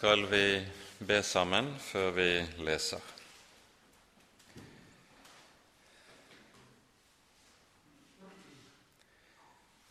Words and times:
skal 0.00 0.26
vi 0.26 0.66
be 0.98 1.18
sammen 1.22 1.66
før 1.78 2.06
vi 2.16 2.28
leser. 2.64 3.00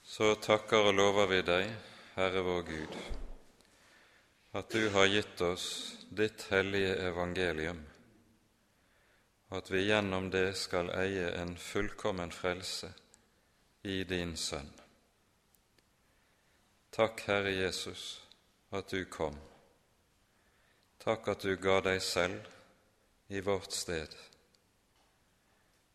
Så 0.01 0.31
takker 0.41 0.87
og 0.89 0.95
lover 0.97 1.29
vi 1.29 1.37
deg, 1.45 1.69
Herre 2.15 2.41
vår 2.41 2.65
Gud, 2.71 2.97
at 4.57 4.73
du 4.73 4.87
har 4.95 5.11
gitt 5.13 5.43
oss 5.45 5.67
ditt 6.09 6.47
hellige 6.49 6.95
evangelium, 7.11 7.83
og 9.51 9.59
at 9.59 9.69
vi 9.69 9.83
gjennom 9.91 10.31
det 10.33 10.55
skal 10.57 10.89
eie 11.03 11.35
en 11.37 11.53
fullkommen 11.53 12.33
frelse 12.33 12.89
i 13.85 14.01
din 14.09 14.33
Sønn. 14.33 14.73
Takk, 16.97 17.27
Herre 17.29 17.53
Jesus, 17.59 18.07
at 18.73 18.89
du 18.89 19.05
kom. 19.05 19.37
Takk 20.99 21.29
at 21.31 21.45
du 21.47 21.55
ga 21.55 21.79
deg 21.81 22.01
selv 22.03 22.47
i 23.31 23.41
vårt 23.41 23.71
sted. 23.71 24.11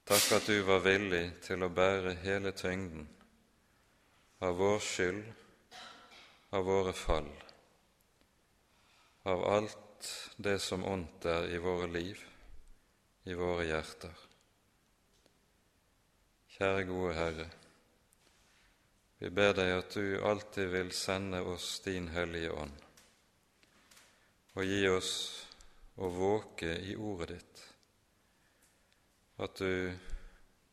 Takk 0.05 0.31
at 0.37 0.47
du 0.49 0.59
var 0.65 0.85
villig 0.85 1.27
til 1.45 1.65
å 1.65 1.73
bære 1.73 2.17
hele 2.23 2.53
tyngden 2.57 3.07
av 4.45 4.57
vår 4.57 4.81
skyld, 4.85 5.25
av 6.57 6.65
våre 6.69 6.93
fall, 6.93 7.31
av 9.25 9.45
alt 9.49 10.11
det 10.37 10.59
som 10.61 10.85
ondt 10.85 11.25
er 11.25 11.49
i 11.53 11.59
våre 11.59 11.89
liv, 11.89 12.21
i 13.25 13.37
våre 13.39 13.65
hjerter. 13.65 14.25
Kjære 16.55 16.85
gode 16.91 17.15
Herre, 17.17 17.49
vi 19.19 19.33
ber 19.33 19.57
deg 19.57 19.73
at 19.79 19.97
du 19.97 20.21
alltid 20.21 20.69
vil 20.77 20.93
sende 20.93 21.41
oss 21.49 21.79
din 21.87 22.11
Hellige 22.13 22.53
Ånd, 22.53 22.84
og 24.55 24.67
gi 24.67 24.83
oss 24.89 25.13
å 25.99 26.11
våke 26.15 26.77
i 26.87 26.95
ordet 26.95 27.31
ditt, 27.35 27.63
at 29.43 29.59
du 29.59 29.91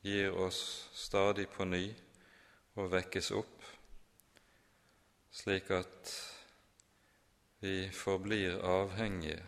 gir 0.06 0.38
oss 0.38 0.62
stadig 0.94 1.48
på 1.50 1.66
ny 1.66 1.88
å 2.78 2.86
vekkes 2.90 3.32
opp, 3.38 3.66
slik 5.34 5.72
at 5.74 6.14
vi 7.62 7.90
forblir 7.94 8.62
avhengige 8.66 9.42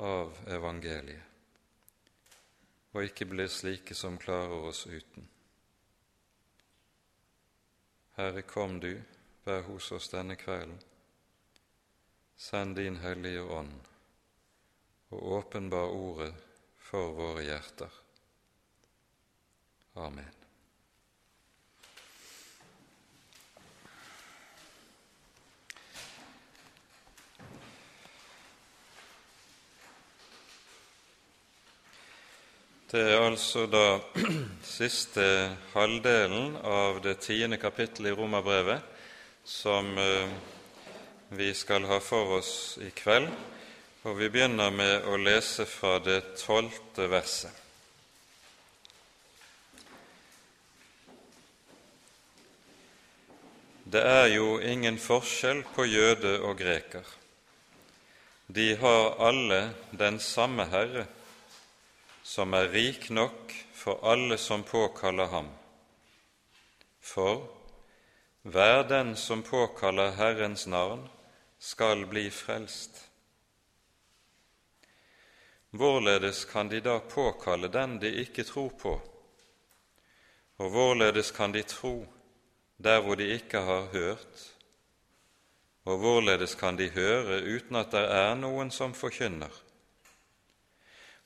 av 0.00 0.34
evangeliet, 0.50 1.26
og 2.90 3.06
ikke 3.06 3.30
blir 3.30 3.50
slike 3.50 3.94
som 3.94 4.18
klarer 4.18 4.66
oss 4.70 4.86
uten. 4.90 5.28
Herre, 8.18 8.42
kom 8.42 8.80
du, 8.82 8.92
vær 9.46 9.62
hos 9.70 9.92
oss 9.94 10.10
denne 10.10 10.34
kvelden. 10.36 10.78
Send 12.40 12.76
din 12.76 12.96
Hellige 12.96 13.42
Ånd 13.42 13.72
og 15.12 15.32
åpenbar 15.32 15.90
Ordet 15.92 16.32
for 16.80 17.10
våre 17.12 17.42
hjerter. 17.44 17.90
Amen. 20.00 20.30
Det 32.88 33.02
er 33.04 33.20
altså 33.20 33.66
da 33.68 33.82
siste 34.78 35.26
halvdelen 35.74 36.56
av 36.56 37.02
det 37.04 37.18
tiende 37.26 37.60
kapittelet 37.60 38.14
i 38.14 38.16
Romerbrevet 38.22 38.88
som 39.44 39.92
eh, 40.00 40.56
vi 41.30 41.54
skal 41.54 41.84
ha 41.86 42.00
for 42.02 42.38
oss 42.40 42.78
i 42.82 42.90
kveld, 42.90 43.30
og 44.02 44.16
vi 44.18 44.28
begynner 44.32 44.72
med 44.74 45.06
å 45.06 45.18
lese 45.20 45.66
fra 45.68 45.98
det 46.02 46.34
tolvte 46.40 47.06
verset. 47.10 47.54
Det 53.90 54.02
er 54.06 54.28
jo 54.34 54.58
ingen 54.62 54.98
forskjell 55.02 55.62
på 55.74 55.86
jøde 55.86 56.36
og 56.46 56.58
greker. 56.58 57.06
De 58.46 58.74
har 58.78 59.16
alle 59.22 59.60
den 59.90 60.18
samme 60.22 60.66
Herre, 60.70 61.06
som 62.22 62.54
er 62.54 62.70
rik 62.74 63.08
nok 63.10 63.54
for 63.74 64.02
alle 64.06 64.38
som 64.38 64.62
påkaller 64.66 65.30
ham. 65.30 65.48
For 67.00 67.46
hver 68.42 68.82
den 68.90 69.16
som 69.16 69.42
påkaller 69.42 70.14
Herrens 70.18 70.66
navn, 70.66 71.06
skal 71.60 72.06
bli 72.06 72.30
frelst. 72.30 73.10
Hvorledes 75.70 76.44
kan 76.44 76.68
de 76.68 76.80
da 76.80 76.98
påkalle 76.98 77.68
den 77.68 77.98
de 78.00 78.08
ikke 78.22 78.44
tror 78.48 78.70
på, 78.80 78.94
og 80.56 80.70
hvorledes 80.72 81.30
kan 81.30 81.52
de 81.52 81.62
tro 81.62 82.06
der 82.80 83.00
hvor 83.00 83.14
de 83.14 83.28
ikke 83.28 83.60
har 83.60 83.90
hørt, 83.92 84.56
og 85.84 85.98
hvorledes 85.98 86.54
kan 86.54 86.78
de 86.78 86.88
høre 86.88 87.42
uten 87.44 87.76
at 87.76 87.92
det 87.92 88.06
er 88.08 88.34
noen 88.40 88.72
som 88.72 88.94
forkynner? 88.96 89.52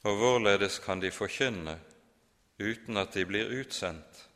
Og 0.05 0.19
hvorledes 0.19 0.79
kan 0.79 1.01
de 1.01 1.11
forkynne 1.15 1.79
uten 2.59 2.97
at 2.97 3.15
de 3.15 3.25
blir 3.27 3.55
utsendt? 3.61 4.27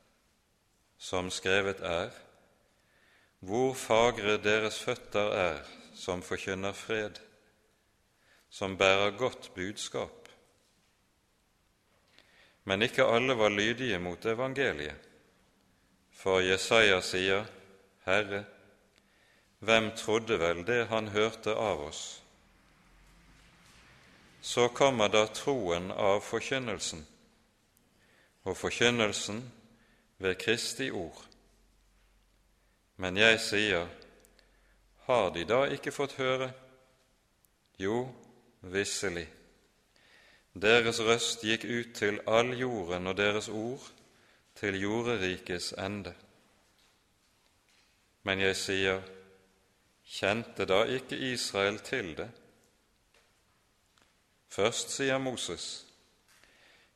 Som 0.98 1.30
skrevet 1.30 1.82
er, 1.82 2.14
hvor 3.38 3.74
fagre 3.74 4.38
deres 4.42 4.80
føtter 4.82 5.34
er 5.34 5.60
som 5.98 6.22
forkynner 6.22 6.72
fred, 6.72 7.18
som 8.50 8.76
bærer 8.78 9.16
godt 9.18 9.50
budskap. 9.54 10.28
Men 12.64 12.82
ikke 12.82 13.04
alle 13.04 13.34
var 13.34 13.48
lydige 13.48 13.98
mot 13.98 14.26
evangeliet, 14.26 15.08
for 16.12 16.40
Jesaja 16.40 17.00
sier, 17.02 17.44
Herre, 18.06 18.44
hvem 19.58 19.90
trodde 19.96 20.38
vel 20.38 20.64
det 20.66 20.86
han 20.86 21.08
hørte 21.08 21.54
av 21.54 21.82
oss? 21.88 22.02
Så 24.40 24.68
kommer 24.68 25.10
da 25.10 25.26
troen 25.34 25.90
av 25.90 26.20
forkynnelsen, 26.22 27.02
og 28.46 28.56
forkynnelsen 28.56 29.42
ved 30.18 30.38
Kristi 30.38 30.90
ord. 30.90 31.24
Men 32.96 33.16
jeg 33.18 33.40
sier, 33.42 33.88
har 35.08 35.30
de 35.32 35.44
da 35.48 35.62
ikke 35.72 35.92
fått 35.92 36.18
høre? 36.20 36.50
Jo, 37.80 38.02
visselig. 38.60 39.24
Deres 40.52 40.98
røst 41.00 41.44
gikk 41.48 41.64
ut 41.64 41.94
til 41.96 42.18
all 42.28 42.52
jorden, 42.58 43.06
og 43.08 43.16
deres 43.16 43.48
ord 43.48 43.86
til 44.58 44.76
jorderikets 44.82 45.70
ende. 45.80 46.12
Men 48.28 48.42
jeg 48.44 48.58
sier, 48.60 49.00
kjente 50.04 50.68
da 50.68 50.82
ikke 50.84 51.16
Israel 51.30 51.80
til 51.88 52.12
det? 52.18 52.28
Først 54.52 54.92
sier 54.92 55.18
Moses, 55.18 55.86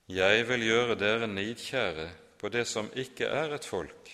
Jeg 0.08 0.48
vil 0.48 0.66
gjøre 0.66 0.98
dere 0.98 1.26
nidkjære 1.30 2.10
på 2.38 2.48
det 2.48 2.66
som 2.68 2.90
ikke 2.92 3.24
er 3.24 3.54
et 3.54 3.64
folk, 3.64 4.10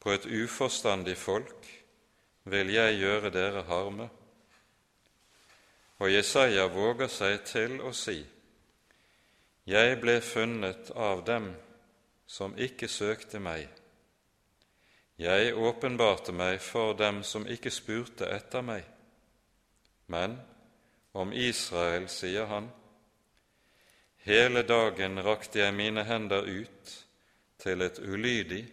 på 0.00 0.12
et 0.12 0.26
uforstandig 0.26 1.16
folk 1.16 1.79
vil 2.44 2.70
jeg 2.72 2.98
gjøre 3.00 3.30
dere 3.30 3.62
harme. 3.68 4.08
Og 6.00 6.12
Jesaja 6.12 6.66
våger 6.72 7.10
seg 7.12 7.42
til 7.44 7.80
å 7.84 7.92
si, 7.92 8.22
Jeg 9.66 9.98
ble 10.00 10.20
funnet 10.20 10.90
av 10.96 11.24
dem 11.24 11.52
som 12.26 12.56
ikke 12.56 12.88
søkte 12.88 13.38
meg. 13.38 13.68
Jeg 15.20 15.52
åpenbarte 15.54 16.32
meg 16.32 16.62
for 16.64 16.94
dem 16.96 17.20
som 17.22 17.44
ikke 17.46 17.70
spurte 17.70 18.26
etter 18.32 18.64
meg. 18.64 18.86
Men 20.06 20.38
om 21.12 21.32
Israel 21.32 22.08
sier 22.08 22.48
han, 22.48 22.70
Hele 24.24 24.62
dagen 24.62 25.20
rakte 25.24 25.62
jeg 25.62 25.74
mine 25.76 26.04
hender 26.04 26.44
ut 26.44 26.96
til 27.60 27.82
et 27.84 27.98
ulydig 27.98 28.64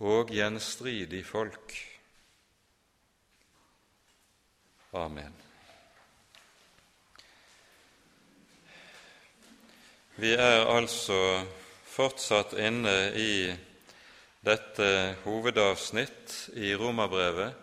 og 0.00 0.32
gjenstridig 0.32 1.24
folk. 1.26 1.93
Amen. 4.94 5.32
Vi 10.14 10.30
er 10.38 10.68
altså 10.70 11.16
fortsatt 11.90 12.52
inne 12.62 12.92
i 13.18 13.32
dette 14.46 14.90
hovedavsnitt 15.24 16.36
i 16.54 16.70
Romerbrevet, 16.78 17.56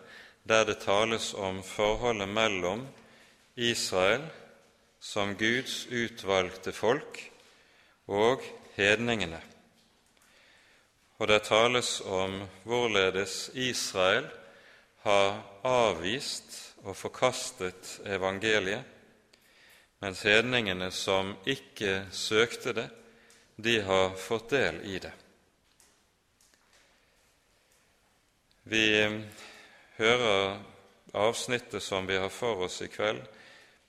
der 0.44 0.66
det 0.68 0.82
tales 0.82 1.30
om 1.32 1.62
forholdet 1.64 2.28
mellom 2.28 2.82
Israel 3.56 4.26
som 5.00 5.32
Guds 5.40 5.86
utvalgte 5.88 6.74
folk 6.76 7.16
og 8.12 8.44
hedningene. 8.76 9.40
Og 11.16 11.32
det 11.32 11.46
tales 11.48 11.94
om 12.04 12.42
hvorledes 12.68 13.48
Israel 13.54 14.28
har 15.06 15.40
avvist 15.64 16.61
og 16.82 16.96
forkastet 16.98 18.00
evangeliet, 18.06 18.84
mens 20.02 20.22
hedningene 20.26 20.90
som 20.90 21.36
ikke 21.46 22.06
søkte 22.10 22.74
det, 22.74 22.88
de 23.56 23.76
har 23.86 24.16
fått 24.18 24.50
del 24.50 24.80
i 24.90 24.98
det. 24.98 25.12
Vi 28.66 28.86
hører 29.98 30.58
avsnittet 31.12 31.82
som 31.82 32.06
vi 32.06 32.16
har 32.18 32.30
for 32.32 32.66
oss 32.66 32.80
i 32.82 32.90
kveld, 32.90 33.22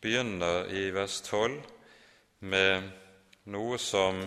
begynner 0.01 0.69
i 0.73 0.89
vers 0.93 1.21
12 1.25 1.61
med 2.49 2.89
noe 3.53 3.77
som 3.79 4.19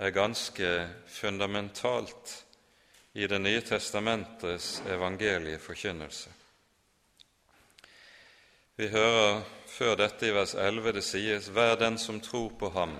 er 0.00 0.14
ganske 0.14 0.70
fundamentalt 1.08 2.44
i 3.12 3.26
Det 3.26 3.38
nye 3.38 3.60
testamentets 3.60 4.82
evangelieforkynnelse. 4.86 6.30
Vi 8.80 8.86
hører 8.88 9.42
før 9.68 9.98
dette 10.00 10.24
i 10.24 10.32
vers 10.32 10.54
11 10.56 10.92
det 10.96 11.02
sies:" 11.04 11.50
Hver 11.52 11.74
den 11.76 11.98
som 11.98 12.20
tror 12.20 12.48
på 12.56 12.70
ham, 12.72 12.94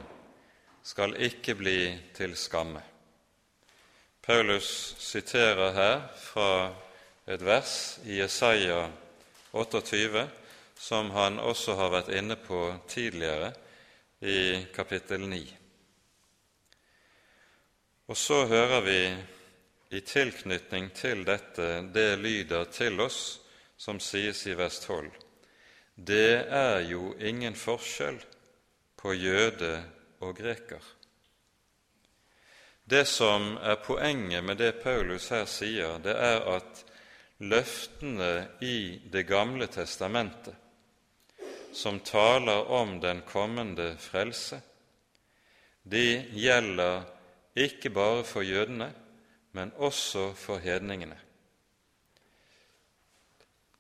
skal 0.85 1.15
ikke 1.17 1.55
bli 1.57 1.99
til 2.13 2.35
skamme. 2.37 2.83
Paulus 4.23 4.97
siterer 4.99 5.73
her 5.73 6.03
fra 6.21 6.75
et 7.27 7.41
vers 7.41 7.99
i 8.05 8.19
Jesaja 8.19 8.91
28 9.53 10.27
som 10.77 11.11
han 11.17 11.41
også 11.41 11.79
har 11.81 11.95
vært 11.97 12.13
inne 12.13 12.37
på 12.37 12.61
tidligere 12.89 13.55
i 14.21 14.67
kapittel 14.75 15.25
9. 15.29 15.41
Og 18.09 18.17
så 18.17 18.45
hører 18.53 18.81
vi 18.81 19.01
i 19.97 20.01
tilknytning 20.01 20.93
til 20.93 21.25
dette 21.25 21.73
det 21.95 22.19
lyder 22.19 22.65
til 22.65 23.01
oss 23.01 23.41
som 23.79 24.01
sies 24.01 24.47
i 24.47 24.53
vers 24.53 24.85
12. 24.85 25.30
Det 26.07 26.47
er 26.49 26.81
jo 26.89 27.13
ingen 27.21 27.55
forskjell 27.55 28.17
på 28.97 29.13
jøde 29.13 29.75
og 30.25 30.37
greker. 30.39 30.81
Det 32.91 33.05
som 33.07 33.59
er 33.61 33.77
poenget 33.85 34.45
med 34.45 34.57
det 34.59 34.81
Paulus 34.83 35.29
her 35.31 35.45
sier, 35.45 35.99
det 36.03 36.15
er 36.17 36.41
at 36.57 36.81
løftene 37.45 38.49
i 38.65 39.01
Det 39.13 39.27
gamle 39.29 39.67
testamentet, 39.67 40.57
som 41.73 42.01
taler 42.01 42.71
om 42.73 42.97
den 43.01 43.21
kommende 43.29 43.93
frelse, 43.99 44.61
de 45.85 46.25
gjelder 46.33 47.05
ikke 47.57 47.91
bare 47.91 48.25
for 48.25 48.43
jødene, 48.43 48.89
men 49.53 49.73
også 49.77 50.33
for 50.35 50.59
hedningene. 50.59 51.19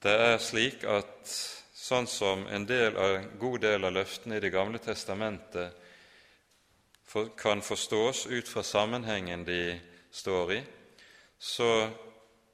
Det 0.02 0.12
er 0.12 0.38
slik 0.38 0.84
at 0.84 1.59
sånn 1.80 2.06
som 2.10 2.44
en, 2.52 2.66
del 2.68 2.96
av, 2.96 3.14
en 3.16 3.30
god 3.40 3.62
del 3.64 3.88
av 3.88 3.94
løftene 3.96 4.36
i 4.36 4.42
Det 4.44 4.52
gamle 4.52 4.78
testamentet 4.82 5.76
for, 7.08 7.32
kan 7.36 7.62
forstås 7.62 8.26
ut 8.26 8.48
fra 8.48 8.62
sammenhengen 8.62 9.44
de 9.44 9.80
står 10.12 10.52
i, 10.52 10.60
så 11.38 11.88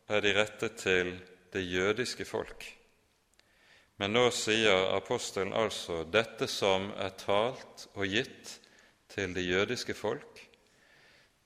er 0.07 0.23
de 0.23 0.35
rettet 0.37 0.79
til 0.79 1.13
det 1.53 1.65
jødiske 1.67 2.25
folk. 2.25 2.65
Men 3.97 4.13
nå 4.13 4.29
sier 4.31 4.93
apostelen 4.95 5.57
altså 5.57 6.05
dette 6.05 6.47
som 6.53 6.91
er 7.01 7.17
talt 7.19 7.89
og 7.95 8.07
gitt 8.07 8.59
til 9.13 9.35
det 9.35 9.47
jødiske 9.47 9.97
folk, 9.97 10.43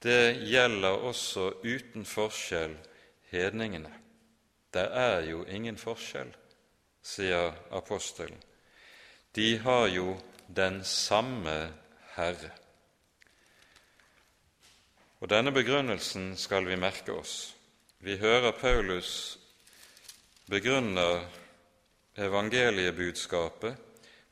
det 0.00 0.36
gjelder 0.48 1.04
også 1.10 1.50
uten 1.62 2.06
forskjell 2.08 2.76
hedningene. 3.30 3.92
Det 4.72 4.86
er 4.96 5.26
jo 5.28 5.44
ingen 5.44 5.76
forskjell, 5.78 6.30
sier 7.02 7.52
apostelen. 7.70 8.38
De 9.36 9.58
har 9.58 9.86
jo 9.86 10.16
den 10.56 10.84
samme 10.84 11.72
Herre. 12.16 12.50
Og 15.20 15.30
Denne 15.30 15.52
begrunnelsen 15.52 16.32
skal 16.36 16.66
vi 16.66 16.78
merke 16.80 17.12
oss. 17.12 17.54
Vi 18.00 18.16
hører 18.16 18.56
Paulus 18.56 19.38
begrunner 20.50 21.26
evangeliebudskapet 22.16 23.76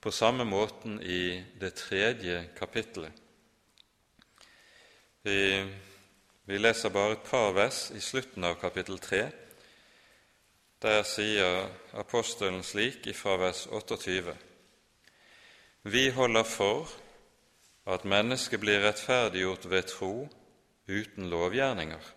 på 0.00 0.10
samme 0.10 0.44
måten 0.44 1.02
i 1.02 1.44
det 1.60 1.74
tredje 1.74 2.48
kapittelet. 2.56 3.12
Vi, 5.22 5.66
vi 6.44 6.58
leser 6.58 6.90
bare 6.94 7.18
et 7.18 7.28
par 7.28 7.52
vers 7.52 7.90
i 7.94 8.00
slutten 8.00 8.44
av 8.48 8.56
kapittel 8.60 8.98
3. 8.98 9.22
Der 10.82 11.02
sier 11.02 11.70
apostelen 11.92 12.62
slik 12.62 13.06
ifra 13.06 13.36
vers 13.36 13.66
28.: 13.66 14.36
Vi 15.82 16.10
holder 16.10 16.44
for 16.44 16.88
at 17.86 18.04
mennesket 18.04 18.60
blir 18.60 18.84
rettferdiggjort 18.84 19.70
ved 19.70 19.82
tro 19.82 20.28
uten 20.88 21.30
lovgjerninger. 21.30 22.12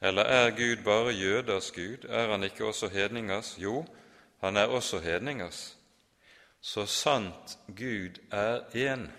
Eller 0.00 0.22
er 0.22 0.50
Gud 0.50 0.84
bare 0.84 1.12
jøders 1.12 1.70
Gud, 1.70 2.08
er 2.08 2.30
han 2.30 2.42
ikke 2.42 2.64
også 2.64 2.88
hedningers? 2.88 3.58
Jo, 3.58 3.86
han 4.40 4.56
er 4.56 4.66
også 4.66 4.98
hedningers. 4.98 5.76
Så 6.60 6.86
sant 6.86 7.58
Gud 7.66 8.20
er 8.30 8.60
én, 8.60 9.10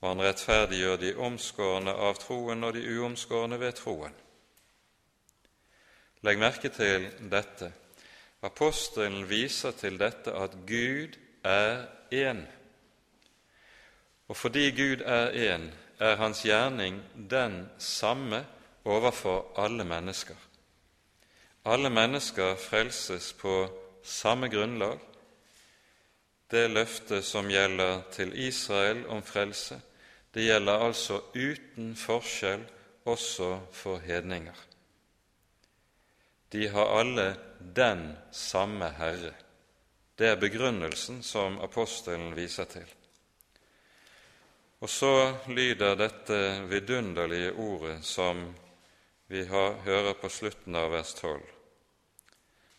og 0.00 0.08
han 0.08 0.20
rettferdiggjør 0.20 0.96
de 0.96 1.16
omskårne 1.16 1.92
av 1.92 2.14
troen 2.20 2.64
og 2.64 2.74
de 2.74 2.84
uomskårne 2.98 3.60
ved 3.60 3.72
troen. 3.72 4.12
Legg 6.24 6.38
merke 6.40 6.70
til 6.72 7.10
dette. 7.28 7.68
Apostelen 8.44 9.26
viser 9.28 9.74
til 9.76 9.98
dette 10.00 10.32
at 10.32 10.54
Gud 10.64 11.18
er 11.44 11.84
én. 12.12 12.40
Og 14.28 14.36
fordi 14.36 14.70
Gud 14.72 15.04
er 15.04 15.36
én, 15.36 15.68
er 16.00 16.16
hans 16.16 16.40
gjerning 16.42 17.02
den 17.30 17.68
samme 17.78 18.46
overfor 18.84 19.52
alle 19.60 19.84
mennesker. 19.84 20.36
Alle 21.64 21.90
mennesker 21.90 22.56
frelses 22.56 23.32
på 23.32 23.68
samme 24.02 24.48
grunnlag. 24.48 24.98
Det 26.50 26.70
løftet 26.70 27.24
som 27.24 27.48
gjelder 27.52 28.02
til 28.12 28.32
Israel 28.48 29.06
om 29.08 29.22
frelse, 29.22 29.80
det 30.34 30.48
gjelder 30.48 30.86
altså 30.88 31.20
uten 31.34 31.96
forskjell 31.96 32.64
også 33.04 33.58
for 33.72 33.98
hedninger. 33.98 34.73
De 36.54 36.68
har 36.68 36.86
alle 36.86 37.36
den 37.58 38.12
samme 38.30 38.86
Herre. 38.94 39.32
Det 40.14 40.28
er 40.28 40.36
begrunnelsen 40.38 41.16
som 41.26 41.56
apostelen 41.58 42.28
viser 42.36 42.68
til. 42.70 42.84
Og 44.78 44.86
så 44.86 45.10
lyder 45.50 45.96
dette 45.98 46.38
vidunderlige 46.70 47.56
ordet 47.58 47.96
som 48.06 48.44
vi 49.26 49.42
har, 49.50 49.80
hører 49.82 50.14
på 50.20 50.30
slutten 50.30 50.78
av 50.78 50.92
vers 50.94 51.10
12, 51.18 51.42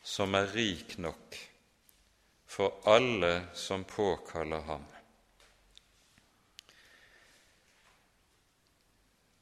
som 0.08 0.40
er 0.40 0.48
rik 0.56 0.96
nok 1.04 1.36
for 2.48 2.80
alle 2.88 3.34
som 3.60 3.84
påkaller 3.84 4.64
ham. 4.72 4.88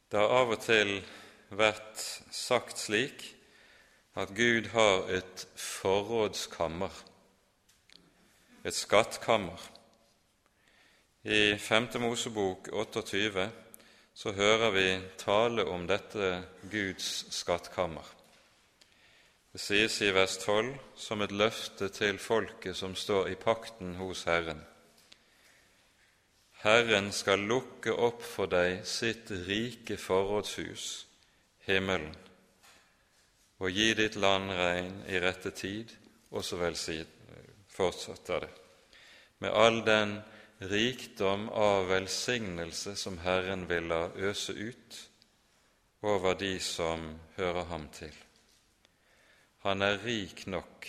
Det 0.09 0.25
har 0.25 0.35
av 0.41 0.57
og 0.57 0.65
til 0.65 0.97
vært 1.53 2.01
sagt 2.33 2.81
slik 2.81 3.29
at 4.15 4.33
Gud 4.35 4.69
har 4.73 5.09
et 5.09 5.47
forrådskammer, 5.55 7.03
et 8.65 8.73
skattkammer. 8.73 9.69
I 11.23 11.57
5. 11.57 11.87
Mosebok 11.99 12.67
28 12.71 13.51
så 14.13 14.31
hører 14.31 14.71
vi 14.71 14.87
tale 15.17 15.65
om 15.65 15.87
dette 15.87 16.43
Guds 16.71 17.25
skattkammer. 17.33 18.05
Det 19.53 19.61
sies 19.61 19.99
i 20.01 20.09
vers 20.13 20.37
12 20.41 20.73
som 20.97 21.21
et 21.21 21.31
løfte 21.31 21.89
til 21.93 22.17
folket 22.17 22.77
som 22.77 22.95
står 22.95 23.27
i 23.33 23.35
pakten 23.37 23.95
hos 23.95 24.23
Herren. 24.29 24.61
Herren 26.63 27.11
skal 27.11 27.43
lukke 27.49 27.93
opp 27.93 28.23
for 28.23 28.49
deg 28.49 28.85
sitt 28.87 29.31
rike 29.47 29.97
forrådshus, 29.99 31.05
himmelen, 31.67 32.15
og 33.63 33.71
gi 33.71 33.93
ditt 33.95 34.17
land 34.19 34.51
regn 34.51 34.95
i 35.07 35.19
rette 35.23 35.53
tid, 35.55 35.91
og 36.35 36.43
så 36.43 36.57
vel 36.59 36.75
fortsetter 37.71 38.43
det, 38.43 38.49
med 39.39 39.55
all 39.55 39.79
den 39.87 40.17
rikdom 40.67 41.47
av 41.49 41.87
velsignelse 41.87 42.95
som 42.99 43.21
Herren 43.23 43.63
vil 43.69 43.87
la 43.87 44.09
øse 44.15 44.51
ut 44.51 44.99
over 46.03 46.35
de 46.35 46.59
som 46.59 47.07
hører 47.37 47.63
ham 47.71 47.87
til. 47.95 48.13
Han 49.63 49.81
er 49.81 50.01
rik 50.03 50.43
nok 50.47 50.87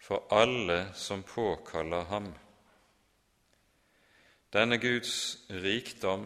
for 0.00 0.24
alle 0.32 0.94
som 0.96 1.22
påkaller 1.22 2.08
ham. 2.08 2.32
Denne 4.52 4.78
Guds 4.80 5.38
rikdom 5.48 6.24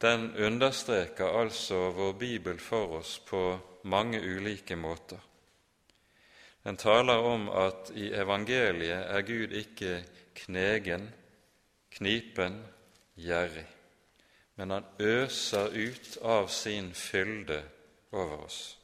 den 0.00 0.36
understreker 0.36 1.40
altså 1.40 1.90
vår 1.90 2.12
bibel 2.12 2.58
for 2.58 2.98
oss 3.00 3.18
på 3.18 3.58
mange 3.82 4.20
ulike 4.20 4.76
måter. 4.76 5.18
Den 6.64 6.76
taler 6.76 7.18
om 7.24 7.48
at 7.48 7.90
i 7.94 8.10
evangeliet 8.12 9.06
er 9.08 9.22
Gud 9.22 9.54
ikke 9.56 10.02
knegen, 10.34 11.08
knipen, 11.90 12.60
gjerrig, 13.16 13.66
men 14.56 14.70
han 14.70 14.84
øser 14.98 15.72
ut 15.74 16.18
av 16.22 16.48
sin 16.48 16.92
fylde 16.94 17.62
over 18.12 18.44
oss. 18.44 18.78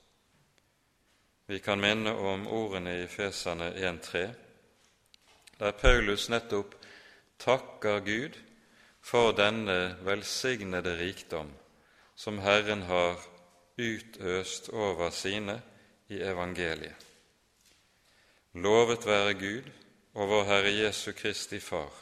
Vi 1.47 1.59
kan 1.59 1.81
minne 1.81 2.15
om 2.15 2.47
ordene 2.47 3.03
i 3.03 3.07
Fesane 3.07 3.71
1.3, 3.77 4.25
der 5.59 5.71
Paulus 5.71 6.29
nettopp 6.29 6.75
takker 7.39 8.01
Gud 8.01 8.39
for 9.05 9.35
denne 9.37 9.97
velsignede 10.05 10.97
rikdom 10.97 11.51
som 12.17 12.39
Herren 12.39 12.83
har 12.89 13.21
utøst 13.77 14.69
over 14.73 15.11
sine 15.11 15.59
i 16.09 16.23
evangeliet. 16.23 17.05
Lovet 18.55 19.07
være 19.07 19.35
Gud 19.35 19.69
og 20.15 20.29
vår 20.29 20.45
Herre 20.45 20.73
Jesu 20.73 21.13
Kristi 21.13 21.61
Far, 21.61 21.93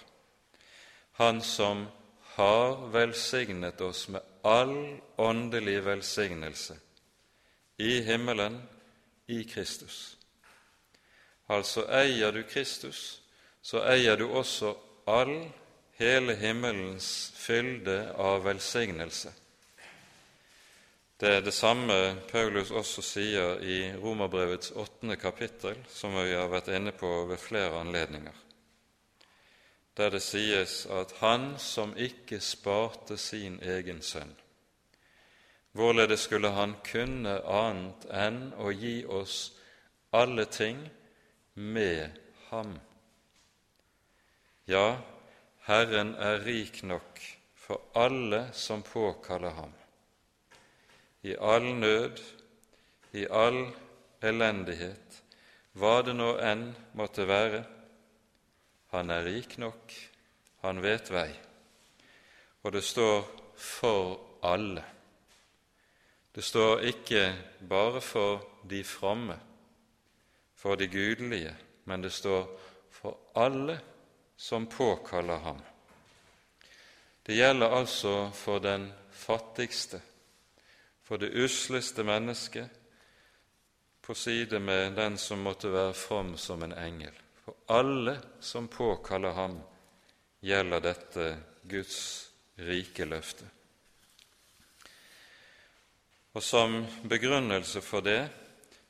Han 1.13 1.41
som 1.43 1.87
har 2.35 2.87
velsignet 2.93 3.81
oss 3.81 4.09
med 4.09 4.21
all 4.45 5.01
åndelig 5.19 5.85
velsignelse 5.85 6.79
i 7.79 8.01
himmelen 8.03 8.63
i 9.29 9.43
Kristus. 9.43 10.19
Altså 11.49 11.85
eier 11.91 12.31
du 12.31 12.43
Kristus, 12.43 13.23
så 13.63 13.83
eier 13.93 14.17
du 14.17 14.29
også 14.31 14.75
all 15.07 15.53
hele 16.03 16.35
himmelens 16.35 17.33
fylde 17.37 18.13
av 18.19 18.43
velsignelse. 18.45 19.33
Det 21.23 21.31
er 21.37 21.45
det 21.47 21.55
samme 21.55 22.17
Paulus 22.33 22.73
også 22.75 23.03
sier 23.07 23.61
i 23.63 23.77
Romerbrevets 23.95 24.73
åttende 24.75 25.15
kapittel, 25.17 25.79
som 25.87 26.17
vi 26.19 26.33
har 26.35 26.51
vært 26.51 26.73
inne 26.75 26.91
på 26.99 27.11
ved 27.31 27.39
flere 27.39 27.79
anledninger, 27.79 28.35
der 29.97 30.11
det 30.11 30.23
sies 30.25 30.81
at 30.91 31.15
Han 31.21 31.53
som 31.63 31.95
ikke 31.95 32.41
sparte 32.43 33.17
sin 33.17 33.61
egen 33.63 34.03
sønn, 34.03 34.35
hvorledes 35.79 36.27
skulle 36.27 36.51
Han 36.59 36.75
kunne 36.91 37.39
annet 37.47 38.09
enn 38.11 38.43
å 38.59 38.75
gi 38.75 39.05
oss 39.07 39.53
alle 40.11 40.49
ting 40.51 40.83
med 41.55 42.19
ham? 42.51 42.75
Ja, 44.67 44.99
Herren 45.63 46.15
er 46.19 46.41
rik 46.43 46.83
nok 46.83 47.21
for 47.55 47.81
alle 47.95 48.49
som 48.53 48.83
påkaller 48.83 49.51
ham. 49.51 49.73
I 51.23 51.37
all 51.39 51.69
nød, 51.79 52.19
i 53.13 53.27
all 53.31 53.69
elendighet, 54.23 55.21
hva 55.79 56.01
det 56.03 56.17
nå 56.19 56.33
enn 56.43 56.65
måtte 56.99 57.29
være. 57.31 57.63
Han 58.91 59.15
er 59.15 59.23
rik 59.29 59.55
nok, 59.63 59.95
han 60.67 60.83
vet 60.83 61.13
vei. 61.15 61.31
Og 62.63 62.73
det 62.73 62.83
står 62.85 63.23
'for 63.57 64.19
alle'. 64.43 64.83
Det 66.35 66.45
står 66.45 66.81
ikke 66.81 67.35
bare 67.69 68.01
for 68.01 68.43
de 68.71 68.85
fromme, 68.85 69.41
for 70.57 70.75
de 70.75 70.89
gudelige, 70.89 71.57
men 71.85 72.03
det 72.03 72.13
står 72.13 72.61
for 72.91 73.19
alle 73.35 73.81
som 74.43 74.67
påkaller 74.67 75.37
ham. 75.37 75.59
Det 77.23 77.35
gjelder 77.35 77.71
altså 77.71 78.31
for 78.35 78.59
den 78.59 78.89
fattigste, 79.11 80.01
for 81.03 81.17
det 81.17 81.29
usleste 81.31 82.03
mennesket, 82.03 82.67
på 84.03 84.15
side 84.15 84.59
med 84.59 84.97
den 84.99 85.19
som 85.19 85.45
måtte 85.47 85.71
være 85.71 85.93
from 85.95 86.33
som 86.37 86.63
en 86.67 86.75
engel. 86.75 87.15
For 87.45 87.55
alle 87.71 88.17
som 88.41 88.67
påkaller 88.69 89.31
ham, 89.31 89.55
gjelder 90.41 90.83
dette 90.89 91.29
Guds 91.63 92.01
rike 92.59 93.07
løfte. 93.07 93.47
Og 96.33 96.43
Som 96.43 96.81
begrunnelse 97.07 97.81
for 97.81 98.03
det 98.03 98.27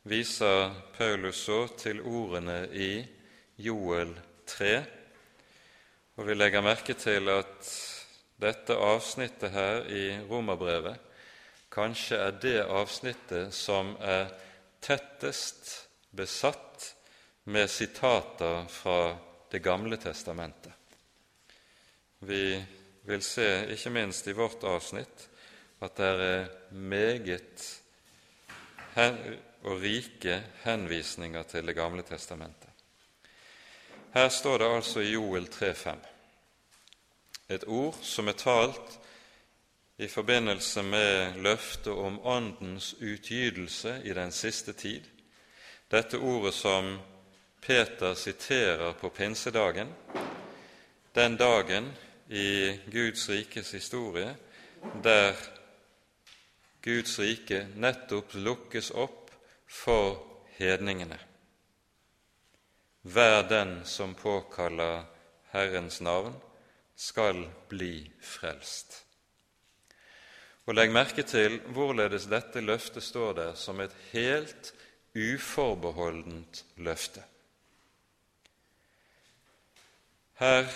viser 0.09 0.73
Paulus 0.97 1.44
så 1.44 1.66
til 1.76 2.00
ordene 2.00 2.66
i 2.73 3.04
Joel 3.56 4.16
3, 4.49 5.01
og 6.16 6.28
vi 6.28 6.35
legger 6.37 6.64
merke 6.64 6.95
til 6.99 7.31
at 7.33 7.71
dette 8.42 8.75
avsnittet 8.76 9.52
her 9.54 9.87
i 9.88 10.04
Romerbrevet 10.28 11.11
kanskje 11.73 12.19
er 12.21 12.38
det 12.42 12.59
avsnittet 12.66 13.54
som 13.57 13.95
er 14.00 14.28
tettest 14.83 15.71
besatt 16.12 16.92
med 17.45 17.71
sitater 17.71 18.66
fra 18.69 19.16
Det 19.52 19.61
gamle 19.61 19.99
testamentet. 20.00 20.73
Vi 22.25 22.57
vil 23.04 23.23
se, 23.23 23.66
ikke 23.69 23.90
minst 23.92 24.26
i 24.26 24.33
vårt 24.33 24.64
avsnitt, 24.64 25.26
at 25.85 25.97
det 25.97 26.09
er 26.09 26.47
meget 26.73 27.66
og 28.97 29.83
rike 29.85 30.38
henvisninger 30.64 31.42
til 31.42 31.66
Det 31.66 31.76
gamle 31.76 32.02
testamentet. 32.02 32.72
Her 34.12 34.28
står 34.28 34.59
det 34.59 34.75
altså 34.75 35.00
i 35.00 35.12
Joel 35.12 35.47
3,5 35.49 35.97
et 37.49 37.64
ord 37.64 37.97
som 38.04 38.28
er 38.28 38.37
talt 38.37 38.99
i 39.99 40.09
forbindelse 40.09 40.83
med 40.83 41.38
løftet 41.45 41.92
om 41.92 42.19
Åndens 42.26 42.95
utgytelse 43.00 44.02
i 44.04 44.12
den 44.12 44.33
siste 44.33 44.73
tid. 44.73 45.00
Dette 45.90 46.19
ordet 46.19 46.54
som 46.54 46.99
Peter 47.61 48.14
siterer 48.14 48.92
på 48.92 49.09
pinsedagen, 49.09 49.88
den 51.14 51.37
dagen 51.37 51.92
i 52.28 52.76
Guds 52.92 53.28
rikes 53.28 53.73
historie 53.73 54.37
der 55.04 55.33
Guds 56.85 57.19
rike 57.19 57.66
nettopp 57.76 58.35
lukkes 58.35 58.90
opp 58.90 59.31
for 59.69 60.19
hedningene. 60.59 61.31
Hver 63.02 63.42
den 63.49 63.80
som 63.85 64.14
påkaller 64.14 65.04
Herrens 65.50 66.00
navn, 66.00 66.35
skal 66.97 67.49
bli 67.68 68.11
frelst. 68.23 69.02
Og 70.66 70.76
Legg 70.76 70.92
merke 70.94 71.25
til 71.26 71.59
hvorledes 71.75 72.28
dette 72.30 72.62
løftet 72.62 73.02
står 73.02 73.35
der 73.40 73.56
som 73.59 73.80
et 73.82 73.94
helt 74.12 74.71
uforbeholdent 75.18 76.62
løfte. 76.76 77.25
Her 80.38 80.71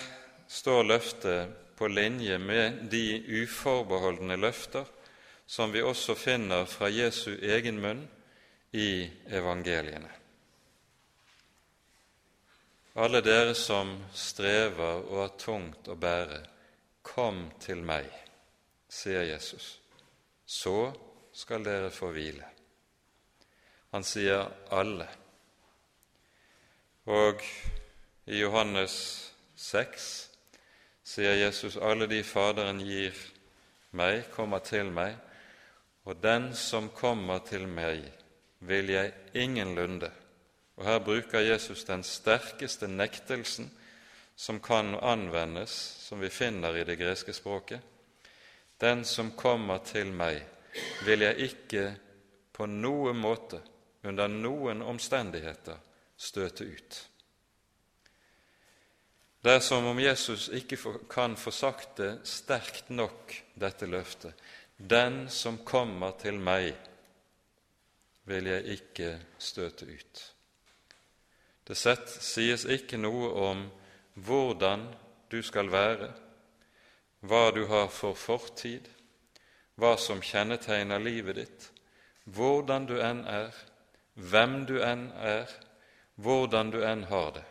står 0.47 0.83
løftet 0.83 1.55
på 1.77 1.87
linje 1.87 2.37
med 2.37 2.83
de 2.91 3.23
uforbeholdne 3.43 4.35
løfter 4.35 4.85
som 5.47 5.71
vi 5.71 5.81
også 5.81 6.15
finner 6.19 6.67
fra 6.67 6.89
Jesu 6.91 7.37
egen 7.39 7.79
munn 7.79 8.03
i 8.75 9.07
evangeliene. 9.31 10.16
Alle 12.97 13.21
dere 13.21 13.53
som 13.53 13.91
strever 14.09 15.03
og 15.05 15.19
har 15.21 15.33
tungt 15.37 15.85
å 15.85 15.95
bære, 16.01 16.39
kom 17.05 17.43
til 17.61 17.83
meg, 17.85 18.07
sier 18.89 19.21
Jesus. 19.27 19.75
Så 20.41 20.89
skal 21.29 21.61
dere 21.61 21.91
få 21.93 22.09
hvile. 22.15 22.49
Han 23.93 24.01
sier 24.01 24.49
alle. 24.73 25.05
Og 27.05 27.45
i 28.25 28.41
Johannes 28.41 28.97
6 29.53 30.11
sier 31.05 31.37
Jesus 31.37 31.77
alle 31.77 32.09
de 32.09 32.23
Faderen 32.25 32.81
gir 32.81 33.13
meg, 33.93 34.25
kommer 34.33 34.65
til 34.65 34.89
meg, 34.89 35.13
og 36.09 36.17
den 36.25 36.49
som 36.57 36.89
kommer 36.97 37.45
til 37.45 37.69
meg, 37.69 38.07
vil 38.65 38.89
jeg 38.89 39.13
ingenlunde 39.37 40.09
og 40.77 40.85
Her 40.85 40.99
bruker 41.01 41.41
Jesus 41.41 41.83
den 41.87 42.03
sterkeste 42.05 42.87
nektelsen 42.87 43.71
som 44.37 44.59
kan 44.61 44.93
anvendes, 44.95 45.73
som 46.05 46.21
vi 46.21 46.29
finner 46.29 46.77
i 46.77 46.85
det 46.85 46.99
greske 46.99 47.33
språket. 47.33 47.81
Den 48.77 49.01
som 49.05 49.31
kommer 49.33 49.81
til 49.81 50.11
meg, 50.13 50.43
vil 51.05 51.25
jeg 51.25 51.49
ikke 51.49 51.87
på 52.53 52.69
noen 52.69 53.17
måte, 53.17 53.63
under 54.05 54.29
noen 54.29 54.83
omstendigheter, 54.85 55.81
støte 56.17 56.69
ut. 56.69 56.99
Det 59.41 59.57
er 59.57 59.65
som 59.65 59.85
om 59.89 59.99
Jesus 59.99 60.47
ikke 60.53 60.77
kan 61.09 61.35
få 61.37 61.51
sagt 61.51 61.97
det 61.97 62.13
sterkt 62.29 62.93
nok, 62.93 63.33
dette 63.57 63.89
løftet. 63.89 64.37
Den 64.77 65.25
som 65.33 65.63
kommer 65.65 66.13
til 66.21 66.37
meg, 66.37 66.73
vil 68.29 68.49
jeg 68.53 68.77
ikke 68.77 69.13
støte 69.41 69.89
ut. 69.89 70.36
Det 71.67 71.75
sett 71.75 72.07
sies 72.07 72.63
ikke 72.63 72.95
noe 72.99 73.29
om 73.43 73.65
hvordan 74.23 74.85
du 75.27 75.41
skal 75.43 75.67
være, 75.67 76.13
hva 77.27 77.49
du 77.51 77.65
har 77.67 77.89
for 77.91 78.15
fortid, 78.15 78.87
hva 79.75 79.97
som 79.99 80.23
kjennetegner 80.23 81.01
livet 81.03 81.35
ditt, 81.41 81.65
hvordan 82.23 82.87
du 82.87 82.95
enn 83.03 83.25
er, 83.27 83.51
hvem 84.15 84.61
du 84.69 84.77
enn 84.79 85.09
er, 85.19 85.51
hvordan 86.15 86.71
du 86.71 86.79
enn 86.87 87.03
har 87.11 87.33
det. 87.35 87.43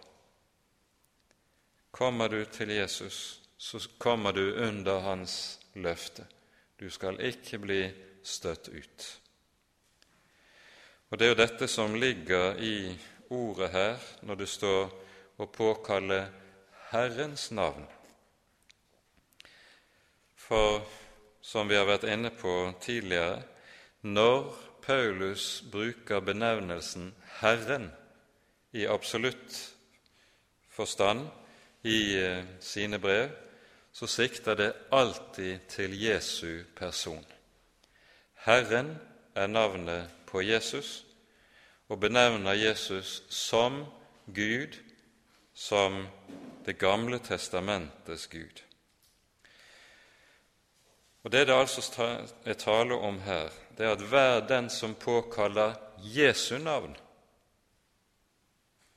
Kommer 1.92 2.32
du 2.32 2.44
til 2.44 2.72
Jesus, 2.72 3.40
så 3.58 3.78
kommer 3.98 4.32
du 4.32 4.56
under 4.64 5.00
hans 5.00 5.58
løfte. 5.74 6.24
Du 6.80 6.88
skal 6.90 7.20
ikke 7.20 7.58
bli 7.58 7.82
støtt 8.24 8.68
ut. 8.68 9.06
Og 11.10 11.18
Det 11.18 11.24
er 11.24 11.30
jo 11.30 11.38
dette 11.38 11.68
som 11.68 11.94
ligger 11.94 12.58
i 12.58 12.76
ordet 13.30 13.70
her 13.70 14.02
når 14.22 14.40
det 14.42 14.48
står 14.50 14.90
å 15.38 15.48
påkalle 15.52 16.20
Herrens 16.90 17.50
navn. 17.50 17.86
For 20.36 20.82
som 21.46 21.68
vi 21.68 21.78
har 21.78 21.86
vært 21.86 22.08
inne 22.10 22.32
på 22.34 22.52
tidligere, 22.82 23.42
når 24.02 24.50
Paulus 24.82 25.62
bruker 25.70 26.22
benevnelsen 26.22 27.12
Herren 27.40 27.88
i 28.74 28.86
absolutt 28.86 29.56
forstand 30.70 31.26
i 31.86 31.98
eh, 32.18 32.44
sine 32.60 32.98
brev, 33.02 33.30
så 33.92 34.06
sikter 34.10 34.58
det 34.58 34.72
alltid 34.92 35.68
til 35.72 35.94
Jesu 35.96 36.66
person. 36.76 37.24
Herren 38.44 38.92
er 39.34 39.46
navnet 39.46 40.10
på 40.26 40.42
Jesus 40.44 41.05
og 41.88 42.00
benevner 42.00 42.52
Jesus 42.52 43.22
som 43.28 43.84
Gud, 44.26 44.78
som 45.54 46.06
Det 46.66 46.78
gamle 46.78 47.18
testamentets 47.18 48.26
Gud. 48.26 48.62
Og 51.22 51.30
Det 51.30 51.46
det 51.46 51.54
altså 51.54 52.02
er 52.44 52.54
tale 52.54 52.94
om 52.94 53.20
her, 53.20 53.50
det 53.78 53.86
er 53.86 53.92
at 53.92 54.02
hver 54.02 54.40
den 54.40 54.70
som 54.70 54.94
påkaller 54.94 55.74
Jesu 55.98 56.58
navn, 56.58 56.96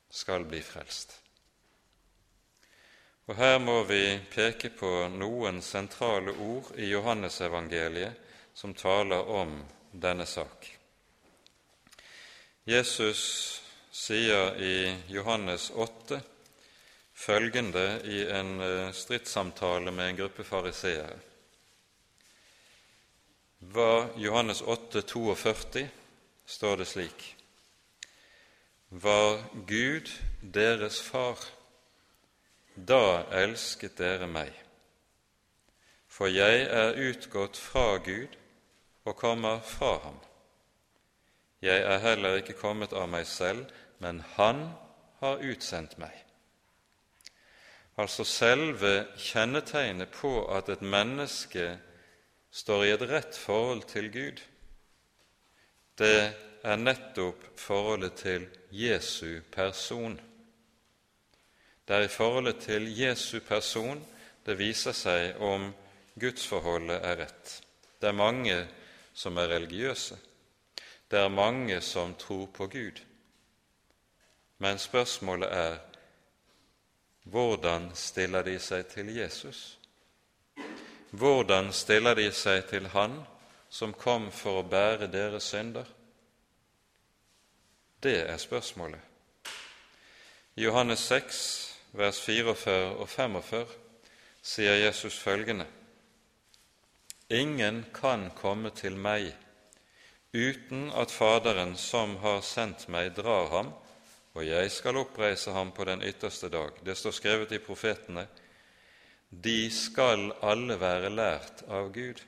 skal 0.09 0.45
bli 0.45 0.61
frelst. 0.61 1.21
Og 3.27 3.35
Her 3.35 3.59
må 3.59 3.83
vi 3.83 4.19
peke 4.31 4.69
på 4.69 5.07
noen 5.13 5.61
sentrale 5.61 6.31
ord 6.31 6.71
i 6.77 6.89
Johannesevangeliet 6.89 8.13
som 8.53 8.73
taler 8.73 9.29
om 9.29 9.63
denne 9.93 10.25
sak. 10.25 10.78
Jesus 12.69 13.61
sier 13.91 14.61
i 14.61 14.95
Johannes 15.07 15.71
8 15.73 16.19
følgende 17.13 18.01
i 18.05 18.19
en 18.29 18.61
eh, 18.61 18.91
stridssamtale 18.93 19.89
med 19.91 20.09
en 20.09 20.19
gruppe 20.19 20.45
fariseere. 20.45 21.15
Var 23.73 24.05
Johannes 24.21 24.61
8, 24.61 25.01
42 25.01 25.87
står 26.45 26.77
det 26.83 26.87
slik 26.91 27.25
Var 28.89 29.41
Gud 29.65 30.13
deres 30.41 31.01
far, 31.01 31.41
da 32.75 33.25
elsket 33.41 33.97
dere 33.97 34.29
meg. 34.29 34.53
For 36.05 36.29
jeg 36.29 36.69
er 36.69 37.01
utgått 37.09 37.57
fra 37.57 37.97
Gud 37.97 38.37
og 39.09 39.15
kommer 39.17 39.57
fra 39.65 39.95
ham. 40.05 40.25
Jeg 41.61 41.83
er 41.83 41.99
heller 42.03 42.39
ikke 42.39 42.55
kommet 42.59 42.93
av 42.95 43.09
meg 43.11 43.27
selv, 43.27 43.65
men 43.99 44.21
Han 44.35 44.69
har 45.19 45.43
utsendt 45.43 45.97
meg. 45.99 46.13
Altså 47.99 48.23
selve 48.23 49.09
kjennetegnet 49.19 50.13
på 50.15 50.31
at 50.55 50.69
et 50.71 50.81
menneske 50.81 51.73
står 52.51 52.85
i 52.85 52.93
et 52.93 53.03
rett 53.09 53.35
forhold 53.35 53.83
til 53.91 54.07
Gud, 54.13 54.39
det 55.99 56.31
er 56.63 56.79
nettopp 56.79 57.43
forholdet 57.59 58.15
til 58.21 58.47
Jesu 58.71 59.41
person. 59.51 60.15
Det 61.83 61.95
er 61.95 62.05
i 62.07 62.13
forholdet 62.13 62.63
til 62.63 62.87
Jesu 62.95 63.41
person 63.43 63.99
det 64.45 64.55
viser 64.57 64.95
seg 64.95 65.41
om 65.43 65.67
gudsforholdet 66.19 67.03
er 67.03 67.19
rett. 67.25 67.51
Det 67.99 68.07
er 68.09 68.15
mange 68.15 68.55
som 69.13 69.37
er 69.37 69.51
religiøse. 69.51 70.15
Det 71.11 71.19
er 71.19 71.29
mange 71.29 71.81
som 71.81 72.13
tror 72.15 72.45
på 72.53 72.67
Gud. 72.67 73.01
Men 74.57 74.77
spørsmålet 74.77 75.49
er 75.51 75.77
hvordan 77.23 77.91
stiller 77.93 78.43
de 78.43 78.59
seg 78.59 78.87
til 78.87 79.09
Jesus? 79.15 79.77
Hvordan 81.11 81.73
stiller 81.73 82.15
de 82.15 82.31
seg 82.31 82.65
til 82.69 82.87
Han 82.93 83.19
som 83.69 83.93
kom 83.93 84.29
for 84.31 84.61
å 84.61 84.67
bære 84.69 85.09
deres 85.11 85.49
synder? 85.49 85.85
Det 88.03 88.29
er 88.29 88.37
spørsmålet. 88.37 88.99
I 90.55 90.63
Johannes 90.63 90.99
6, 90.99 91.41
vers 91.93 92.21
44 92.21 92.95
og 92.95 93.09
45 93.09 93.65
sier 94.41 94.75
Jesus 94.85 95.19
følgende.: 95.19 95.65
Ingen 97.29 97.85
kan 97.93 98.29
komme 98.35 98.69
til 98.69 98.97
meg 98.97 99.33
uten 100.33 100.91
at 100.91 101.11
Faderen 101.11 101.75
som 101.77 102.17
har 102.23 102.41
sendt 102.45 102.87
meg, 102.91 103.13
drar 103.17 103.49
ham, 103.53 103.71
og 104.37 104.45
jeg 104.45 104.71
skal 104.71 104.99
oppreise 105.01 105.51
ham 105.55 105.71
på 105.75 105.85
den 105.89 106.03
ytterste 106.05 106.49
dag. 106.53 106.77
Det 106.85 106.95
står 106.97 107.15
skrevet 107.17 107.51
i 107.51 107.61
profetene. 107.63 108.27
De 109.29 109.69
skal 109.73 110.29
alle 110.45 110.77
være 110.79 111.09
lært 111.09 111.63
av 111.67 111.91
Gud. 111.93 112.21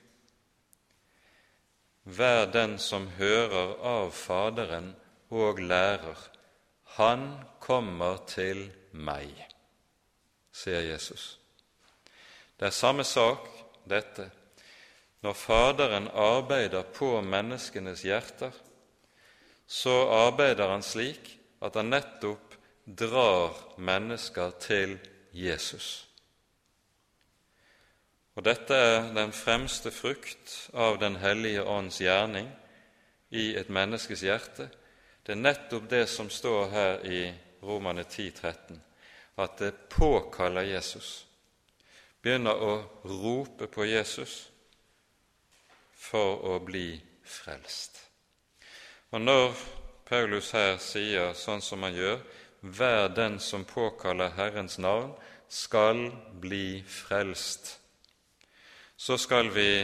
Hver 2.02 2.48
den 2.50 2.78
som 2.82 3.06
hører 3.18 3.76
av 3.86 4.10
Faderen 4.10 4.92
og 5.30 5.62
lærer, 5.62 6.18
han 6.98 7.28
kommer 7.62 8.18
til 8.28 8.66
meg, 8.92 9.30
sier 10.52 10.82
Jesus. 10.82 11.38
Det 12.58 12.68
er 12.68 12.74
samme 12.74 13.06
sak, 13.06 13.46
dette 13.88 14.28
når 15.22 15.32
Faderen 15.38 16.08
arbeider 16.08 16.82
på 16.82 17.20
menneskenes 17.22 18.02
hjerter, 18.02 18.50
så 19.66 19.94
arbeider 20.26 20.68
han 20.68 20.82
slik 20.82 21.36
at 21.62 21.78
han 21.78 21.92
nettopp 21.92 22.56
drar 22.86 23.54
mennesker 23.78 24.50
til 24.60 24.96
Jesus. 25.32 26.08
Og 28.34 28.44
Dette 28.44 28.74
er 28.74 29.10
den 29.14 29.32
fremste 29.32 29.92
frukt 29.94 30.70
av 30.74 30.98
Den 30.98 31.16
hellige 31.20 31.62
ånds 31.64 32.00
gjerning 32.00 32.48
i 33.30 33.52
et 33.56 33.68
menneskes 33.68 34.24
hjerte. 34.24 34.68
Det 35.22 35.36
er 35.36 35.44
nettopp 35.44 35.90
det 35.90 36.06
som 36.08 36.30
står 36.30 36.70
her 36.72 37.04
i 37.06 37.20
Romane 37.62 38.02
10, 38.04 38.30
13, 38.30 38.80
at 39.38 39.58
det 39.58 39.74
påkaller 39.88 40.66
Jesus, 40.66 41.26
begynner 42.22 42.58
å 42.58 42.72
rope 43.06 43.68
på 43.70 43.86
Jesus 43.86 44.51
for 46.02 46.42
å 46.50 46.58
bli 46.64 46.96
frelst. 47.22 48.00
Og 49.12 49.20
når 49.22 49.54
Paulus 50.08 50.50
her 50.56 50.78
sier 50.82 51.36
sånn 51.38 51.62
som 51.62 51.84
han 51.86 51.94
gjør, 51.96 52.18
hver 52.62 53.08
den 53.14 53.38
som 53.42 53.64
påkaller 53.66 54.34
Herrens 54.36 54.78
navn, 54.82 55.12
skal 55.52 56.06
bli 56.40 56.82
frelst, 56.88 57.76
så 58.96 59.18
skal 59.20 59.50
vi 59.52 59.82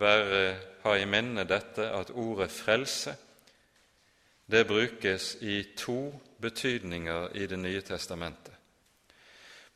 være, 0.00 0.56
ha 0.82 0.96
i 0.98 1.06
minne 1.06 1.44
dette 1.48 1.86
at 1.94 2.10
ordet 2.10 2.50
frelse 2.50 3.14
det 4.50 4.66
brukes 4.68 5.36
i 5.40 5.62
to 5.76 6.12
betydninger 6.40 7.36
i 7.36 7.46
Det 7.46 7.58
nye 7.58 7.80
testamentet. 7.80 8.52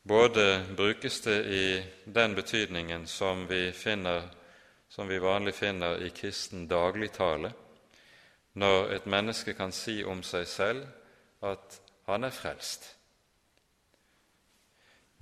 Både 0.03 0.65
brukes 0.77 1.21
det 1.21 1.39
i 1.45 1.83
den 2.05 2.35
betydningen 2.35 3.07
som 3.07 3.47
vi 3.47 3.71
finner 3.71 4.21
som 4.99 5.07
vi 5.07 5.19
vanlig 5.19 5.53
finner 5.55 6.01
i 6.03 6.09
kristen 6.09 6.65
dagligtale, 6.67 7.53
når 8.59 8.89
et 8.97 9.05
menneske 9.07 9.53
kan 9.55 9.71
si 9.71 10.01
om 10.03 10.19
seg 10.27 10.43
selv 10.43 10.81
at 11.47 11.77
han 12.09 12.27
er 12.27 12.33
frelst. 12.35 12.83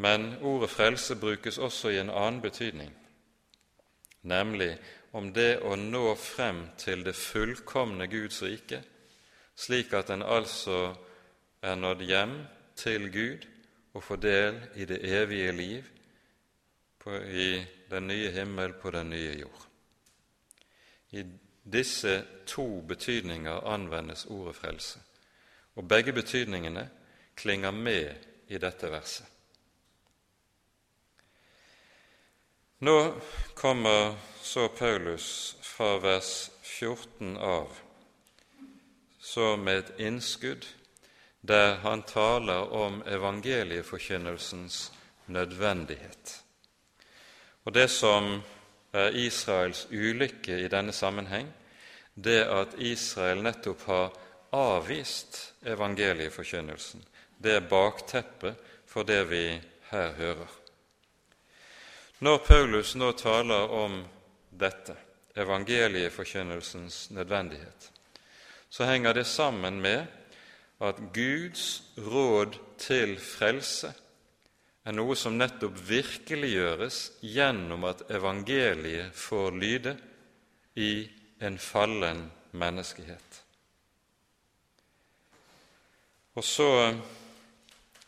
Men 0.02 0.26
ordet 0.42 0.72
frelse 0.74 1.20
brukes 1.22 1.62
også 1.62 1.92
i 1.94 2.00
en 2.02 2.10
annen 2.10 2.42
betydning, 2.42 2.90
nemlig 4.26 4.72
om 5.14 5.30
det 5.38 5.60
å 5.62 5.78
nå 5.78 6.16
frem 6.18 6.64
til 6.82 7.06
det 7.06 7.14
fullkomne 7.14 8.10
Guds 8.10 8.42
rike, 8.48 8.82
slik 9.54 9.94
at 9.94 10.10
en 10.10 10.26
altså 10.26 10.96
er 11.62 11.78
nådd 11.78 12.02
hjem 12.02 12.36
til 12.74 13.12
Gud 13.14 13.46
og 13.94 14.10
får 14.10 14.26
del 14.26 14.60
i 14.74 14.90
det 14.90 15.04
evige 15.22 15.54
liv 15.62 15.96
på, 16.98 17.14
i 17.14 17.62
den 17.94 18.10
nye 18.10 18.34
himmel 18.42 18.74
på 18.82 18.98
den 18.98 19.14
nye 19.14 19.38
jord. 19.46 19.67
I 21.18 21.26
disse 21.64 22.24
to 22.46 22.82
betydninger 22.88 23.66
anvendes 23.68 24.26
ordet 24.26 24.56
frelse, 24.56 25.00
og 25.76 25.88
begge 25.88 26.14
betydningene 26.14 26.90
klinger 27.36 27.72
med 27.72 28.14
i 28.48 28.58
dette 28.58 28.92
verset. 28.92 29.26
Nå 32.80 32.98
kommer 33.58 34.16
så 34.42 34.68
Paulus 34.68 35.58
fra 35.66 35.98
vers 35.98 36.52
14 36.62 37.38
av 37.38 37.74
så 39.28 39.56
med 39.58 39.78
et 39.78 40.00
innskudd 40.00 40.66
der 41.42 41.76
han 41.82 42.04
taler 42.08 42.70
om 42.74 43.02
evangelieforkynnelsens 43.06 44.94
nødvendighet. 45.28 46.44
Og 47.66 47.74
Det 47.74 47.90
som 47.90 48.42
er 48.98 49.16
Israels 49.16 49.86
ulykke 49.92 50.60
i 50.64 50.70
denne 50.72 50.94
sammenheng, 50.94 51.50
det 52.16 52.42
at 52.50 52.76
Israel 52.82 53.44
nettopp 53.46 53.84
har 53.88 54.16
avvist 54.56 55.54
evangelieforkynnelsen. 55.66 57.04
Det 57.38 57.58
er 57.60 57.70
bakteppet 57.70 58.58
for 58.88 59.06
det 59.06 59.24
vi 59.30 59.44
her 59.92 60.14
hører. 60.18 60.54
Når 62.20 62.38
Paulus 62.48 62.96
nå 62.98 63.12
taler 63.14 63.70
om 63.70 64.00
dette, 64.50 64.96
evangelieforkynnelsens 65.38 67.12
nødvendighet, 67.14 67.92
så 68.70 68.88
henger 68.90 69.14
det 69.14 69.28
sammen 69.30 69.82
med 69.82 70.08
at 70.82 70.98
Guds 71.14 71.84
råd 71.98 72.58
til 72.78 73.20
frelse 73.22 73.94
er 74.88 74.96
noe 74.96 75.18
som 75.20 75.36
nettopp 75.36 75.76
virkeliggjøres 75.90 76.98
gjennom 77.20 77.84
at 77.90 78.06
evangeliet 78.08 79.12
får 79.20 79.58
lyde 79.60 79.94
i 80.80 80.92
en 81.44 81.58
fallen 81.60 82.22
menneskehet. 82.56 83.42
Og 86.40 86.46
så 86.46 86.70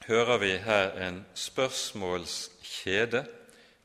hører 0.07 0.37
vi 0.39 0.53
her 0.63 0.95
en 1.03 1.19
spørsmålskjede. 1.35 3.25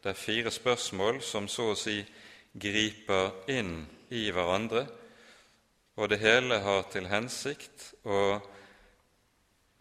Det 0.03 0.13
er 0.13 0.21
fire 0.21 0.53
spørsmål 0.55 1.19
som 1.25 1.49
så 1.51 1.73
å 1.73 1.79
si 1.79 1.99
griper 2.55 3.51
inn 3.51 3.89
i 4.15 4.29
hverandre, 4.31 4.87
og 5.99 6.11
det 6.11 6.23
hele 6.23 6.61
har 6.63 6.87
til 6.93 7.11
hensikt 7.11 7.91
å 8.07 8.39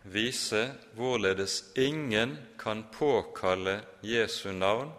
vise 0.03 0.73
hvorledes 0.95 1.63
ingen 1.75 2.37
kan 2.59 2.83
påkalle 2.91 3.81
Jesu 4.01 4.51
navn 4.51 4.91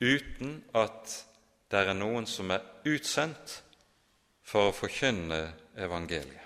uten 0.00 0.64
at 0.74 1.26
det 1.70 1.86
er 1.88 1.96
noen 1.96 2.26
som 2.26 2.50
er 2.52 2.64
utsendt 2.84 3.62
for 4.44 4.68
å 4.68 4.76
forkynne 4.76 5.40
evangeliet. 5.80 6.42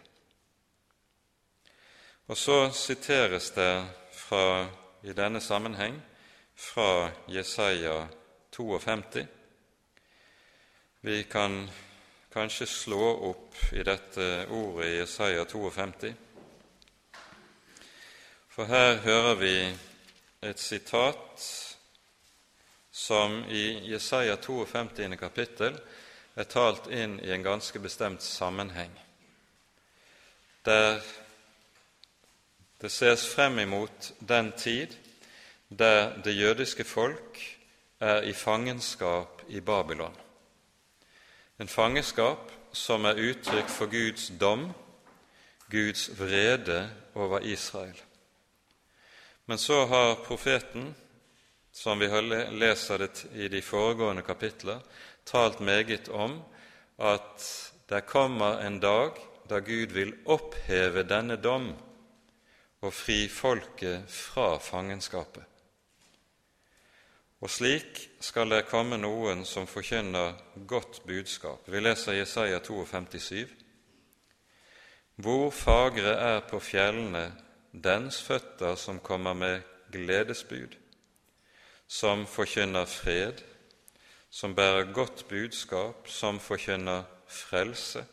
Og 2.26 2.38
så 2.38 2.70
siteres 2.74 3.50
det 3.54 3.70
fra, 4.14 4.66
i 5.02 5.14
denne 5.14 5.40
sammenheng 5.40 5.98
fra 6.54 7.10
Jesaja 7.30 8.06
52. 8.50 9.26
Vi 11.06 11.22
kan 11.30 11.68
kanskje 12.32 12.66
slå 12.66 13.10
opp 13.30 13.54
i 13.72 13.82
dette 13.86 14.46
ordet 14.50 14.88
i 14.90 14.96
Jesaja 14.98 15.44
52. 15.44 16.14
For 18.56 18.64
her 18.64 18.96
hører 18.96 19.34
vi 19.34 19.78
et 20.48 20.60
sitat 20.60 21.42
som 22.90 23.42
i 23.52 23.90
Jesaja 23.90 24.38
52. 24.40 25.16
kapittel 25.20 25.76
er 26.40 26.48
talt 26.48 26.88
inn 26.88 27.18
i 27.20 27.34
en 27.34 27.44
ganske 27.44 27.82
bestemt 27.84 28.24
sammenheng, 28.24 28.94
der 30.64 31.04
det 32.80 32.92
ses 32.96 33.26
frem 33.34 33.60
imot 33.66 34.10
den 34.24 34.50
tid 34.56 34.96
der 35.68 36.16
det 36.24 36.38
jødiske 36.40 36.84
folk 36.84 37.44
er 38.00 38.22
i 38.22 38.32
fangenskap 38.32 39.44
i 39.48 39.60
Babylon. 39.60 40.16
En 41.60 41.68
fangenskap 41.68 42.48
som 42.72 43.04
er 43.04 43.20
uttrykk 43.20 43.68
for 43.68 43.92
Guds 43.92 44.32
dom, 44.40 44.70
Guds 45.70 46.08
vrede 46.16 46.90
over 47.14 47.40
Israel. 47.40 48.06
Men 49.46 49.58
så 49.58 49.84
har 49.86 50.14
profeten, 50.26 50.94
som 51.72 51.98
vi 51.98 52.08
leser 52.50 52.98
det 52.98 53.24
i 53.34 53.48
de 53.48 53.62
foregående 53.62 54.22
kapitler, 54.22 54.80
talt 55.24 55.60
meget 55.60 56.08
om 56.08 56.40
at 56.98 57.42
det 57.88 58.06
kommer 58.06 58.60
en 58.66 58.80
dag 58.80 59.18
da 59.46 59.60
Gud 59.60 59.92
vil 59.94 60.14
oppheve 60.26 61.04
denne 61.06 61.36
dom 61.38 61.68
og 62.82 62.94
fri 62.94 63.26
folket 63.30 64.10
fra 64.10 64.56
fangenskapet. 64.58 65.44
Og 67.44 67.52
slik 67.52 68.00
skal 68.24 68.50
det 68.50 68.66
komme 68.70 68.96
noen 68.98 69.44
som 69.46 69.68
forkynner 69.68 70.34
godt 70.66 71.02
budskap. 71.06 71.68
Vi 71.68 71.80
leser 71.80 72.16
Jesaja 72.16 72.58
52,7. 72.64 73.52
Hvor 75.22 75.50
fagre 75.54 76.16
er 76.16 76.40
på 76.48 76.58
fjellene 76.60 77.28
dens 77.82 78.22
føtter 78.22 78.74
som 78.80 79.00
kommer 79.00 79.34
med 79.34 79.60
gledesbud, 79.92 80.76
som 81.86 82.26
forkynner 82.26 82.86
fred, 82.88 83.42
som 84.30 84.54
bærer 84.54 84.92
godt 84.92 85.26
budskap, 85.28 86.08
som 86.08 86.40
forkynner 86.40 87.04
frelse, 87.28 88.04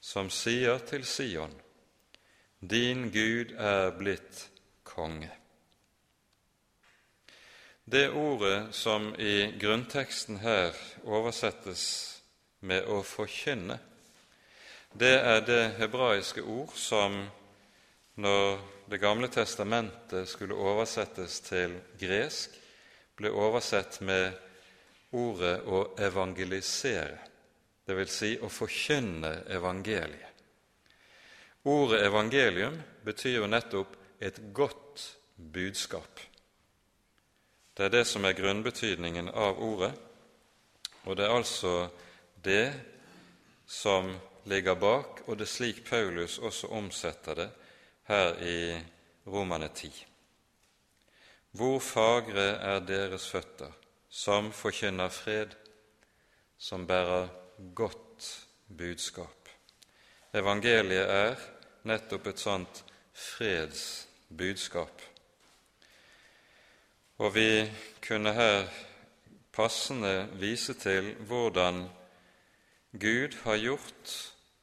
som 0.00 0.30
sier 0.30 0.78
til 0.88 1.04
Sion, 1.04 1.52
din 2.60 3.10
Gud 3.10 3.52
er 3.58 3.90
blitt 3.98 4.46
konge. 4.84 5.30
Det 7.90 8.10
ordet 8.14 8.74
som 8.76 9.14
i 9.18 9.50
grunnteksten 9.60 10.38
her 10.38 10.76
oversettes 11.04 11.82
med 12.60 12.84
'å 12.84 13.02
forkynne', 13.02 13.78
det 15.00 15.16
er 15.18 15.40
det 15.40 15.74
hebraiske 15.78 16.42
ord 16.42 16.72
som 16.74 17.30
når 18.20 18.60
Det 18.90 18.98
gamle 18.98 19.28
testamentet 19.30 20.26
skulle 20.28 20.56
oversettes 20.58 21.36
til 21.46 21.76
gresk, 21.94 22.56
ble 23.14 23.30
oversett 23.30 24.00
med 24.00 24.32
ordet 25.12 25.60
'å 25.62 25.94
evangelisere', 25.94 27.18
dvs. 27.86 28.10
Si 28.10 28.38
å 28.38 28.48
forkynne 28.48 29.44
evangeliet. 29.46 30.42
Ordet 31.64 32.02
evangelium 32.02 32.82
betyr 33.04 33.36
jo 33.36 33.46
nettopp 33.46 33.96
et 34.20 34.40
godt 34.52 35.16
budskap. 35.36 36.20
Det 37.76 37.84
er 37.84 37.88
det 37.88 38.06
som 38.06 38.24
er 38.24 38.32
grunnbetydningen 38.32 39.28
av 39.28 39.62
ordet, 39.62 39.92
og 41.04 41.16
det 41.16 41.24
er 41.24 41.36
altså 41.36 41.90
det 42.44 42.72
som 43.66 44.10
ligger 44.44 44.74
bak, 44.74 45.22
og 45.26 45.38
det 45.38 45.46
er 45.46 45.54
slik 45.54 45.84
Paulus 45.84 46.38
også 46.38 46.66
omsetter 46.66 47.34
det 47.34 47.50
her 48.10 48.34
i 48.42 48.80
Romane 49.26 49.68
10. 49.68 50.06
Hvor 51.54 51.78
fagre 51.78 52.48
er 52.58 52.80
deres 52.82 53.28
føtter, 53.30 53.70
som 54.10 54.50
forkynner 54.52 55.08
fred, 55.14 55.54
som 56.58 56.86
bærer 56.86 57.28
godt 57.74 58.26
budskap. 58.78 59.48
Evangeliet 60.34 61.06
er 61.06 61.38
nettopp 61.86 62.26
et 62.32 62.42
sånt 62.42 62.82
fredsbudskap. 63.14 65.02
Og 67.18 67.34
vi 67.34 67.70
kunne 68.02 68.32
her 68.34 68.66
passende 69.54 70.28
vise 70.40 70.74
til 70.74 71.14
hvordan 71.30 71.84
Gud 72.92 73.38
har 73.44 73.62
gjort 73.62 74.16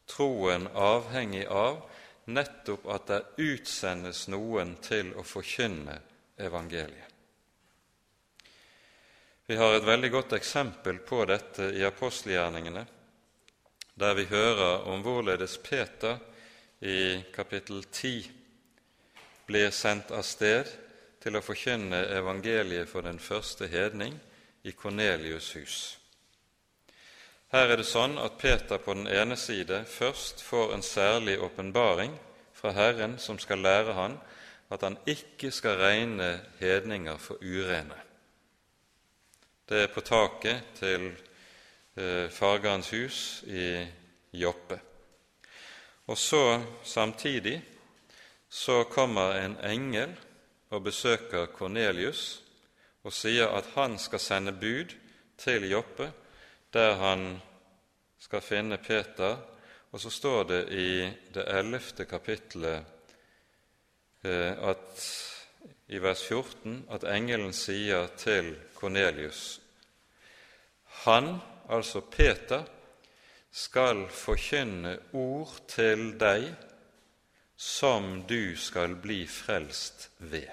troen 0.07 0.67
avhengig 0.75 1.45
av 1.47 1.85
nettopp 2.27 2.87
at 2.91 3.07
det 3.09 3.19
utsendes 3.43 4.25
noen 4.31 4.75
til 4.83 5.13
å 5.15 5.23
forkynne 5.23 5.99
evangeliet. 6.37 7.13
Vi 9.47 9.55
har 9.55 9.77
et 9.77 9.85
veldig 9.87 10.09
godt 10.11 10.33
eksempel 10.35 10.99
på 11.07 11.21
dette 11.25 11.69
i 11.71 11.85
apostelgjerningene, 11.87 12.83
der 13.95 14.17
vi 14.17 14.25
hører 14.27 14.89
om 14.91 14.99
hvorledes 15.05 15.55
Peter 15.63 16.19
i 16.83 17.23
kapittel 17.33 17.79
10 17.83 18.27
blir 19.47 19.71
sendt 19.71 20.11
av 20.11 20.25
sted 20.27 20.67
til 21.23 21.39
å 21.39 21.43
forkynne 21.43 22.03
evangeliet 22.17 22.91
for 22.91 23.07
den 23.07 23.21
første 23.23 23.69
hedning 23.71 24.19
i 24.67 24.75
Kornelius' 24.75 25.53
hus. 25.55 25.77
Her 27.51 27.71
er 27.71 27.79
det 27.79 27.87
sånn 27.87 28.17
at 28.19 28.39
Peter 28.41 28.81
på 28.83 28.91
den 28.97 29.07
ene 29.07 29.37
side 29.39 29.85
først 29.87 30.41
får 30.43 30.73
en 30.75 30.83
særlig 30.83 31.37
åpenbaring 31.39 32.17
fra 32.53 32.73
Herren 32.75 33.15
som 33.23 33.39
skal 33.39 33.63
lære 33.63 33.93
han 33.95 34.17
at 34.69 34.83
han 34.83 34.97
ikke 35.07 35.51
skal 35.55 35.79
regne 35.79 36.27
hedninger 36.59 37.17
for 37.17 37.39
urene. 37.39 37.95
Det 39.69 39.85
er 39.85 39.93
på 39.93 40.03
taket 40.03 40.75
til 40.75 41.07
eh, 41.95 42.27
fargerens 42.31 42.91
hus 42.91 43.21
i 43.47 43.85
Joppe. 44.35 44.79
Og 46.07 46.17
så 46.17 46.61
samtidig 46.83 47.61
så 48.49 48.83
kommer 48.83 49.39
en 49.39 49.57
engel 49.63 50.15
og 50.69 50.83
besøker 50.83 51.45
Kornelius 51.45 52.43
og 53.03 53.13
sier 53.15 53.51
at 53.55 53.67
han 53.75 53.97
skal 53.99 54.19
sende 54.19 54.51
bud 54.51 54.95
til 55.39 55.69
Joppe, 55.71 56.11
der 56.73 56.95
han 56.99 57.41
skal 58.19 58.41
finne 58.41 58.77
Peter, 58.77 59.37
og 59.91 60.01
så 60.01 60.09
står 60.09 60.43
det 60.43 60.61
i 60.75 60.89
det 61.33 61.45
ellevte 61.47 62.05
kapittelet 62.05 62.83
eh, 64.23 64.51
at, 64.51 65.05
i 65.87 66.01
vers 66.03 66.23
14 66.27 66.81
at 66.91 67.07
engelen 67.07 67.53
sier 67.55 68.09
til 68.19 68.55
Kornelius 68.75 69.59
Han, 71.05 71.37
altså 71.69 72.01
Peter, 72.01 72.65
skal 73.51 74.07
forkynne 74.11 74.97
ord 75.13 75.53
til 75.71 76.11
deg 76.19 76.49
som 77.57 78.23
du 78.29 78.55
skal 78.59 78.95
bli 79.01 79.23
frelst 79.29 80.09
ved. 80.17 80.49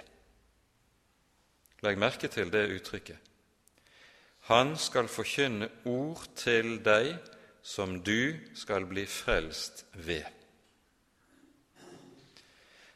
Legg 1.85 2.01
merke 2.01 2.31
til 2.33 2.53
det 2.53 2.65
uttrykket. 2.79 3.24
Han 4.49 4.77
skal 4.77 5.09
forkynne 5.09 5.71
ord 5.89 6.27
til 6.37 6.79
deg 6.85 7.15
som 7.65 7.97
du 8.05 8.37
skal 8.55 8.85
bli 8.87 9.07
frelst 9.09 9.87
ved. 9.93 10.27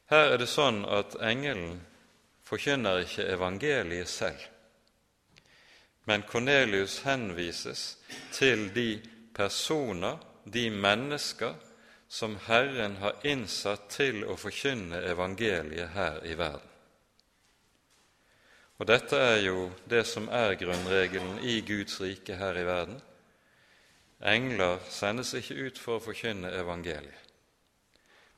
Her 0.09 0.35
er 0.35 0.41
det 0.41 0.49
sånn 0.49 0.83
at 0.85 1.17
engelen 1.25 1.81
forkynner 2.45 3.03
ikke 3.05 3.27
evangeliet 3.33 4.09
selv, 4.09 4.41
men 6.09 6.25
Kornelius 6.29 7.03
henvises 7.05 7.99
til 8.33 8.69
de 8.73 9.01
personer, 9.37 10.17
de 10.45 10.71
mennesker, 10.73 11.53
som 12.09 12.39
Herren 12.47 12.97
har 13.03 13.21
innsatt 13.29 13.91
til 13.93 14.23
å 14.25 14.37
forkynne 14.41 15.03
evangeliet 15.11 15.93
her 15.93 16.25
i 16.25 16.37
verden. 16.41 16.78
Og 18.79 18.87
dette 18.87 19.19
er 19.19 19.41
jo 19.43 19.69
det 19.91 20.05
som 20.07 20.29
er 20.31 20.55
grunnregelen 20.59 21.41
i 21.43 21.61
Guds 21.67 22.01
rike 22.01 22.37
her 22.39 22.59
i 22.59 22.67
verden. 22.67 23.01
Engler 24.23 24.79
sendes 24.91 25.35
ikke 25.39 25.59
ut 25.67 25.79
for 25.79 25.99
å 25.99 26.03
forkynne 26.03 26.51
evangeliet, 26.59 27.35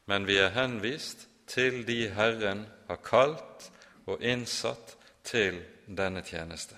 men 0.09 0.27
vi 0.29 0.37
er 0.41 0.53
henvist 0.53 1.27
til 1.49 1.83
de 1.89 2.11
Herren 2.13 2.67
har 2.89 3.01
kalt 3.05 3.71
og 4.07 4.21
innsatt 4.21 4.97
til 5.25 5.61
denne 5.87 6.23
tjeneste. 6.27 6.77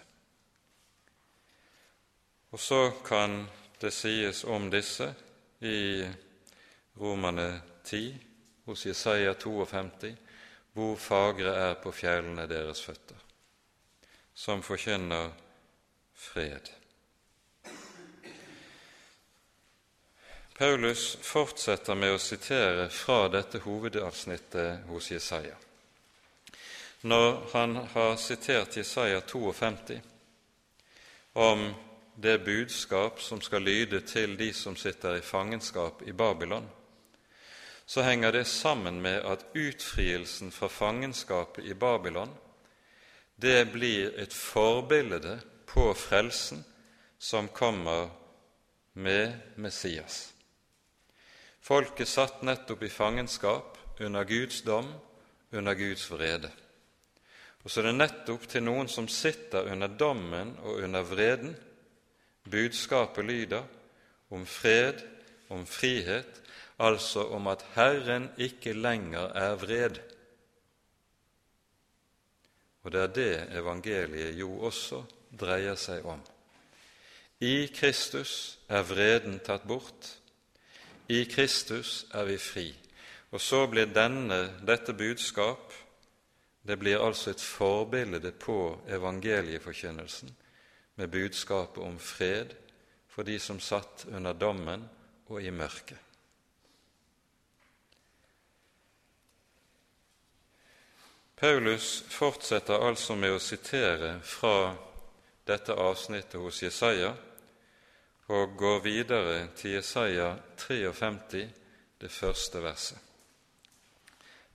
Og 2.52 2.60
så 2.60 2.92
kan 3.04 3.44
det 3.80 3.92
sies 3.96 4.44
om 4.44 4.70
disse 4.70 5.08
i 5.64 6.04
Romane 7.00 7.62
10, 7.84 8.14
hos 8.66 8.86
Jesaja 8.86 9.34
52, 9.34 10.12
hvor 10.72 10.96
fagre 10.96 11.54
er 11.68 11.74
på 11.82 11.92
fjellene 11.92 12.46
deres 12.48 12.82
føtter, 12.84 13.16
som 14.34 14.62
forkynner 14.62 15.30
fred. 16.14 16.70
Paulus 20.58 21.16
fortsetter 21.20 21.94
med 21.94 22.14
å 22.14 22.18
sitere 22.20 22.88
fra 22.92 23.28
dette 23.32 23.58
hovedavsnittet 23.64 24.84
hos 24.86 25.10
Jesaja. 25.10 25.56
Når 27.02 27.40
han 27.52 27.76
har 27.94 28.16
sitert 28.16 28.76
Jesaja 28.76 29.20
52 29.20 29.98
om 31.32 31.64
det 32.14 32.38
budskap 32.44 33.20
som 33.22 33.40
skal 33.40 33.64
lyde 33.66 34.00
til 34.06 34.36
de 34.36 34.52
som 34.52 34.76
sitter 34.76 35.16
i 35.18 35.24
fangenskap 35.24 36.02
i 36.06 36.12
Babylon, 36.12 36.68
så 37.86 38.02
henger 38.06 38.32
det 38.32 38.44
sammen 38.46 39.00
med 39.02 39.24
at 39.24 39.44
utfrielsen 39.54 40.52
fra 40.52 40.68
fangenskapet 40.68 41.64
i 41.64 41.74
Babylon 41.74 42.30
det 43.36 43.72
blir 43.72 44.12
et 44.20 44.34
forbilde 44.34 45.38
på 45.66 45.92
frelsen 45.94 46.64
som 47.18 47.48
kommer 47.48 48.10
med 48.92 49.56
Messias. 49.56 50.32
Folket 51.62 52.08
satt 52.08 52.42
nettopp 52.42 52.82
i 52.82 52.90
fangenskap 52.90 53.78
under 54.00 54.24
Guds 54.24 54.62
dom, 54.66 54.88
under 55.52 55.74
Guds 55.78 56.08
vrede. 56.10 56.50
Og 57.62 57.70
så 57.70 57.80
er 57.80 57.90
det 57.90 57.98
nettopp 58.00 58.48
til 58.50 58.64
noen 58.66 58.90
som 58.90 59.06
sitter 59.08 59.70
under 59.70 59.88
dommen 59.88 60.56
og 60.64 60.82
under 60.82 61.06
vreden, 61.06 61.54
budskapet 62.50 63.24
lyder 63.24 63.62
om 64.34 64.46
fred, 64.46 65.04
om 65.48 65.62
frihet, 65.66 66.40
altså 66.82 67.28
om 67.36 67.46
at 67.52 67.62
Herren 67.76 68.30
ikke 68.40 68.74
lenger 68.74 69.30
er 69.38 69.54
vred. 69.60 70.00
Og 72.82 72.92
det 72.92 73.02
er 73.02 73.12
det 73.14 73.34
evangeliet 73.58 74.38
jo 74.38 74.50
også 74.66 75.02
dreier 75.38 75.78
seg 75.78 76.06
om. 76.06 76.20
I 77.42 77.66
Kristus 77.74 78.58
er 78.68 78.84
vreden 78.86 79.40
tatt 79.42 79.64
bort, 79.66 80.16
i 81.10 81.24
Kristus 81.26 82.06
er 82.14 82.26
vi 82.28 82.38
fri. 82.38 82.68
Og 83.32 83.40
så 83.40 83.64
blir 83.66 83.90
denne, 83.90 84.44
dette 84.66 84.94
budskap 84.94 85.72
det 86.62 86.78
blir 86.78 87.02
altså 87.02 87.32
et 87.32 87.42
forbilde 87.42 88.32
på 88.32 88.78
evangelieforkynnelsen 88.88 90.30
med 90.96 91.08
budskapet 91.08 91.82
om 91.82 91.98
fred 91.98 92.54
for 93.08 93.26
de 93.26 93.38
som 93.38 93.60
satt 93.60 94.06
under 94.12 94.32
dommen 94.32 94.84
og 95.26 95.42
i 95.42 95.50
mørket. 95.50 95.98
Paulus 101.42 102.04
fortsetter 102.06 102.84
altså 102.86 103.16
med 103.18 103.32
å 103.34 103.38
sitere 103.42 104.12
fra 104.22 104.76
dette 105.42 105.74
avsnittet 105.74 106.38
hos 106.38 106.60
Jesaja 106.62 107.08
og 108.30 108.52
går 108.60 108.78
videre 108.84 109.40
til 109.58 109.74
Jesaja 109.74 110.28
53, 110.62 111.40
det 111.98 112.10
første 112.14 112.62
verset. 112.62 113.00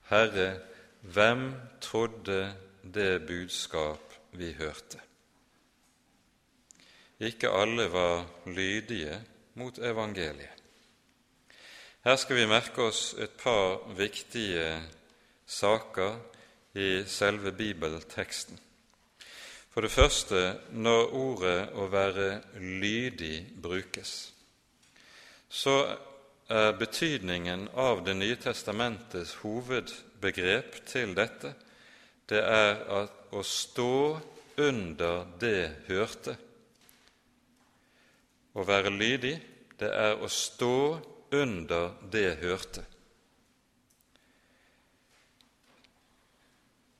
Herre, 0.07 0.45
hvem 1.01 1.43
trodde 1.83 2.53
det 2.95 3.19
budskap 3.27 4.15
vi 4.39 4.53
hørte? 4.55 5.01
Ikke 7.19 7.51
alle 7.51 7.89
var 7.91 8.23
lydige 8.45 9.19
mot 9.59 9.75
evangeliet. 9.83 10.63
Her 12.07 12.15
skal 12.15 12.39
vi 12.39 12.47
merke 12.47 12.87
oss 12.87 13.11
et 13.19 13.35
par 13.43 13.83
viktige 13.99 14.71
saker 15.43 16.36
i 16.77 17.03
selve 17.09 17.51
bibelteksten. 17.51 18.59
For 19.73 19.81
det 19.85 19.91
første 19.91 20.59
når 20.71 21.13
ordet 21.13 21.69
'å 21.73 21.87
være 21.91 22.41
lydig' 22.57 23.61
brukes, 23.61 24.33
så 25.49 25.97
er 26.49 26.71
betydningen 26.71 27.69
av 27.75 28.05
Det 28.05 28.15
nye 28.15 28.35
testamentets 28.35 29.33
hovedbegrep 29.33 30.85
til 30.85 31.15
dette 31.15 31.53
det 32.29 32.43
er 32.43 32.81
å 33.31 33.43
stå 33.43 34.19
under 34.57 35.25
det 35.39 35.85
hørte. 35.87 36.35
Å 38.57 38.65
være 38.65 38.91
lydig, 38.91 39.35
det 39.79 39.89
er 39.93 40.17
å 40.19 40.27
stå 40.27 40.99
under 41.31 41.93
det 42.11 42.37
hørte. 42.41 42.83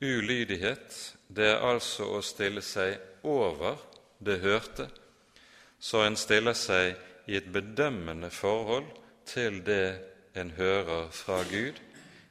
Ulydighet 0.01 1.17
det 1.27 1.47
er 1.49 1.63
altså 1.65 2.05
å 2.17 2.21
stille 2.21 2.61
seg 2.61 3.23
over 3.25 3.79
det 4.21 4.39
hørte, 4.43 4.87
så 5.79 6.03
en 6.05 6.17
stiller 6.17 6.53
seg 6.57 6.95
i 7.27 7.37
et 7.39 7.49
bedømmende 7.53 8.29
forhold 8.29 8.87
til 9.25 9.63
det 9.65 9.97
en 10.37 10.51
hører 10.57 11.09
fra 11.11 11.41
Gud, 11.49 11.81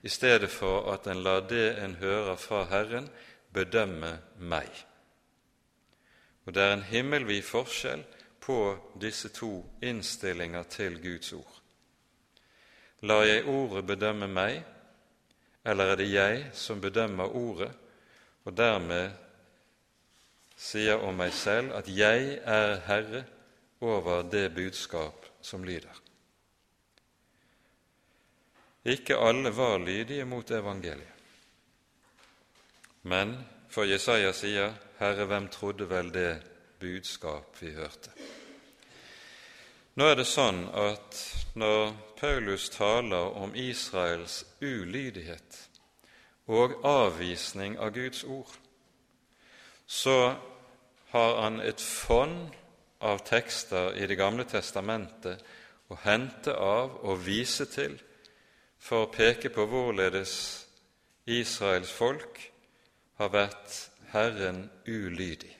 i 0.02 0.08
stedet 0.08 0.50
for 0.50 0.92
at 0.92 1.08
en 1.10 1.22
lar 1.26 1.42
det 1.50 1.76
en 1.82 1.96
hører 1.98 2.36
fra 2.38 2.62
Herren, 2.70 3.08
bedømme 3.52 4.18
meg. 4.38 4.70
Og 6.46 6.54
Det 6.54 6.62
er 6.62 6.72
en 6.72 6.86
himmelvid 6.86 7.42
forskjell 7.42 8.04
på 8.40 8.78
disse 9.00 9.28
to 9.34 9.66
innstillinger 9.82 10.62
til 10.62 11.02
Guds 11.02 11.32
ord. 11.32 11.54
Lar 13.02 13.24
jeg 13.26 13.48
ordet 13.50 13.86
bedømme 13.86 14.28
meg, 14.30 14.62
eller 15.66 15.92
er 15.92 15.98
det 15.98 16.08
jeg 16.12 16.42
som 16.54 16.80
bedømmer 16.80 17.34
ordet, 17.34 17.72
og 18.46 18.54
dermed 18.56 19.10
sier 20.56 21.02
om 21.02 21.18
meg 21.18 21.34
selv 21.34 21.74
at 21.76 21.88
jeg 21.90 22.38
er 22.46 22.78
herre 22.86 23.24
over 23.84 24.22
det 24.30 24.48
budskap 24.54 25.26
som 25.42 25.64
lyder. 25.66 26.02
Ikke 28.86 29.18
alle 29.18 29.50
var 29.50 29.78
lydige 29.82 30.24
mot 30.24 30.50
evangeliet. 30.50 31.12
Men 33.02 33.34
for 33.70 33.84
Jesaja 33.84 34.32
sier, 34.32 34.72
'Herre, 34.98 35.24
hvem 35.24 35.48
trodde 35.48 35.90
vel 35.90 36.14
det 36.14 36.42
budskap 36.80 37.62
vi 37.62 37.70
hørte?' 37.74 38.10
Nå 39.94 40.04
er 40.04 40.14
det 40.14 40.26
sånn 40.26 40.68
at 40.74 41.18
når 41.54 41.92
Paulus 42.16 42.68
taler 42.70 43.36
om 43.36 43.54
Israels 43.54 44.44
ulydighet 44.60 45.58
og 46.46 46.78
avvisning 46.86 47.78
av 47.78 47.92
Guds 47.94 48.24
ord, 48.24 48.52
så 49.86 50.34
har 51.10 51.40
han 51.42 51.60
et 51.60 51.80
fond 51.80 52.54
av 53.00 53.22
tekster 53.26 53.94
i 53.94 54.06
Det 54.06 54.16
gamle 54.18 54.44
testamentet 54.44 55.42
å 55.88 55.98
hente 56.02 56.54
av 56.54 56.96
og 57.04 57.20
vise 57.26 57.66
til 57.70 57.98
for 58.78 59.06
å 59.06 59.12
peke 59.12 59.50
på 59.54 59.66
hvorledes 59.70 60.32
Israels 61.26 61.90
folk 61.90 62.40
har 63.18 63.32
vært 63.34 63.76
Herren 64.12 64.68
ulydig, 64.86 65.52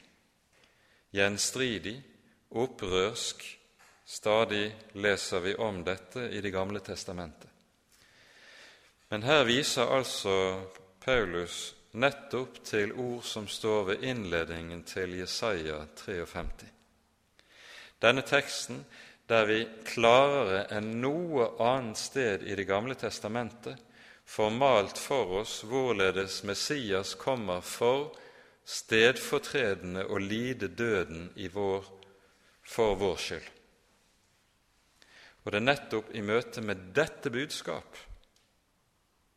gjenstridig, 1.11 1.97
opprørsk. 2.51 3.43
Stadig 4.07 4.71
leser 4.93 5.41
vi 5.41 5.55
om 5.55 5.85
dette 5.85 6.21
i 6.21 6.41
Det 6.41 6.51
gamle 6.51 6.81
testamentet. 6.81 7.51
Men 9.09 9.23
her 9.23 9.45
viser 9.45 9.91
altså 9.91 10.63
Paulus 11.03 11.75
nettopp 11.91 12.61
til 12.65 12.93
ord 12.93 13.25
som 13.27 13.49
står 13.49 13.85
ved 13.91 14.05
innledningen 14.07 14.85
til 14.87 15.19
Jesaja 15.19 15.81
53. 15.97 16.71
Denne 18.03 18.23
teksten 18.23 18.85
der 19.27 19.49
vi 19.49 19.59
klarere 19.89 20.67
enn 20.77 21.01
noe 21.03 21.49
annet 21.63 21.99
sted 21.99 22.47
i 22.47 22.55
Det 22.55 22.67
gamle 22.69 22.95
testamentet 22.95 23.83
får 24.27 24.55
malt 24.55 24.99
for 25.03 25.41
oss 25.41 25.59
hvorledes 25.67 26.43
Messias 26.47 27.15
kommer 27.19 27.61
for 27.61 28.13
stedfortredende 28.67 30.07
å 30.07 30.19
lide 30.19 30.69
døden 30.69 31.31
vår, 31.55 31.85
for 32.63 32.95
vår 32.99 33.23
skyld. 33.23 33.56
Og 35.47 35.53
det 35.53 35.61
er 35.61 35.69
nettopp 35.71 36.11
i 36.19 36.25
møte 36.27 36.61
med 36.61 36.89
dette 36.95 37.31
budskap 37.31 37.99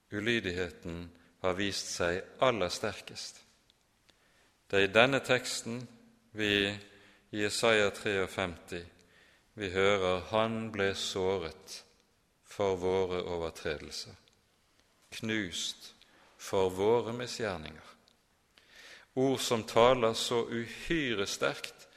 ulydigheten 0.09 1.03
har 1.43 1.53
vist 1.53 1.91
seg 1.93 2.23
aller 2.41 2.71
sterkest. 2.73 3.43
Det 4.69 4.77
er 4.79 4.87
i 4.87 4.93
denne 4.93 5.19
teksten 5.21 5.83
vi 6.33 6.69
i 7.29 7.43
Isaiah 7.45 7.93
53 7.93 8.81
vi 9.53 9.69
hører 9.69 10.21
'Han 10.31 10.71
ble 10.71 10.95
såret 10.95 11.83
for 12.43 12.75
våre 12.75 13.23
overtredelser, 13.23 14.15
knust 15.11 15.93
for 16.37 16.69
våre 16.69 17.13
misgjerninger'. 17.13 17.95
Ord 19.15 19.39
som 19.39 19.63
taler 19.63 20.13
så 20.13 20.45
uhyre 20.45 21.27
sterkt 21.27 21.87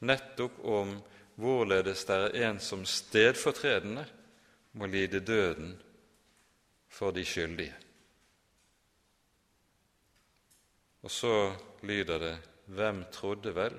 nettopp 0.00 0.64
om 0.64 1.02
hvorledes 1.40 2.04
det 2.08 2.16
er 2.16 2.48
en 2.50 2.60
som 2.60 2.84
stedfortredende 2.84 4.04
må 4.72 4.86
lide 4.86 5.20
døden 5.24 5.74
for 6.88 7.10
de 7.10 7.24
skyldige. 7.24 7.74
Og 11.02 11.10
så 11.10 11.52
lyder 11.82 12.18
det 12.18 12.38
Hvem 12.70 13.04
trodde 13.12 13.54
vel 13.54 13.74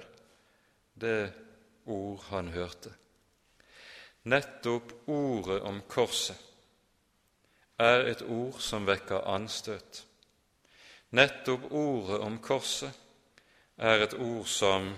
det 1.02 1.34
ord 1.86 2.24
han 2.30 2.50
hørte? 2.52 2.92
Nettopp 4.24 4.92
ordet 5.08 5.62
om 5.62 5.82
korset 5.88 6.36
er 7.80 8.04
et 8.12 8.22
ord 8.22 8.60
som 8.60 8.86
vekker 8.86 9.24
anstøt. 9.32 10.04
Nettopp 11.16 11.72
ordet 11.72 12.20
om 12.20 12.36
korset 12.44 12.92
er 13.78 14.04
et 14.04 14.14
ord 14.14 14.46
som 14.46 14.92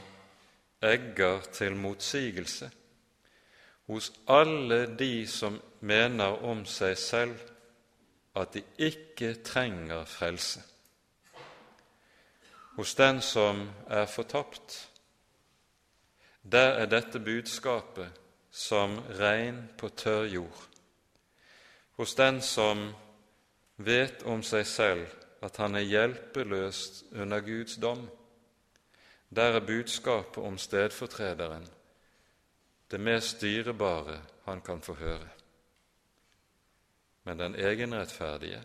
egger 0.83 1.41
til 1.53 1.75
motsigelse 1.75 2.71
hos 3.87 4.11
alle 4.27 4.85
de 4.99 5.27
som 5.27 5.57
mener 5.79 6.43
om 6.43 6.65
seg 6.65 6.97
selv 6.99 7.39
at 8.35 8.53
de 8.53 8.63
ikke 8.77 9.33
trenger 9.45 10.05
frelse 10.09 10.63
hos 12.75 12.95
den 12.95 13.21
som 13.21 13.69
er 13.87 14.05
fortapt, 14.05 14.89
der 16.43 16.79
er 16.81 16.89
dette 16.89 17.19
budskapet 17.19 18.09
som 18.51 18.97
regn 19.19 19.63
på 19.77 19.89
tørr 19.89 20.25
jord. 20.25 20.63
Hos 21.97 22.15
den 22.15 22.41
som 22.41 22.89
vet 23.77 24.23
om 24.25 24.41
seg 24.43 24.65
selv 24.67 25.05
at 25.43 25.57
han 25.61 25.75
er 25.75 25.85
hjelpeløst 25.85 27.03
under 27.13 27.41
Guds 27.45 27.77
dom, 27.77 28.07
der 29.35 29.57
er 29.57 29.65
budskapet 29.65 30.43
om 30.43 30.57
stedfortrederen 30.57 31.67
det 32.93 32.99
mest 32.99 33.41
dyrebare 33.41 34.19
han 34.45 34.61
kan 34.61 34.81
få 34.81 34.93
høre. 34.93 35.29
Men 37.23 37.39
den 37.39 37.55
egenrettferdige, 37.55 38.63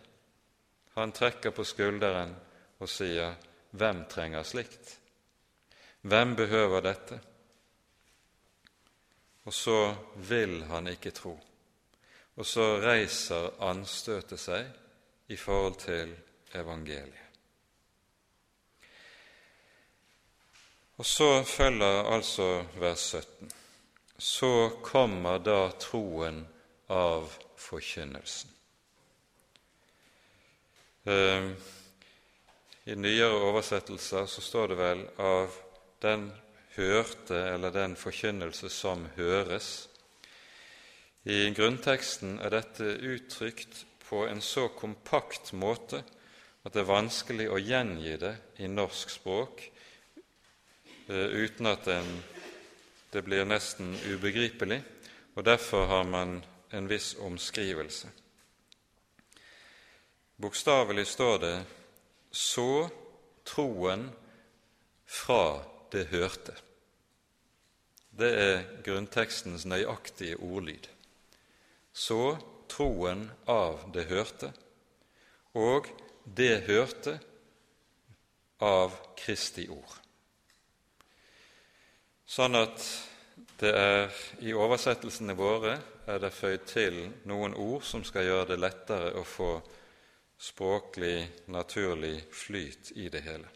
han 0.93 1.11
trekker 1.11 1.49
på 1.49 1.63
skulderen 1.63 2.35
og 2.79 2.89
sier 2.89 3.33
hvem 3.71 4.03
trenger 4.09 4.43
slikt? 4.43 4.99
Hvem 6.01 6.35
behøver 6.35 6.81
dette? 6.85 7.19
Og 9.49 9.53
så 9.53 9.95
vil 10.29 10.63
han 10.69 10.87
ikke 10.87 11.11
tro. 11.11 11.33
Og 12.35 12.45
så 12.45 12.67
reiser 12.83 13.49
anstøtet 13.65 14.39
seg 14.39 14.69
i 15.27 15.37
forhold 15.37 15.79
til 15.81 16.13
evangeliet. 16.53 17.28
Og 20.99 21.05
så 21.07 21.43
følger 21.47 22.09
altså 22.11 22.65
vers 22.75 23.03
17. 23.15 23.51
Så 24.19 24.51
kommer 24.83 25.39
da 25.39 25.69
troen 25.79 26.41
av 26.91 27.31
forkynnelsen. 27.55 28.51
Eh, 31.07 31.47
i 32.91 32.99
nyere 32.99 33.39
oversettelser 33.47 34.27
så 34.27 34.43
står 34.43 34.73
det 34.73 34.79
vel 34.81 35.05
av 35.23 35.55
den 36.03 36.27
hørte 36.75 37.39
eller 37.53 37.71
den 37.71 37.95
forkynnelse 37.95 38.67
som 38.67 39.07
høres. 39.15 39.87
I 41.23 41.47
grunnteksten 41.55 42.41
er 42.43 42.57
dette 42.59 42.91
uttrykt 42.99 43.85
på 44.03 44.25
en 44.27 44.43
så 44.43 44.67
kompakt 44.75 45.53
måte 45.55 46.03
at 46.65 46.73
det 46.73 46.83
er 46.83 46.91
vanskelig 46.91 47.47
å 47.47 47.59
gjengi 47.63 48.19
det 48.19 48.35
i 48.59 48.67
norsk 48.67 49.15
språk 49.15 49.69
uten 51.09 51.65
at 51.65 51.87
en, 51.89 52.09
det 53.09 53.23
blir 53.25 53.47
nesten 53.49 53.95
ubegripelig, 54.05 54.83
og 55.35 55.45
derfor 55.45 55.87
har 55.89 56.03
man 56.05 56.39
en 56.71 56.89
viss 56.89 57.15
omskrivelse. 57.17 58.09
Bokstavelig 60.39 61.07
står 61.07 61.37
det 61.41 61.55
så 62.31 62.89
troen 63.43 64.09
fra 65.09 65.65
det 65.91 66.05
hørte. 66.13 66.53
Det 68.19 68.29
er 68.29 68.67
grunntekstens 68.85 69.65
nøyaktige 69.65 70.37
ordlyd. 70.37 70.87
Så 71.93 72.37
troen 72.69 73.25
av 73.49 73.89
det 73.93 74.05
hørte, 74.11 74.51
og 75.57 75.89
det 76.23 76.61
hørte 76.69 77.17
av 78.63 78.95
Kristi 79.17 79.67
ord. 79.71 79.98
Sånn 82.29 82.53
at 82.59 82.83
det 83.57 83.69
er 83.73 84.17
i 84.45 84.51
oversettelsene 84.53 85.33
våre 85.33 85.79
er 86.05 86.19
det 86.21 86.29
føyd 86.29 86.67
til 86.69 86.99
noen 87.29 87.55
ord 87.57 87.81
som 87.87 88.03
skal 88.05 88.27
gjøre 88.27 88.51
det 88.51 88.59
lettere 88.61 89.15
å 89.17 89.23
få 89.25 89.49
språklig, 90.39 91.47
naturlig 91.49 92.19
flyt 92.29 92.93
i 93.01 93.09
det 93.09 93.23
hele. 93.25 93.49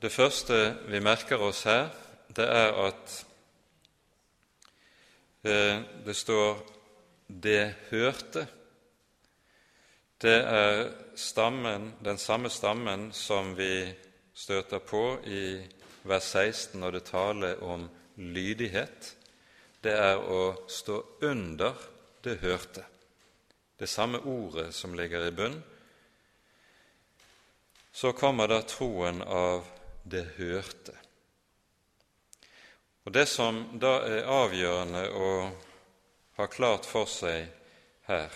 Det 0.00 0.12
første 0.12 0.58
vi 0.88 1.02
merker 1.04 1.44
oss 1.44 1.62
her, 1.68 1.92
det 2.32 2.48
er 2.48 2.72
at 2.86 3.20
eh, 5.44 5.84
det 6.06 6.16
står 6.16 6.58
'det 7.28 7.74
hørte'. 7.90 8.46
Det 10.22 10.38
er 10.44 10.92
stammen, 11.14 11.94
den 12.04 12.18
samme 12.18 12.50
stammen 12.50 13.12
som 13.12 13.56
vi 13.56 13.94
støter 14.34 14.78
på 14.78 15.18
i 15.24 15.76
vers 16.08 16.32
16 16.32 16.80
når 16.80 16.98
det 16.98 17.06
taler 17.10 17.62
om 17.64 17.88
lydighet. 18.16 19.14
Det 19.82 19.94
er 19.94 20.18
å 20.18 20.42
stå 20.70 21.02
under 21.26 21.74
det 22.22 22.38
hørte 22.42 22.86
det 23.76 23.86
samme 23.86 24.18
ordet 24.18 24.74
som 24.74 24.94
ligger 24.94 25.26
i 25.26 25.30
bunn, 25.30 25.62
så 27.92 28.12
kommer 28.12 28.48
da 28.48 28.62
troen 28.62 29.22
av 29.22 29.64
det 30.02 30.24
hørte. 30.36 30.94
Og 33.04 33.12
Det 33.12 33.26
som 33.26 33.60
da 33.78 34.00
er 34.02 34.26
avgjørende 34.26 35.04
å 35.14 35.30
ha 36.36 36.46
klart 36.50 36.88
for 36.88 37.06
seg 37.06 37.46
her, 38.08 38.32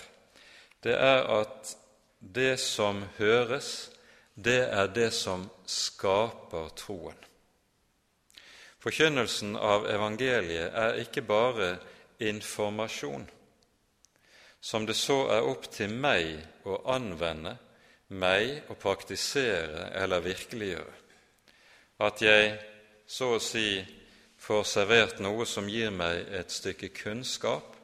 det 0.80 0.94
er 0.94 1.24
at 1.40 1.74
det 2.20 2.55
som 2.61 3.03
høres, 3.18 3.90
det 4.34 4.62
er 4.68 4.92
det 4.94 5.11
som 5.12 5.49
skaper 5.66 6.70
troen. 6.76 7.18
Forkynnelsen 8.81 9.57
av 9.57 9.85
evangeliet 9.91 10.72
er 10.72 11.03
ikke 11.03 11.22
bare 11.26 11.74
informasjon 12.20 13.28
som 14.61 14.87
det 14.87 14.97
så 14.97 15.24
er 15.33 15.47
opp 15.49 15.66
til 15.72 15.93
meg 15.93 16.35
å 16.68 16.83
anvende, 16.93 17.55
meg 18.12 18.68
å 18.68 18.76
praktisere 18.76 19.89
eller 19.97 20.24
virkeliggjøre. 20.24 20.97
At 22.05 22.20
jeg 22.24 22.53
så 23.09 23.35
å 23.37 23.43
si 23.43 23.81
får 24.41 24.64
servert 24.68 25.20
noe 25.24 25.47
som 25.49 25.68
gir 25.68 25.93
meg 25.93 26.28
et 26.37 26.53
stykke 26.53 26.93
kunnskap, 26.97 27.76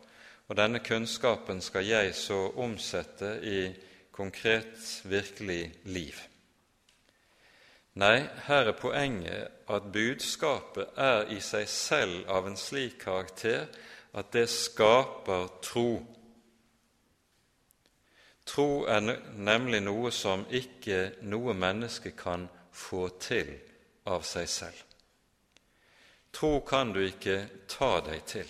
og 0.47 0.57
denne 0.57 0.81
kunnskapen 0.85 1.61
skal 1.65 1.89
jeg 1.89 2.15
så 2.15 2.47
omsette 2.63 3.39
i 3.43 3.61
konkret, 4.15 4.77
virkelig 5.05 5.63
liv. 5.85 6.21
Nei, 7.97 8.27
her 8.45 8.69
er 8.69 8.77
poenget 8.77 9.69
at 9.73 9.87
budskapet 9.93 10.99
er 11.01 11.31
i 11.33 11.39
seg 11.41 11.65
selv 11.71 12.27
av 12.29 12.45
en 12.45 12.59
slik 12.61 12.99
karakter 13.01 13.71
at 14.17 14.29
det 14.37 14.51
skaper 14.53 15.49
tro. 15.65 16.03
Tro 18.47 18.85
er 18.85 19.01
nemlig 19.33 19.81
noe 19.87 20.13
som 20.13 20.45
ikke 20.53 21.17
noe 21.25 21.57
menneske 21.57 22.13
kan 22.17 22.47
få 22.77 23.09
til 23.17 23.57
av 24.05 24.29
seg 24.29 24.49
selv. 24.49 24.85
Tro 26.37 26.61
kan 26.69 26.93
du 26.93 27.01
ikke 27.01 27.41
ta 27.69 27.97
deg 28.05 28.23
til. 28.29 28.49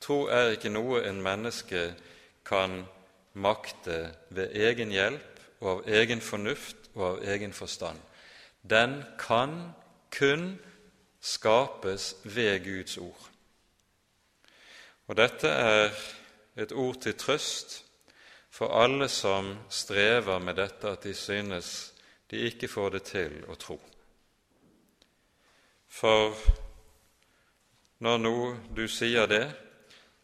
Tro 0.00 0.26
er 0.32 0.54
ikke 0.56 0.72
noe 0.72 1.04
en 1.04 1.20
menneske 1.20 1.90
kan 2.46 2.86
makte 3.36 4.14
ved 4.32 4.56
egen 4.56 4.96
hjelp 4.96 5.40
og 5.60 5.70
av 5.74 5.88
egen 6.00 6.24
fornuft 6.24 6.92
og 6.94 7.08
av 7.10 7.24
egen 7.36 7.52
forstand. 7.52 8.00
Den 8.70 9.02
kan 9.18 9.72
kun 10.10 10.58
skapes 11.20 12.14
ved 12.24 12.64
Guds 12.64 12.98
ord. 12.98 13.30
Og 15.06 15.16
dette 15.16 15.48
er 15.48 15.90
et 16.56 16.72
ord 16.72 17.00
til 17.02 17.14
trøst 17.14 17.82
for 18.50 18.72
alle 18.82 19.08
som 19.08 19.52
strever 19.70 20.38
med 20.38 20.56
dette 20.58 20.88
at 20.88 21.04
de 21.04 21.14
synes 21.14 21.92
de 22.30 22.36
ikke 22.48 22.68
får 22.68 22.90
det 22.96 23.02
til 23.10 23.36
å 23.46 23.54
tro. 23.54 23.76
For 25.86 26.34
når 28.02 28.18
nå 28.18 28.38
du 28.76 28.86
sier 28.88 29.28
det, 29.30 29.44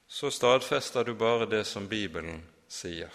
så 0.09 0.31
stadfester 0.31 1.05
du 1.05 1.15
bare 1.17 1.47
det 1.49 1.63
som 1.67 1.89
Bibelen 1.89 2.43
sier. 2.69 3.13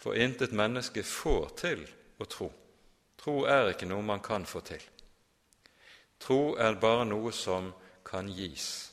For 0.00 0.16
intet 0.16 0.52
menneske 0.52 1.04
får 1.04 1.46
til 1.60 1.86
å 2.20 2.26
tro. 2.28 2.50
Tro 3.20 3.44
er 3.44 3.74
ikke 3.74 3.88
noe 3.88 4.02
man 4.02 4.22
kan 4.24 4.46
få 4.48 4.62
til. 4.64 4.80
Tro 6.20 6.56
er 6.56 6.80
bare 6.80 7.04
noe 7.08 7.32
som 7.36 7.72
kan 8.04 8.28
gis. 8.32 8.90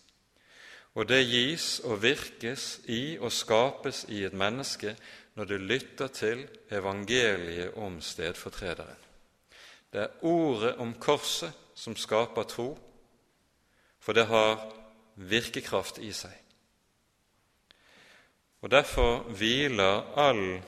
Og 0.97 1.07
det 1.07 1.21
gis 1.29 1.79
og 1.85 2.01
virkes 2.03 2.79
i 2.91 3.17
og 3.21 3.31
skapes 3.31 4.05
i 4.09 4.23
et 4.27 4.33
menneske 4.33 4.95
når 5.37 5.45
det 5.51 5.59
lytter 5.61 6.07
til 6.07 6.47
evangeliet 6.73 7.77
om 7.77 8.01
stedfortrederen. 8.01 9.03
Det 9.93 10.01
er 10.01 10.25
ordet 10.25 10.75
om 10.81 10.95
korset 10.99 11.53
som 11.75 11.95
skaper 11.95 12.43
tro, 12.43 12.71
for 13.99 14.13
det 14.13 14.25
har 14.27 14.59
virkekraft 15.15 16.01
i 16.03 16.11
seg. 16.11 16.33
Og 18.61 18.71
Derfor 18.71 19.29
hviler 19.37 20.01
all 20.17 20.59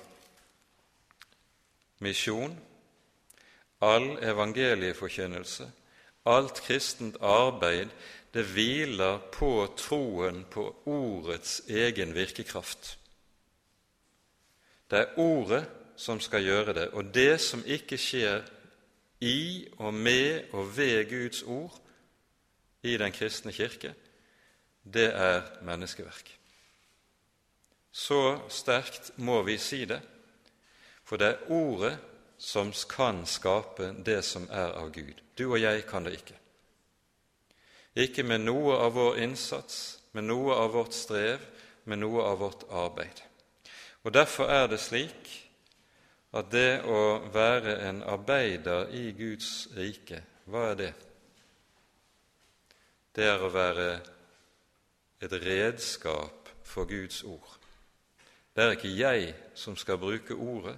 misjon, 1.99 2.53
all 3.81 4.17
evangelieforkynnelse, 4.23 5.71
alt 6.25 6.61
kristent 6.61 7.17
arbeid, 7.21 7.89
det 8.33 8.45
hviler 8.45 9.17
på 9.33 9.73
troen 9.77 10.43
på 10.51 10.67
ordets 10.85 11.61
egen 11.69 12.13
virkekraft. 12.13 12.97
Det 14.89 14.99
er 14.99 15.17
ordet 15.17 15.63
som 15.97 16.19
skal 16.19 16.43
gjøre 16.43 16.73
det, 16.73 16.87
og 16.89 17.13
det 17.13 17.39
som 17.41 17.63
ikke 17.65 17.97
skjer 17.97 18.45
i 19.19 19.67
og 19.77 19.93
med 19.93 20.53
og 20.53 20.77
ved 20.77 21.09
Guds 21.09 21.43
ord, 21.43 21.79
i 22.83 22.97
den 22.97 23.11
kristne 23.11 23.51
kirke, 23.51 23.93
det 24.93 25.09
er 25.15 25.41
menneskeverk. 25.67 26.39
Så 27.91 28.39
sterkt 28.49 29.11
må 29.17 29.41
vi 29.43 29.57
si 29.57 29.83
det, 29.85 29.99
for 31.03 31.17
det 31.17 31.27
er 31.27 31.51
Ordet 31.51 31.97
som 32.39 32.71
kan 32.89 33.25
skape 33.25 33.91
det 34.05 34.21
som 34.25 34.47
er 34.51 34.73
av 34.79 34.91
Gud. 34.95 35.21
Du 35.37 35.49
og 35.51 35.59
jeg 35.61 35.83
kan 35.87 36.07
det 36.07 36.15
ikke. 36.19 36.37
Ikke 37.99 38.23
med 38.23 38.45
noe 38.45 38.77
av 38.79 38.95
vår 38.95 39.19
innsats, 39.25 39.99
med 40.13 40.29
noe 40.29 40.55
av 40.55 40.71
vårt 40.73 40.95
strev, 40.95 41.43
med 41.83 41.99
noe 41.99 42.23
av 42.23 42.39
vårt 42.39 42.63
arbeid. 42.71 43.21
Og 44.03 44.13
Derfor 44.13 44.49
er 44.49 44.67
det 44.71 44.79
slik 44.79 45.35
at 46.33 46.51
det 46.53 46.81
å 46.87 47.19
være 47.33 47.75
en 47.89 48.01
arbeider 48.03 48.89
i 48.95 49.11
Guds 49.17 49.67
rike, 49.75 50.23
hva 50.45 50.71
er 50.71 50.81
det? 50.85 50.93
det 53.19 53.25
er 53.27 53.41
å 53.43 53.49
være 53.51 53.87
et 55.19 55.33
redskap 55.43 56.47
for 56.63 56.87
Guds 56.87 57.23
ord. 57.27 57.57
Det 58.55 58.63
er 58.63 58.75
ikke 58.77 58.91
jeg 58.95 59.33
som 59.59 59.75
skal 59.79 59.99
bruke 59.99 60.35
ordet, 60.35 60.77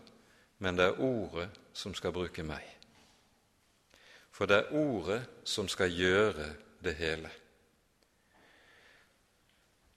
men 0.61 0.77
det 0.77 0.85
er 0.85 0.99
ordet 1.01 1.49
som 1.73 1.93
skal 1.97 2.13
bruke 2.13 2.43
meg. 2.45 2.61
For 4.31 4.45
det 4.49 4.59
er 4.59 4.75
ordet 4.77 5.21
som 5.43 5.67
skal 5.69 5.93
gjøre 5.93 6.51
det 6.85 6.93
hele. 6.99 7.31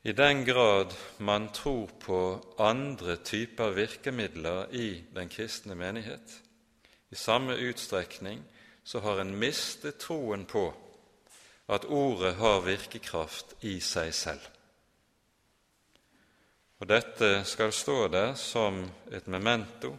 I 0.05 0.13
den 0.13 0.45
grad 0.45 0.93
man 1.25 1.49
tror 1.53 1.93
på 2.01 2.21
andre 2.61 3.17
typer 3.17 3.77
virkemidler 3.77 4.73
i 4.73 5.05
den 5.15 5.29
kristne 5.29 5.75
menighet, 5.75 6.41
i 7.11 7.17
samme 7.17 7.57
utstrekning 7.57 8.43
så 8.85 9.01
har 9.01 9.21
en 9.21 9.37
mistet 9.39 10.01
troen 10.01 10.45
på 10.45 10.67
at 11.73 11.85
ordet 11.85 12.35
har 12.37 12.65
virkekraft 12.65 13.55
i 13.65 13.79
seg 13.81 14.13
selv. 14.13 14.49
Og 16.81 16.89
Dette 16.89 17.45
skal 17.49 17.73
stå 17.73 18.09
der 18.13 18.35
som 18.37 18.83
et 19.13 19.29
memento 19.31 19.95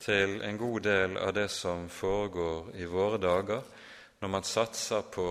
til 0.00 0.40
en 0.42 0.58
god 0.58 0.80
del 0.86 1.16
av 1.20 1.34
det 1.36 1.48
som 1.52 1.88
foregår 1.92 2.72
i 2.80 2.88
våre 2.88 3.18
dager, 3.20 3.62
når 4.20 4.32
man 4.32 4.44
satser 4.44 5.04
på 5.12 5.26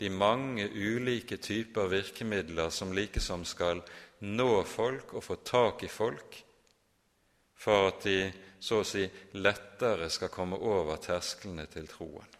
de 0.00 0.08
mange 0.12 0.68
ulike 0.68 1.36
typer 1.36 1.88
virkemidler 1.92 2.70
som 2.72 2.92
likesom 2.92 3.44
skal 3.44 3.82
nå 4.20 4.62
folk 4.64 5.14
og 5.16 5.24
få 5.24 5.36
tak 5.44 5.84
i 5.84 5.92
folk, 5.92 6.38
for 7.60 7.88
at 7.88 8.04
de 8.04 8.18
så 8.60 8.80
å 8.80 8.86
si 8.88 9.06
lettere 9.40 10.08
skal 10.12 10.32
komme 10.32 10.56
over 10.56 11.00
tersklene 11.00 11.66
til 11.72 11.88
troen. 11.88 12.36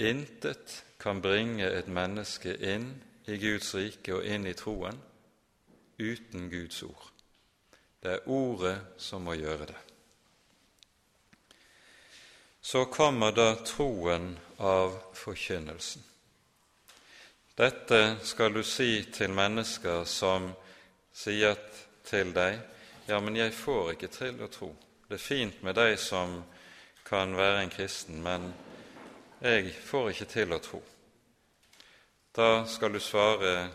Intet 0.00 0.78
kan 1.00 1.20
bringe 1.20 1.68
et 1.68 1.88
menneske 1.92 2.54
inn 2.56 2.88
i 3.28 3.36
Guds 3.40 3.74
rike 3.76 4.16
og 4.16 4.24
inn 4.24 4.48
i 4.48 4.56
troen 4.56 4.96
uten 6.00 6.48
Guds 6.48 6.82
ord. 6.88 7.09
Det 8.00 8.12
er 8.12 8.28
Ordet 8.28 8.76
som 8.96 9.24
må 9.24 9.34
gjøre 9.36 9.66
det. 9.68 9.80
Så 12.60 12.84
kommer 12.84 13.32
da 13.32 13.54
troen 13.64 14.32
av 14.58 14.96
forkynnelsen. 15.16 16.02
Dette 17.56 18.16
skal 18.24 18.54
du 18.54 18.62
si 18.64 19.02
til 19.12 19.32
mennesker 19.36 20.04
som 20.08 20.52
sier 21.12 21.56
til 22.08 22.32
deg 22.32 22.60
ja, 23.10 23.20
men 23.20 23.36
jeg 23.36 23.52
får 23.56 23.94
ikke 23.94 24.08
til 24.14 24.36
å 24.44 24.48
tro. 24.52 24.68
Det 25.08 25.16
er 25.16 25.22
fint 25.24 25.62
med 25.66 25.74
deg 25.74 25.96
som 25.98 26.36
kan 27.02 27.32
være 27.34 27.64
en 27.64 27.72
kristen, 27.72 28.22
men 28.22 28.52
'Jeg 29.40 29.72
får 29.72 30.10
ikke 30.10 30.24
til 30.24 30.52
å 30.52 30.58
tro'. 30.58 30.82
Da 32.36 32.66
skal 32.66 32.92
du 32.92 33.00
svare 33.00 33.70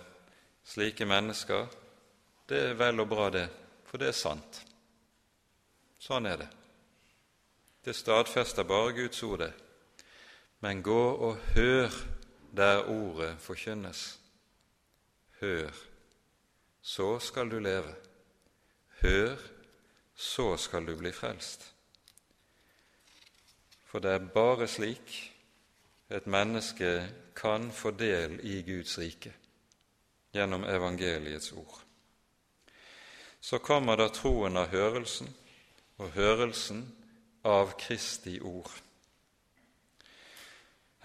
slike 0.65 1.05
mennesker 1.05 1.67
'Det 2.47 2.69
er 2.69 2.73
vel 2.73 2.99
og 2.99 3.09
bra, 3.09 3.30
det, 3.30 3.49
for 3.96 4.00
det 4.04 4.10
er 4.12 4.18
sant'. 4.20 4.58
Sånn 6.04 6.26
er 6.28 6.41
det. 6.41 6.48
Det 7.88 7.93
stadfester 7.96 8.66
bare 8.68 8.91
Guds 8.91 9.22
ord, 9.24 9.39
det. 9.39 9.54
Men 10.60 10.82
gå 10.84 11.04
og 11.14 11.38
hør 11.54 11.96
der 12.52 12.89
ordet 12.91 13.38
forkynnes. 13.39 14.02
Hør, 15.39 15.72
så 16.82 17.08
skal 17.24 17.48
du 17.50 17.56
leve. 17.64 17.96
Hør, 19.00 19.39
så 20.16 20.58
skal 20.58 20.91
du 20.91 20.98
bli 21.00 21.16
frelst. 21.16 21.64
For 23.86 24.04
det 24.04 24.12
er 24.12 24.28
bare 24.36 24.68
slik 24.68 25.16
et 26.12 26.28
menneske 26.28 26.91
kan 27.36 27.72
få 27.72 27.96
del 27.96 28.41
i 28.43 28.60
Guds 28.68 29.00
rike 29.00 29.32
gjennom 30.36 30.68
evangeliets 30.68 31.54
ord. 31.56 31.85
Så 33.46 33.60
kommer 33.60 33.98
da 33.98 34.08
troen 34.10 34.58
av 34.58 34.72
hørelsen, 34.74 35.28
og 36.02 36.16
hørelsen 36.16 36.80
av 37.46 37.76
Kristi 37.78 38.39
ord. 38.41 38.72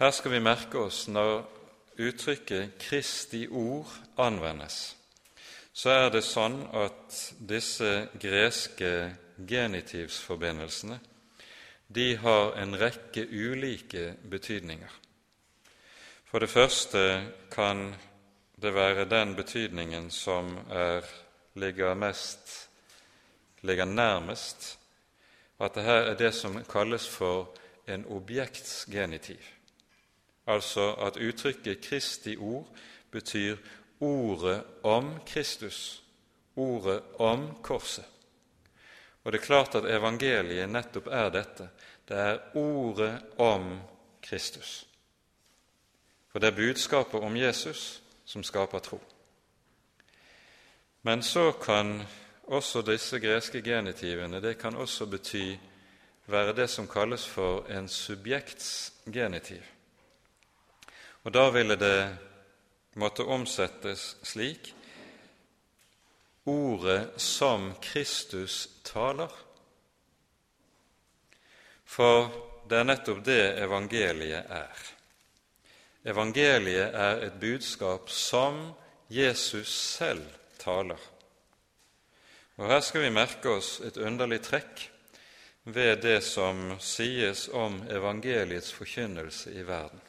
Her 0.01 0.09
skal 0.17 0.33
vi 0.33 0.39
merke 0.41 0.81
oss 0.81 1.03
når 1.07 1.43
uttrykket 2.01 2.79
'Kristi 2.79 3.43
ord' 3.47 3.93
anvendes, 4.17 4.95
så 5.73 5.89
er 5.89 6.09
det 6.09 6.23
sånn 6.25 6.65
at 6.73 7.21
disse 7.37 8.09
greske 8.17 9.13
genitivsforbindelsene 9.37 10.99
de 11.93 12.15
har 12.15 12.57
en 12.57 12.73
rekke 12.79 13.27
ulike 13.29 14.15
betydninger. 14.29 14.91
For 16.25 16.39
det 16.39 16.49
første 16.49 17.03
kan 17.51 17.95
det 18.61 18.73
være 18.73 19.05
den 19.05 19.35
betydningen 19.35 20.09
som 20.11 20.57
er, 20.69 21.05
ligger, 21.53 21.93
mest, 21.93 22.69
ligger 23.61 23.85
nærmest, 23.85 24.79
at 25.59 25.75
det 25.75 25.83
her 25.83 25.93
er 26.11 26.17
det 26.17 26.33
som 26.33 26.63
kalles 26.65 27.09
for 27.09 27.49
en 27.87 28.05
objektsgenitiv. 28.05 29.37
Altså 30.47 30.93
at 30.93 31.17
uttrykket 31.17 31.81
'Kristi 31.81 32.37
ord' 32.37 32.75
betyr 33.11 33.57
ordet 33.99 34.63
om 34.83 35.19
Kristus, 35.25 36.03
ordet 36.55 37.01
om 37.19 37.57
korset. 37.63 38.05
Og 39.23 39.31
det 39.31 39.41
er 39.41 39.45
klart 39.45 39.75
at 39.75 39.85
evangeliet 39.85 40.69
nettopp 40.69 41.07
er 41.07 41.29
dette. 41.29 41.69
Det 42.07 42.17
er 42.17 42.39
ordet 42.57 43.21
om 43.37 43.79
Kristus. 44.21 44.87
For 46.31 46.39
det 46.39 46.47
er 46.47 46.55
budskapet 46.55 47.19
om 47.19 47.37
Jesus 47.37 48.01
som 48.25 48.43
skaper 48.43 48.79
tro. 48.79 48.99
Men 51.01 51.23
så 51.23 51.51
kan 51.51 52.03
også 52.43 52.81
disse 52.85 53.19
greske 53.19 53.61
genitivene 53.61 54.41
det 54.41 54.57
kan 54.61 54.75
også 54.75 55.05
bety 55.09 55.55
være 56.29 56.53
det 56.55 56.69
som 56.69 56.87
kalles 56.87 57.25
for 57.27 57.65
en 57.69 57.87
subjektsgenitiv. 57.89 59.63
Og 61.23 61.33
da 61.33 61.49
ville 61.49 61.75
det 61.75 62.17
måtte 62.95 63.25
omsettes 63.25 64.15
slik 64.23 64.73
ordet 66.45 67.21
som 67.21 67.73
Kristus 67.81 68.67
taler. 68.83 69.29
For 71.85 72.29
det 72.69 72.77
er 72.77 72.87
nettopp 72.87 73.23
det 73.25 73.41
evangeliet 73.61 74.49
er. 74.49 74.83
Evangeliet 76.05 76.95
er 76.97 77.25
et 77.27 77.39
budskap 77.41 78.09
som 78.09 78.71
Jesus 79.09 79.73
selv 79.97 80.40
taler. 80.61 81.01
Og 82.61 82.67
Her 82.69 82.81
skal 82.85 83.05
vi 83.05 83.13
merke 83.13 83.57
oss 83.57 83.79
et 83.81 83.97
underlig 83.97 84.41
trekk 84.45 84.85
ved 85.63 86.01
det 86.01 86.19
som 86.25 86.75
sies 86.81 87.47
om 87.53 87.81
evangeliets 87.89 88.73
forkynnelse 88.73 89.53
i 89.53 89.65
verden. 89.67 90.01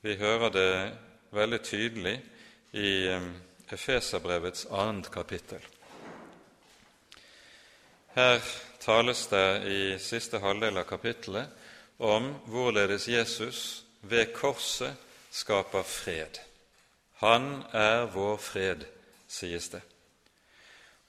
Vi 0.00 0.16
hører 0.16 0.50
det 0.50 0.72
veldig 1.30 1.60
tydelig 1.62 2.16
i 2.72 2.92
Efeserbrevets 3.70 4.66
annet 4.70 5.10
kapittel. 5.12 5.60
Her 8.14 8.40
tales 8.80 9.26
det 9.30 9.48
i 9.70 9.82
siste 10.02 10.40
halvdel 10.42 10.80
av 10.80 10.88
kapittelet 10.88 11.52
om 11.98 12.32
hvorledes 12.50 13.08
Jesus 13.08 13.84
ved 14.02 14.32
korset 14.34 14.96
skaper 15.30 15.84
fred. 15.86 16.40
Han 17.20 17.62
er 17.76 18.08
vår 18.10 18.36
fred, 18.40 18.86
sies 19.30 19.70
det. 19.70 19.82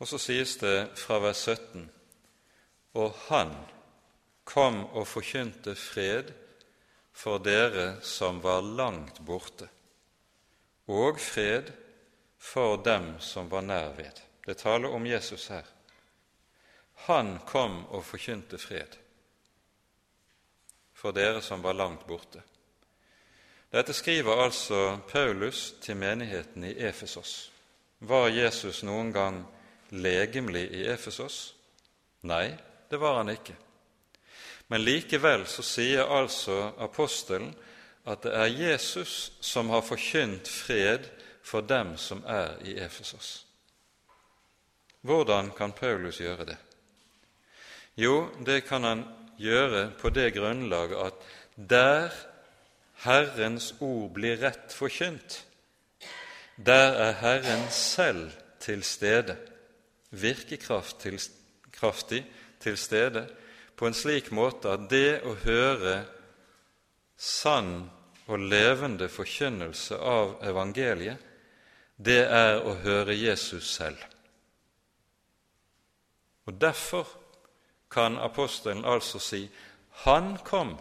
Og 0.02 0.08
så 0.10 0.18
sies 0.22 0.56
det 0.62 0.92
fra 0.98 1.20
vers 1.22 1.44
17.: 1.50 1.90
Og 2.94 3.14
Han 3.28 3.54
kom 4.46 4.86
og 4.86 5.08
forkynte 5.08 5.76
fred 5.76 6.32
for 7.14 7.42
dere 7.44 8.02
som 8.02 8.42
var 8.42 8.62
langt 8.62 9.22
borte, 9.26 9.68
og 10.88 11.20
fred 11.20 11.72
for 12.38 12.82
dem 12.84 13.20
som 13.20 13.50
var 13.52 13.62
nær 13.62 13.94
ved. 13.98 14.22
Det 14.46 14.58
taler 14.58 14.90
om 14.90 15.06
Jesus 15.06 15.48
her. 15.48 15.66
Han 17.08 17.40
kom 17.46 17.86
og 17.86 18.06
forkynte 18.06 18.58
fred 18.58 18.98
for 21.02 21.12
dere 21.12 21.42
som 21.42 21.64
var 21.64 21.74
langt 21.74 22.06
borte. 22.08 22.42
Dette 23.72 23.94
skriver 23.94 24.44
altså 24.44 25.00
Paulus 25.10 25.74
til 25.82 25.98
menigheten 25.98 26.64
i 26.64 26.76
Efesos. 26.78 27.52
Var 28.02 28.30
Jesus 28.34 28.82
noen 28.84 29.12
gang 29.14 29.44
legemlig 29.94 30.64
i 30.74 30.86
Efesos? 30.90 31.54
Nei, 32.26 32.48
det 32.90 32.98
var 32.98 33.20
han 33.20 33.30
ikke. 33.30 33.54
Men 34.72 34.82
likevel 34.82 35.46
så 35.46 35.62
sier 35.66 36.10
altså 36.10 36.72
apostelen 36.82 37.52
at 38.10 38.24
det 38.26 38.34
er 38.34 38.56
Jesus 38.56 39.32
som 39.44 39.70
har 39.70 39.86
forkynt 39.86 40.50
fred 40.50 41.06
for 41.46 41.62
dem 41.62 41.94
som 42.02 42.24
er 42.26 42.58
i 42.66 42.74
Efesos. 42.82 43.44
Hvordan 45.02 45.52
kan 45.58 45.74
Paulus 45.74 46.22
gjøre 46.22 46.46
det? 46.54 46.58
Jo, 47.98 48.30
det 48.46 48.64
kan 48.66 48.84
han 48.84 49.06
gjøre 49.38 49.92
på 50.02 50.10
det 50.10 50.32
grunnlaget 50.38 50.98
at 51.06 51.30
der 51.70 52.10
Herrens 53.04 53.74
ord 53.82 54.12
blir 54.14 54.38
rett 54.42 54.74
forkynt, 54.74 55.42
der 56.56 56.92
er 57.08 57.12
Herren 57.12 57.70
selv 57.70 58.32
til 58.60 58.84
stede, 58.84 59.38
virkekraftig 60.12 61.20
til 62.60 62.78
stede, 62.78 63.28
på 63.76 63.88
en 63.88 63.94
slik 63.94 64.32
måte 64.32 64.70
at 64.70 64.90
det 64.92 65.22
å 65.26 65.34
høre 65.42 66.04
sann 67.18 67.90
og 68.28 68.40
levende 68.40 69.10
forkynnelse 69.10 69.98
av 69.98 70.36
evangeliet, 70.46 71.18
det 71.98 72.22
er 72.30 72.62
å 72.66 72.76
høre 72.84 73.16
Jesus 73.18 73.74
selv. 73.74 73.98
Og 76.46 76.62
Derfor 76.62 77.08
kan 77.92 78.18
apostelen 78.18 78.86
altså 78.86 79.20
si 79.20 79.44
han 80.06 80.38
kom 80.46 80.78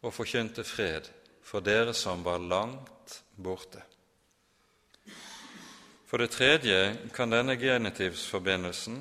og 0.00 0.14
forkynte 0.14 0.64
fred 0.64 1.10
for 1.44 1.60
dere 1.60 1.92
som 1.94 2.24
var 2.24 2.40
langt 2.40 3.20
borte. 3.36 3.89
For 6.10 6.18
det 6.18 6.32
tredje 6.34 6.96
kan 7.14 7.30
denne 7.30 7.54
genitivsforbindelsen 7.54 8.96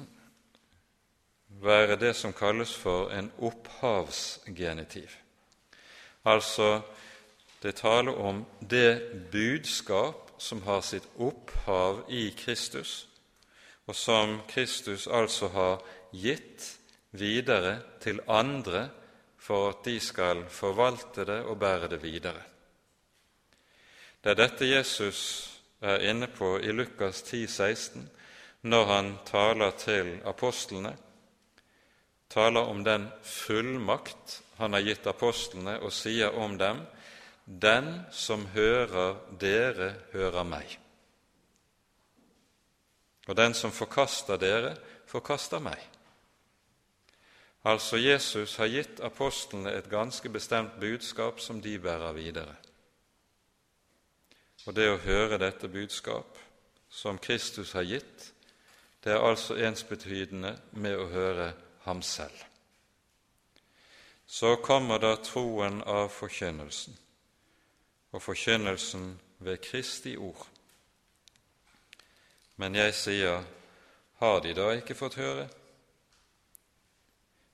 være 1.64 1.96
det 1.98 2.12
som 2.14 2.36
kalles 2.38 2.76
for 2.78 3.10
en 3.10 3.32
opphavsgenitiv. 3.42 5.10
Altså 6.30 6.82
det 7.64 7.80
taler 7.82 8.14
om 8.14 8.46
det 8.62 9.02
budskap 9.32 10.30
som 10.38 10.62
har 10.70 10.86
sitt 10.86 11.10
opphav 11.18 12.06
i 12.14 12.30
Kristus, 12.38 13.08
og 13.90 13.96
som 13.96 14.42
Kristus 14.48 15.08
altså 15.08 15.50
har 15.50 15.82
gitt 16.14 16.76
videre 17.12 17.80
til 18.06 18.22
andre 18.28 18.86
for 19.42 19.74
at 19.74 19.86
de 19.86 19.98
skal 20.00 20.46
forvalte 20.46 21.26
det 21.26 21.42
og 21.42 21.58
bære 21.58 21.90
det 21.90 22.04
videre. 22.04 22.42
Det 24.24 24.30
er 24.30 24.44
dette 24.46 24.76
Jesus 24.78 25.49
er 25.82 26.04
inne 26.10 26.28
på 26.28 26.58
i 26.60 26.72
Lukas 26.72 27.22
10, 27.24 27.48
16, 27.48 28.10
når 28.62 28.86
han 28.86 29.12
taler 29.26 29.72
til 29.80 30.18
apostlene, 30.28 30.96
taler 32.30 32.68
om 32.70 32.84
den 32.84 33.08
fullmakt 33.24 34.42
han 34.60 34.76
har 34.76 34.84
gitt 34.84 35.08
apostlene, 35.08 35.80
og 35.80 35.94
sier 35.96 36.36
om 36.36 36.58
dem:" 36.58 36.86
Den 37.46 38.06
som 38.12 38.46
hører 38.46 39.16
dere, 39.40 39.96
hører 40.12 40.44
meg. 40.44 40.80
Og 43.28 43.38
den 43.38 43.54
som 43.54 43.72
forkaster 43.72 44.38
dere, 44.38 44.76
forkaster 45.08 45.60
meg. 45.60 45.80
Altså 47.66 47.98
Jesus 47.98 48.56
har 48.56 48.70
gitt 48.72 49.02
apostlene 49.04 49.74
et 49.74 49.90
ganske 49.90 50.30
bestemt 50.30 50.80
budskap 50.80 51.40
som 51.40 51.62
de 51.62 51.80
bærer 51.80 52.14
videre. 52.14 52.56
Og 54.68 54.76
det 54.76 54.90
å 54.92 55.00
høre 55.04 55.40
dette 55.40 55.70
budskap 55.72 56.38
som 56.90 57.20
Kristus 57.22 57.72
har 57.78 57.88
gitt, 57.88 58.32
det 59.04 59.14
er 59.14 59.24
altså 59.24 59.56
ensbetydende 59.56 60.56
med 60.72 60.98
å 61.00 61.08
høre 61.14 61.54
ham 61.86 62.02
selv. 62.04 62.36
Så 64.28 64.56
kommer 64.62 65.00
da 65.02 65.16
troen 65.24 65.80
av 65.88 66.12
forkynnelsen, 66.14 66.98
og 68.12 68.22
forkynnelsen 68.22 69.14
ved 69.40 69.62
Kristi 69.64 70.18
ord. 70.18 70.44
Men 72.60 72.76
jeg 72.76 72.94
sier, 72.94 73.46
har 74.20 74.42
de 74.44 74.54
da 74.54 74.74
ikke 74.76 74.98
fått 75.00 75.16
høre? 75.16 75.48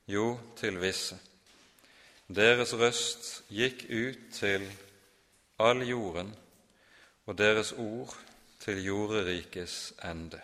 Jo, 0.10 0.36
til 0.58 0.80
visse. 0.82 1.18
Deres 2.28 2.74
røst 2.74 3.44
gikk 3.54 3.86
ut 3.90 4.26
til 4.34 4.66
all 5.62 5.86
jorden, 5.86 6.34
og 7.26 7.38
deres 7.38 7.72
ord 7.72 8.14
til 8.60 8.84
jorderikets 8.86 9.94
ende. 10.06 10.42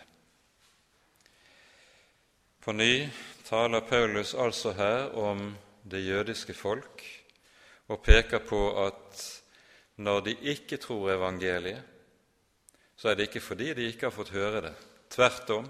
På 2.62 2.72
ny 2.72 3.08
taler 3.44 3.80
Paulus 3.80 4.34
altså 4.34 4.72
her 4.72 5.10
om 5.18 5.56
det 5.90 6.06
jødiske 6.06 6.54
folk 6.54 7.02
og 7.88 8.02
peker 8.02 8.38
på 8.38 8.86
at 8.86 9.22
når 9.96 10.20
de 10.20 10.36
ikke 10.54 10.76
tror 10.76 11.10
evangeliet, 11.10 11.82
så 12.96 13.08
er 13.08 13.14
det 13.14 13.28
ikke 13.28 13.40
fordi 13.40 13.74
de 13.74 13.86
ikke 13.90 14.06
har 14.06 14.14
fått 14.14 14.30
høre 14.30 14.60
det. 14.62 14.74
Tvert 15.10 15.50
om, 15.50 15.66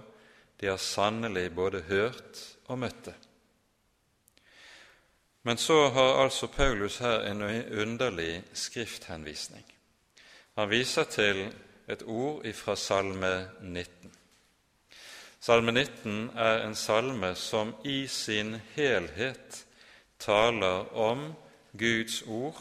de 0.60 0.68
har 0.68 0.76
sannelig 0.76 1.48
både 1.54 1.80
hørt 1.88 2.42
og 2.68 2.78
møtt 2.78 3.04
det. 3.08 3.14
Men 5.42 5.58
så 5.58 5.88
har 5.88 6.22
altså 6.22 6.46
Paulus 6.46 6.98
her 6.98 7.24
en 7.26 7.42
underlig 7.82 8.44
skrifthenvisning. 8.52 9.71
Han 10.56 10.68
viser 10.68 11.04
til 11.08 11.46
et 11.88 12.02
ord 12.02 12.44
fra 12.52 12.76
Salme 12.76 13.32
19. 13.60 14.12
Salme 15.40 15.72
19 15.72 16.30
er 16.36 16.60
en 16.66 16.74
salme 16.78 17.32
som 17.34 17.72
i 17.88 18.06
sin 18.06 18.54
helhet 18.76 19.64
taler 20.20 20.92
om 20.92 21.32
Guds 21.72 22.22
ord, 22.28 22.60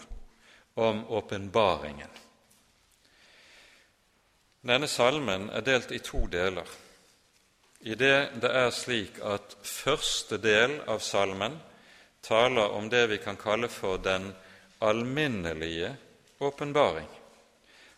om 0.74 1.04
åpenbaringen. 1.06 2.10
Denne 4.62 4.88
salmen 4.88 5.50
er 5.50 5.62
delt 5.66 5.92
i 5.92 6.00
to 6.00 6.24
deler. 6.32 6.68
I 7.82 7.96
det 8.00 8.42
det 8.42 8.50
er 8.56 8.72
slik 8.72 9.20
at 9.20 9.58
første 9.68 10.38
del 10.42 10.80
av 10.88 11.04
salmen 11.04 11.60
taler 12.24 12.72
om 12.72 12.90
det 12.90 13.08
vi 13.10 13.18
kan 13.18 13.38
kalle 13.38 13.68
for 13.68 13.98
den 13.98 14.32
alminnelige 14.80 15.96
åpenbaring, 16.40 17.10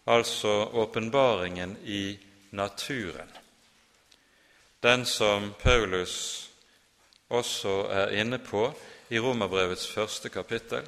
altså 0.05 0.69
åpenbaringen 0.73 1.77
i 1.83 2.19
naturen, 2.51 3.29
den 4.83 5.05
som 5.05 5.53
Paulus 5.59 6.49
også 7.29 7.87
er 7.91 8.11
inne 8.19 8.37
på 8.39 8.67
i 9.09 9.19
Romerbrevets 9.19 9.87
første 9.87 10.29
kapittel, 10.29 10.83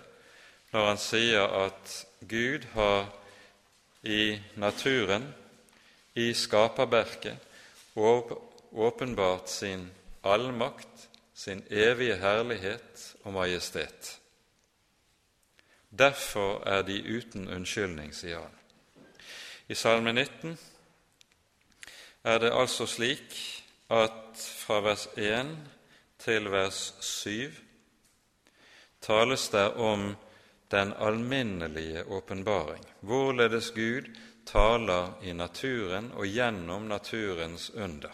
når 0.74 0.88
han 0.88 1.00
sier 1.00 1.48
at 1.66 1.94
Gud 2.30 2.66
har 2.74 3.08
i 4.04 4.36
naturen, 4.56 5.34
i 6.16 6.34
skaperverket, 6.34 7.38
åpenbart 8.72 9.50
sin 9.50 9.88
allmakt, 10.24 11.10
sin 11.34 11.64
evige 11.70 12.16
herlighet 12.16 13.16
og 13.24 13.34
majestet. 13.34 14.20
Derfor 15.90 16.68
er 16.68 16.82
de 16.82 17.00
uten 17.18 17.48
unnskyldning, 17.48 18.12
sier 18.16 18.44
han. 18.44 18.65
I 19.68 19.76
Salme 19.76 20.14
19 20.14 20.58
er 22.24 22.40
det 22.40 22.52
altså 22.54 22.86
slik 22.86 23.34
at 23.90 24.38
fra 24.38 24.78
vers 24.86 25.08
1 25.18 25.56
til 26.22 26.52
vers 26.54 26.94
7 27.02 27.50
tales 29.02 29.50
det 29.50 29.66
om 29.74 30.16
den 30.72 30.94
alminnelige 30.94 32.06
åpenbaring, 32.06 32.86
hvorledes 33.02 33.72
Gud 33.72 34.10
taler 34.46 35.14
i 35.24 35.34
naturen 35.34 36.12
og 36.14 36.26
gjennom 36.26 36.88
naturens 36.88 37.70
under. 37.70 38.14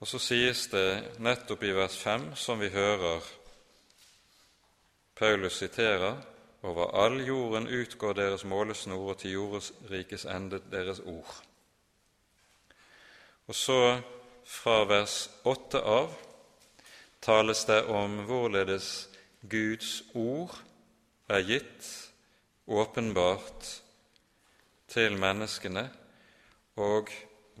Og 0.00 0.08
så 0.08 0.18
sies 0.18 0.68
det 0.72 1.18
nettopp 1.18 1.62
i 1.62 1.74
vers 1.76 1.98
5, 1.98 2.34
som 2.34 2.60
vi 2.62 2.70
hører 2.70 3.26
Paulus 5.18 5.58
siterer, 5.58 6.16
over 6.62 6.90
all 6.94 7.20
jorden 7.26 7.68
utgår 7.68 8.12
deres 8.12 8.44
målesnor, 8.44 9.10
og 9.10 9.18
til 9.18 9.32
jordrikes 9.32 10.24
ende 10.24 10.60
deres 10.72 11.00
ord. 11.00 11.42
Og 13.48 13.54
så 13.54 14.00
fra 14.44 14.84
vers 14.84 15.30
8 15.44 15.80
av 15.80 16.12
tales 17.20 17.64
det 17.68 17.82
om 17.88 18.20
hvorledes 18.28 19.08
Guds 19.50 20.02
ord 20.14 20.54
er 21.30 21.44
gitt 21.48 21.88
åpenbart 22.66 23.70
til 24.90 25.16
menneskene, 25.18 25.88
og 26.76 27.10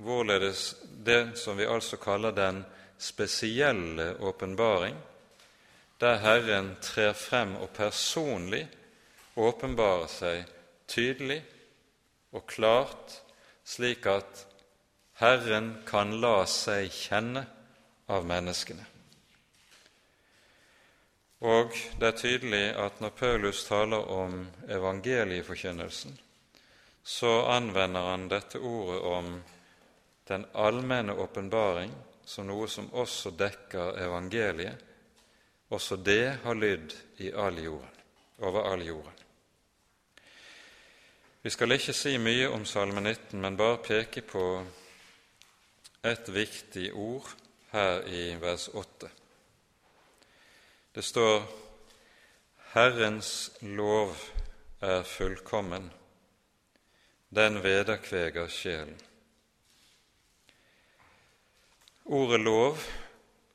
hvorledes 0.00 0.74
det 1.04 1.38
som 1.38 1.58
vi 1.58 1.68
altså 1.68 1.96
kaller 2.00 2.34
den 2.36 2.62
spesielle 2.98 4.14
åpenbaring, 4.20 4.96
der 6.00 6.16
Herren 6.16 6.76
trer 6.80 7.12
frem 7.12 7.56
og 7.56 7.70
personlig 7.76 8.68
åpenbarer 9.48 10.10
seg 10.10 10.44
tydelig 10.90 11.40
og 12.36 12.46
klart, 12.50 13.16
slik 13.64 14.06
at 14.10 14.46
Herren 15.20 15.74
kan 15.88 16.14
la 16.22 16.44
seg 16.48 16.88
kjenne 16.94 17.44
av 18.10 18.26
menneskene. 18.26 18.86
Og 21.40 21.72
det 22.00 22.08
er 22.08 22.18
tydelig 22.20 22.64
at 22.76 22.98
når 23.00 23.14
Paulus 23.16 23.62
taler 23.64 24.10
om 24.12 24.42
evangelieforkynnelsen, 24.68 26.18
så 27.02 27.32
anvender 27.48 28.10
han 28.12 28.28
dette 28.28 28.60
ordet 28.60 29.00
om 29.08 29.30
den 30.28 30.44
allmenne 30.52 31.16
åpenbaring 31.16 31.94
som 32.24 32.46
noe 32.46 32.68
som 32.68 32.90
også 32.92 33.32
dekker 33.34 33.96
evangeliet, 34.04 34.76
også 35.70 35.96
det 35.96 36.36
har 36.44 36.58
lydd 36.58 36.94
i 37.24 37.32
all 37.32 37.58
jorden, 37.58 37.96
over 38.38 38.68
all 38.72 38.84
jorden. 38.86 39.19
Vi 41.42 41.50
skal 41.50 41.72
ikke 41.72 41.94
si 41.96 42.18
mye 42.20 42.50
om 42.52 42.66
Salme 42.68 43.00
19, 43.00 43.40
men 43.40 43.54
bare 43.56 43.78
peke 43.80 44.20
på 44.20 44.42
et 46.04 46.26
viktig 46.28 46.90
ord 46.92 47.30
her 47.70 48.02
i 48.04 48.34
vers 48.36 48.66
8. 48.68 49.08
Det 50.92 51.04
står 51.04 51.46
Herrens 52.74 53.30
lov 53.62 54.12
er 54.84 55.00
fullkommen, 55.08 55.86
den 57.32 57.56
vederkveger 57.64 58.48
sjelen. 58.52 58.98
Ordet 62.04 62.40
lov, 62.40 62.76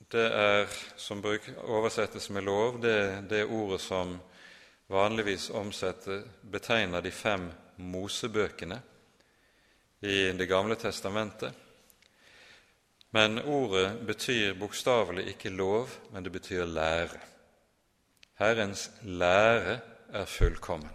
det 0.10 0.26
er, 0.32 0.66
som 0.98 1.22
oversettes 1.22 2.32
med 2.34 2.50
lov, 2.50 2.82
det 2.82 3.30
det 3.30 3.44
ordet 3.46 3.82
som 3.82 4.18
vanligvis 4.90 5.52
omsetter, 5.54 6.26
betegner 6.42 7.06
de 7.06 7.12
fem 7.12 7.46
Mosebøkene 7.78 8.82
i 10.02 10.32
Det 10.38 10.48
gamle 10.48 10.76
testamentet. 10.76 11.54
Men 13.16 13.40
ordet 13.40 14.02
betyr 14.08 14.54
bokstavelig 14.60 15.28
ikke 15.32 15.50
lov, 15.50 15.90
men 16.12 16.24
det 16.24 16.32
betyr 16.32 16.66
lære. 16.66 17.20
Herrens 18.36 18.90
lære 19.02 19.80
er 20.12 20.26
fullkommen. 20.26 20.92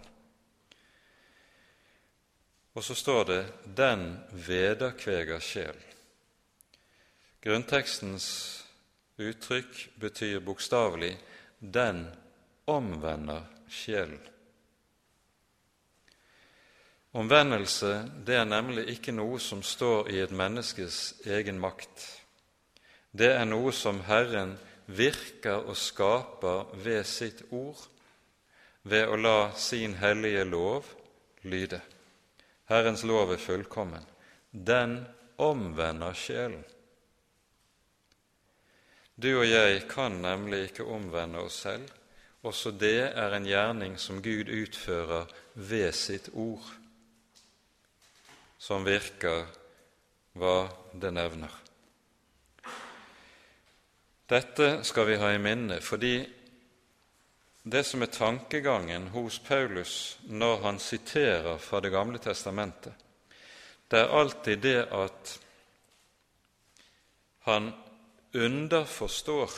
Og 2.73 2.83
så 2.83 2.95
står 2.95 3.23
det 3.23 3.53
'den 3.65 4.19
vederkveger 4.31 5.39
sjel'. 5.39 5.81
Grunntekstens 7.41 8.27
uttrykk 9.17 9.89
betyr 9.99 10.39
bokstavelig 10.39 11.17
'den 11.59 12.07
omvender 12.67 13.41
sjelen'. 13.69 14.29
Omvendelse 17.11 18.09
det 18.25 18.37
er 18.39 18.47
nemlig 18.47 18.85
ikke 18.93 19.11
noe 19.11 19.39
som 19.43 19.63
står 19.63 20.09
i 20.13 20.19
et 20.23 20.31
menneskes 20.31 20.99
egen 21.27 21.59
makt. 21.59 22.05
Det 23.11 23.33
er 23.35 23.45
noe 23.45 23.73
som 23.75 23.99
Herren 24.07 24.55
virker 24.87 25.67
og 25.67 25.75
skaper 25.75 26.71
ved 26.83 27.03
sitt 27.07 27.43
ord, 27.51 27.79
ved 28.83 29.11
å 29.11 29.17
la 29.19 29.51
sin 29.59 29.97
hellige 29.99 30.45
lov 30.47 30.87
lyde. 31.43 31.81
Herrens 32.71 33.03
lov 33.03 33.33
er 33.35 33.43
fullkommen. 33.43 34.05
Den 34.51 35.01
omvender 35.37 36.15
sjelen. 36.15 36.63
Du 39.21 39.33
og 39.35 39.45
jeg 39.45 39.83
kan 39.91 40.15
nemlig 40.23 40.69
ikke 40.69 40.87
omvende 40.87 41.43
oss 41.43 41.59
selv. 41.67 41.91
Også 42.41 42.71
det 42.73 43.11
er 43.11 43.35
en 43.35 43.45
gjerning 43.45 43.97
som 44.01 44.21
Gud 44.23 44.49
utfører 44.49 45.27
ved 45.53 45.91
sitt 45.93 46.31
ord, 46.33 46.63
som 48.61 48.85
virker 48.85 49.47
hva 50.37 50.69
det 50.93 51.09
nevner. 51.15 51.53
Dette 54.29 54.67
skal 54.87 55.09
vi 55.09 55.17
ha 55.19 55.31
i 55.33 55.41
minne, 55.41 55.79
fordi 55.81 56.13
det 57.63 57.81
som 57.85 58.05
er 58.05 58.13
tankegangen 58.13 59.09
hos 59.15 59.39
Paulus 59.43 59.95
når 60.29 60.61
han 60.63 60.79
siterer 60.79 61.57
fra 61.57 61.81
Det 61.81 61.91
gamle 61.91 62.21
testamentet, 62.21 62.93
det 63.89 63.99
er 63.99 64.13
alltid 64.21 64.61
det 64.61 64.79
at 64.93 65.33
han 67.49 67.73
underforstår 68.33 69.57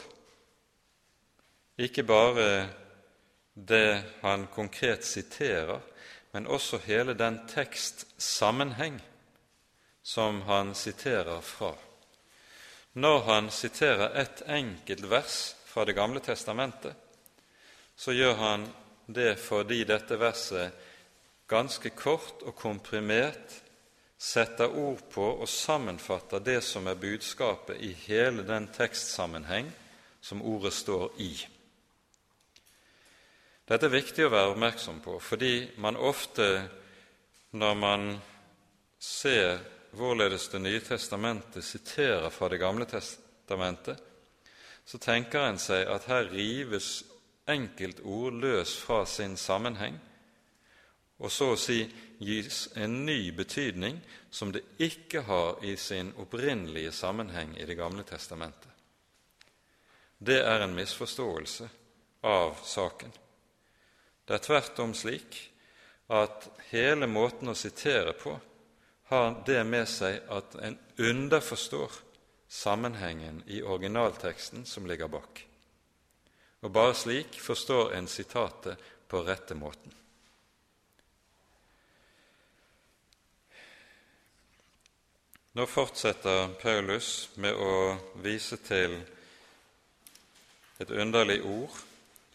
ikke 1.78 2.04
bare 2.04 2.70
det 3.54 4.04
han 4.22 4.47
konkret 4.47 5.06
siterer, 5.06 5.80
men 6.34 6.47
også 6.47 6.79
hele 6.86 7.13
den 7.13 7.39
tekstsammenheng 7.47 8.99
som 10.03 10.41
han 10.41 10.73
siterer 10.75 11.41
fra. 11.41 11.75
Når 12.93 13.19
han 13.27 13.51
siterer 13.51 14.15
ett 14.21 14.41
enkelt 14.47 15.05
vers 15.09 15.55
fra 15.65 15.86
Det 15.86 15.95
gamle 15.95 16.19
testamentet, 16.19 16.95
så 17.95 18.11
gjør 18.11 18.34
han 18.34 18.67
det 19.05 19.38
fordi 19.39 19.84
dette 19.84 20.17
verset 20.19 20.73
ganske 21.47 21.89
kort 21.89 22.41
og 22.41 22.55
komprimert 22.55 23.61
setter 24.17 24.71
ord 24.77 25.01
på 25.11 25.25
og 25.41 25.49
sammenfatter 25.49 26.39
det 26.39 26.61
som 26.63 26.88
er 26.88 26.95
budskapet 26.99 27.81
i 27.81 27.91
hele 28.05 28.45
den 28.47 28.69
tekstsammenheng 28.73 29.71
som 30.21 30.41
ordet 30.41 30.73
står 30.73 31.11
i. 31.19 31.34
Dette 33.64 33.88
er 33.88 33.95
viktig 33.95 34.26
å 34.26 34.32
være 34.34 34.51
oppmerksom 34.51 34.99
på, 35.03 35.18
fordi 35.24 35.53
man 35.80 35.95
ofte, 35.95 36.47
når 37.55 37.76
man 37.80 38.09
ser 38.99 39.61
hvorledes 39.93 40.47
Det 40.49 40.59
nye 40.59 40.82
testamentet 40.82 41.64
siterer 41.64 42.30
fra 42.30 42.49
Det 42.49 42.57
gamle 42.57 42.86
testamentet, 42.89 43.99
så 44.86 44.97
tenker 44.97 45.47
en 45.47 45.59
seg 45.61 45.88
at 45.88 46.09
her 46.09 46.28
rives 46.34 47.03
enkeltord 47.47 48.41
løs 48.41 48.76
fra 48.84 49.05
sin 49.05 49.38
sammenheng, 49.38 49.95
og 51.24 51.32
så 51.32 51.53
å 51.53 51.59
si 51.59 51.86
gis 52.20 52.66
en 52.76 53.05
ny 53.05 53.32
betydning 53.32 54.01
som 54.32 54.51
det 54.51 54.64
ikke 54.82 55.24
har 55.28 55.64
i 55.64 55.78
sin 55.80 56.11
opprinnelige 56.20 56.91
sammenheng 56.91 57.55
i 57.55 57.66
Det 57.66 57.78
gamle 57.80 58.03
testamentet. 58.03 58.72
Det 60.20 60.41
er 60.41 60.64
en 60.64 60.76
misforståelse 60.76 61.70
av 62.24 62.57
saken. 62.64 63.22
Det 64.26 64.38
er 64.38 64.45
tvert 64.45 64.80
om 64.80 64.93
slik 64.95 65.39
at 66.13 66.47
hele 66.71 67.07
måten 67.07 67.51
å 67.51 67.57
sitere 67.57 68.13
på 68.15 68.38
har 69.11 69.36
det 69.45 69.61
med 69.67 69.88
seg 69.89 70.21
at 70.32 70.55
en 70.63 70.78
underforstår 70.97 71.97
sammenhengen 72.47 73.41
i 73.47 73.61
originalteksten 73.61 74.65
som 74.65 74.88
ligger 74.88 75.11
bak. 75.11 75.43
Og 76.63 76.71
bare 76.71 76.95
slik 76.95 77.36
forstår 77.41 77.93
en 77.97 78.07
sitatet 78.07 78.80
på 79.11 79.24
rette 79.28 79.57
måten. 79.57 79.91
Nå 85.53 85.65
fortsetter 85.69 86.55
Paulus 86.61 87.30
med 87.36 87.53
å 87.53 87.74
vise 88.24 88.57
til 88.65 88.95
et 90.82 90.89
underlig 90.89 91.43
ord 91.45 91.76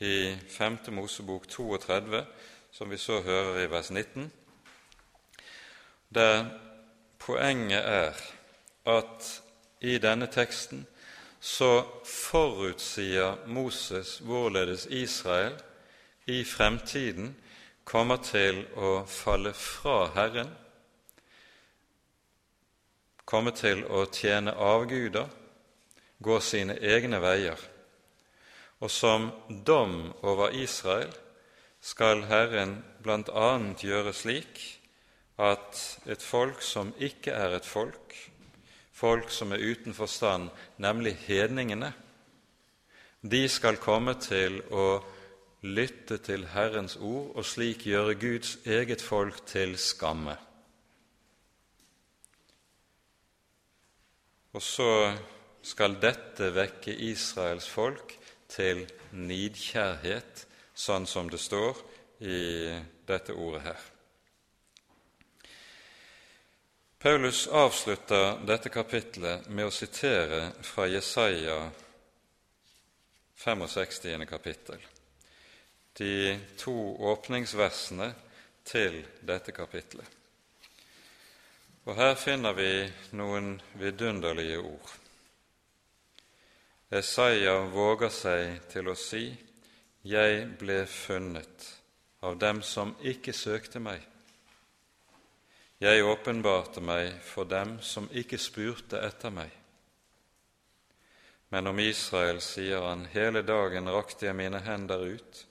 i 0.01 0.37
5. 0.49 0.79
Mosebok 0.89 1.49
32, 1.49 2.25
som 2.71 2.91
vi 2.91 2.99
så 2.99 3.21
hører 3.21 3.63
i 3.63 3.71
vers 3.71 3.91
19, 3.91 4.33
der 6.15 6.45
poenget 7.19 7.83
er 7.85 8.13
at 8.87 9.43
i 9.81 9.99
denne 9.99 10.27
teksten 10.27 10.87
så 11.41 11.85
forutsier 12.05 13.47
Moses 13.47 14.19
hvorledes 14.19 14.87
Israel 14.87 15.55
i 16.27 16.45
fremtiden 16.45 17.37
kommer 17.85 18.17
til 18.17 18.65
å 18.77 19.05
falle 19.07 19.53
fra 19.55 20.01
Herren 20.15 20.51
komme 23.29 23.53
til 23.53 23.83
å 23.85 24.07
tjene 24.09 24.55
avguder, 24.57 25.29
gå 26.25 26.39
sine 26.41 26.79
egne 26.81 27.21
veier. 27.21 27.61
Og 28.81 28.91
som 28.91 29.31
dom 29.67 30.13
over 30.23 30.55
Israel 30.55 31.11
skal 31.83 32.25
Herren 32.31 32.79
bl.a. 33.03 33.51
gjøre 33.83 34.15
slik 34.15 34.61
at 35.39 35.79
et 36.11 36.23
folk 36.23 36.63
som 36.63 36.91
ikke 36.99 37.35
er 37.35 37.57
et 37.59 37.67
folk, 37.67 38.15
folk 38.93 39.31
som 39.31 39.55
er 39.55 39.63
uten 39.63 39.95
forstand, 39.95 40.51
nemlig 40.83 41.15
hedningene, 41.27 41.93
de 43.23 43.45
skal 43.51 43.79
komme 43.83 44.15
til 44.23 44.61
å 44.71 45.01
lytte 45.67 46.21
til 46.23 46.47
Herrens 46.53 46.97
ord 46.97 47.33
og 47.35 47.47
slik 47.47 47.87
gjøre 47.87 48.15
Guds 48.19 48.57
eget 48.67 49.03
folk 49.03 49.41
til 49.47 49.75
skamme. 49.79 50.37
Og 54.55 54.63
så 54.63 54.93
skal 55.63 55.99
dette 56.03 56.53
vekke 56.55 56.95
Israels 57.11 57.67
folk 57.69 58.18
til 58.49 58.87
nidkjærhet, 59.13 60.45
sånn 60.75 61.07
som 61.07 61.29
det 61.31 61.41
står 61.43 61.79
i 62.25 62.41
dette 63.07 63.35
ordet 63.37 63.63
her. 63.67 63.87
Paulus 66.99 67.47
avslutter 67.47 68.41
dette 68.47 68.73
kapitlet 68.75 69.47
med 69.47 69.69
å 69.69 69.75
sitere 69.75 70.49
fra 70.67 70.89
Jesaja 70.91 71.61
65. 73.39 74.27
kapittel, 74.27 74.81
de 75.95 76.39
to 76.59 76.75
åpningsversene 77.13 78.11
til 78.67 79.05
dette 79.23 79.55
kapitlet. 79.55 80.17
Og 81.87 81.95
her 81.97 82.19
finner 82.21 82.53
vi 82.59 82.73
noen 83.17 83.55
vidunderlige 83.79 84.59
ord. 84.59 84.91
Esaja 86.89 87.67
våger 87.69 88.09
seg 88.09 88.63
til 88.73 88.87
å 88.89 88.95
si, 88.97 89.27
Jeg 90.09 90.45
ble 90.57 90.87
funnet 90.89 91.65
av 92.25 92.39
dem 92.41 92.63
som 92.65 92.95
ikke 93.05 93.35
søkte 93.37 93.81
meg. 93.83 94.01
Jeg 95.85 96.05
åpenbarte 96.07 96.81
meg 96.81 97.19
for 97.21 97.45
dem 97.45 97.75
som 97.85 98.07
ikke 98.09 98.39
spurte 98.41 99.03
etter 99.05 99.35
meg. 99.35 99.51
Men 101.53 101.69
om 101.69 101.79
Israel 101.79 102.41
sier 102.41 102.81
han, 102.81 103.05
hele 103.13 103.43
dagen 103.45 103.91
rakte 103.93 104.31
jeg 104.31 104.39
mine 104.39 104.63
hender 104.65 105.05
ut 105.13 105.43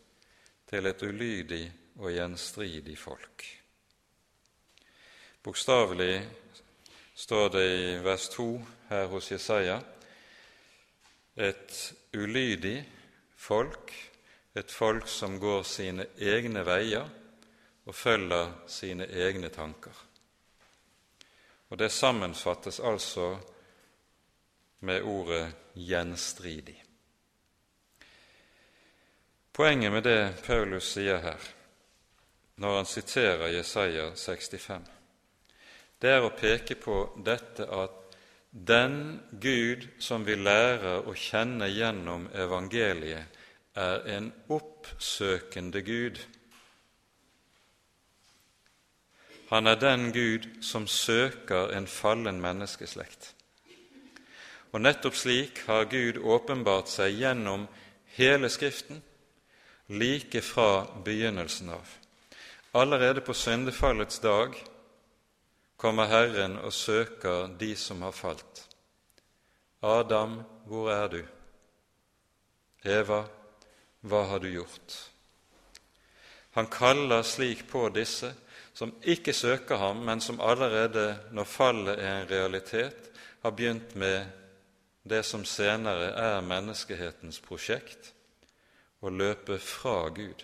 til 0.71 0.89
et 0.89 1.03
ulydig 1.05 1.67
og 1.99 2.15
gjenstridig 2.15 2.97
folk. 2.97 3.45
Bokstavelig 5.45 6.17
står 7.13 7.53
det 7.53 7.67
i 7.77 7.93
vers 8.01 8.25
2 8.33 8.47
her 8.89 9.05
hos 9.13 9.29
Jesaja 9.31 9.77
et 11.37 11.93
ulydig 12.13 12.81
folk, 13.37 13.93
et 14.55 14.71
folk 14.71 15.07
som 15.07 15.37
går 15.39 15.63
sine 15.63 16.07
egne 16.17 16.63
veier 16.65 17.09
og 17.85 17.95
følger 17.95 18.51
sine 18.67 19.05
egne 19.05 19.49
tanker. 19.53 19.93
Og 21.69 21.79
det 21.79 21.91
sammenfattes 21.91 22.79
altså 22.79 23.37
med 24.79 25.01
ordet 25.01 25.53
'gjenstridig'. 25.75 26.83
Poenget 29.53 29.91
med 29.91 30.03
det 30.03 30.43
Paulus 30.45 30.83
sier 30.83 31.17
her, 31.17 31.39
når 32.55 32.75
han 32.75 32.85
siterer 32.85 33.47
Jesaja 33.47 34.11
65, 34.15 34.83
det 36.01 36.09
er 36.09 36.21
å 36.21 36.29
peke 36.29 36.75
på 36.75 36.97
dette 37.25 37.65
at 37.65 38.06
den 38.51 39.19
Gud 39.41 39.87
som 39.99 40.25
vi 40.25 40.35
lærer 40.35 41.07
å 41.07 41.13
kjenne 41.13 41.67
gjennom 41.69 42.27
evangeliet, 42.33 43.25
er 43.77 44.07
en 44.09 44.31
oppsøkende 44.49 45.81
Gud. 45.85 46.17
Han 49.49 49.67
er 49.67 49.75
den 49.79 50.11
Gud 50.11 50.47
som 50.65 50.87
søker 50.87 51.75
en 51.77 51.87
fallen 51.87 52.41
menneskeslekt. 52.41 53.33
Og 54.73 54.81
nettopp 54.81 55.15
slik 55.15 55.61
har 55.67 55.87
Gud 55.91 56.17
åpenbart 56.17 56.89
seg 56.91 57.13
gjennom 57.21 57.67
hele 58.17 58.49
Skriften, 58.49 59.03
like 59.87 60.41
fra 60.41 60.87
begynnelsen 61.05 61.69
av. 61.71 61.93
Allerede 62.75 63.21
på 63.21 63.33
syndefallets 63.33 64.19
dag 64.19 64.57
kommer 65.77 66.09
Herren 66.09 66.57
og 66.57 66.73
søker 66.73 67.51
de 67.59 67.75
som 67.77 68.01
har 68.01 68.15
falt. 68.15 68.63
Adam, 69.81 70.41
hvor 70.65 70.89
er 70.91 71.07
du? 71.07 71.21
Eva, 72.83 73.23
hva 74.01 74.23
har 74.31 74.41
du 74.41 74.49
gjort? 74.49 74.97
Han 76.57 76.69
kaller 76.73 77.21
slik 77.21 77.67
på 77.69 77.85
disse 77.93 78.33
som 78.77 78.93
ikke 79.05 79.33
søker 79.33 79.77
ham, 79.77 80.03
men 80.05 80.21
som 80.21 80.41
allerede 80.41 81.17
når 81.33 81.49
fallet 81.49 81.99
er 81.99 82.11
en 82.15 82.29
realitet, 82.29 83.09
har 83.41 83.51
begynt 83.51 83.95
med 83.95 84.25
det 85.03 85.23
som 85.25 85.45
senere 85.45 86.11
er 86.17 86.45
menneskehetens 86.45 87.39
prosjekt 87.41 88.11
å 89.01 89.09
løpe 89.13 89.57
fra 89.61 90.09
Gud 90.13 90.43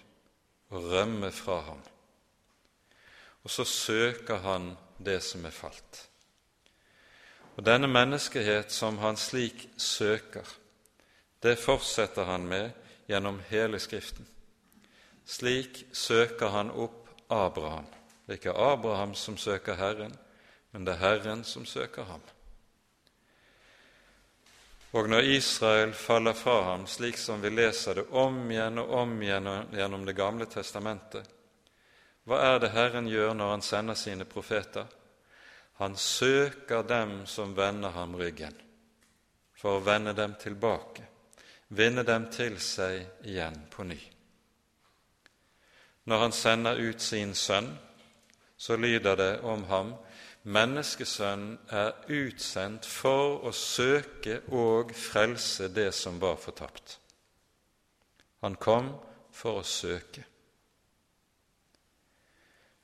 og 0.74 0.90
rømme 0.94 1.32
fra 1.34 1.60
ham. 1.68 1.82
Og 3.44 3.52
så 3.52 3.66
søker 3.68 4.42
han 4.46 4.72
det 5.04 5.20
som 5.24 5.46
er 5.46 5.56
falt. 5.56 6.08
Og 7.56 7.66
denne 7.66 7.88
menneskehet 7.88 8.72
som 8.74 8.98
han 8.98 9.18
slik 9.20 9.68
søker, 9.78 10.48
det 11.44 11.60
fortsetter 11.62 12.26
han 12.26 12.48
med 12.48 12.72
gjennom 13.08 13.42
hele 13.50 13.80
Skriften. 13.80 14.26
Slik 15.26 15.86
søker 15.92 16.48
han 16.56 16.72
opp 16.72 17.10
Abraham. 17.28 17.86
Det 18.26 18.34
er 18.34 18.40
ikke 18.40 18.56
Abraham 18.58 19.14
som 19.16 19.38
søker 19.38 19.76
Herren, 19.76 20.16
men 20.72 20.86
det 20.86 20.96
er 20.96 21.04
Herren 21.04 21.44
som 21.44 21.66
søker 21.66 22.08
ham. 22.08 22.22
Og 24.94 25.10
når 25.10 25.30
Israel 25.36 25.94
faller 25.94 26.34
fra 26.38 26.60
ham, 26.64 26.88
slik 26.88 27.18
som 27.18 27.42
vi 27.42 27.50
leser 27.50 27.98
det 27.98 28.04
om 28.14 28.36
igjen 28.52 28.78
og 28.78 28.92
om 29.04 29.16
igjen 29.22 29.50
gjennom 29.74 30.06
Det 30.06 30.16
gamle 30.16 30.46
testamentet, 30.46 31.30
hva 32.24 32.40
er 32.40 32.60
det 32.60 32.72
Herren 32.72 33.08
gjør 33.08 33.34
når 33.36 33.50
Han 33.50 33.62
sender 33.62 33.94
sine 34.00 34.26
profeter? 34.26 34.86
Han 35.82 35.96
søker 35.98 36.82
dem 36.82 37.26
som 37.26 37.56
vender 37.58 37.90
ham 37.90 38.16
ryggen, 38.16 38.54
for 39.58 39.80
å 39.80 39.84
vende 39.84 40.14
dem 40.14 40.36
tilbake, 40.40 41.04
vinne 41.68 42.04
dem 42.04 42.30
til 42.32 42.60
seg 42.62 43.26
igjen 43.26 43.58
på 43.72 43.84
ny. 43.84 44.00
når 46.06 46.18
han 46.20 46.32
sender 46.32 46.76
ut 46.76 47.02
sin 47.02 47.34
sønn, 47.36 47.78
så 48.58 48.76
lyder 48.76 49.16
det 49.16 49.40
om 49.42 49.64
ham 49.64 49.94
Menneskesønnen 50.44 51.54
er 51.72 51.94
utsendt 52.12 52.86
for 52.86 53.46
å 53.48 53.52
søke 53.56 54.42
og 54.52 54.92
frelse 54.92 55.70
det 55.72 55.94
som 55.96 56.20
var 56.20 56.36
fortapt. 56.36 56.98
Han 58.44 58.56
kom 58.60 58.90
for 59.32 59.62
å 59.62 59.64
søke. 59.64 60.26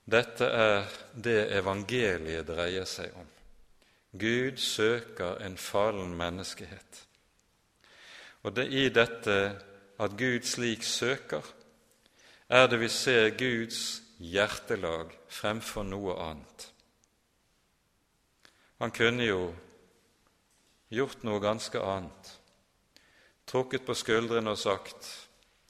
Dette 0.09 0.47
er 0.47 0.87
det 1.13 1.51
evangeliet 1.59 2.47
dreier 2.47 2.87
seg 2.89 3.13
om. 3.19 3.27
Gud 4.17 4.57
søker 4.57 5.37
en 5.45 5.57
fallen 5.57 6.15
menneskehet. 6.17 7.03
Og 8.41 8.55
det 8.55 8.65
er 8.65 8.77
i 8.79 8.89
dette 8.93 9.37
at 9.99 10.17
Gud 10.17 10.47
slik 10.47 10.83
søker, 10.87 11.45
er 12.49 12.67
det 12.71 12.79
vi 12.81 12.89
ser 12.89 13.35
Guds 13.37 14.01
hjertelag 14.17 15.13
fremfor 15.29 15.85
noe 15.85 16.15
annet. 16.23 16.69
Han 18.79 18.95
kunne 18.95 19.27
jo 19.27 19.41
gjort 20.89 21.25
noe 21.27 21.43
ganske 21.43 21.81
annet, 21.83 22.31
trukket 23.45 23.85
på 23.85 23.93
skuldrene 23.93 24.55
og 24.55 24.61
sagt 24.61 25.11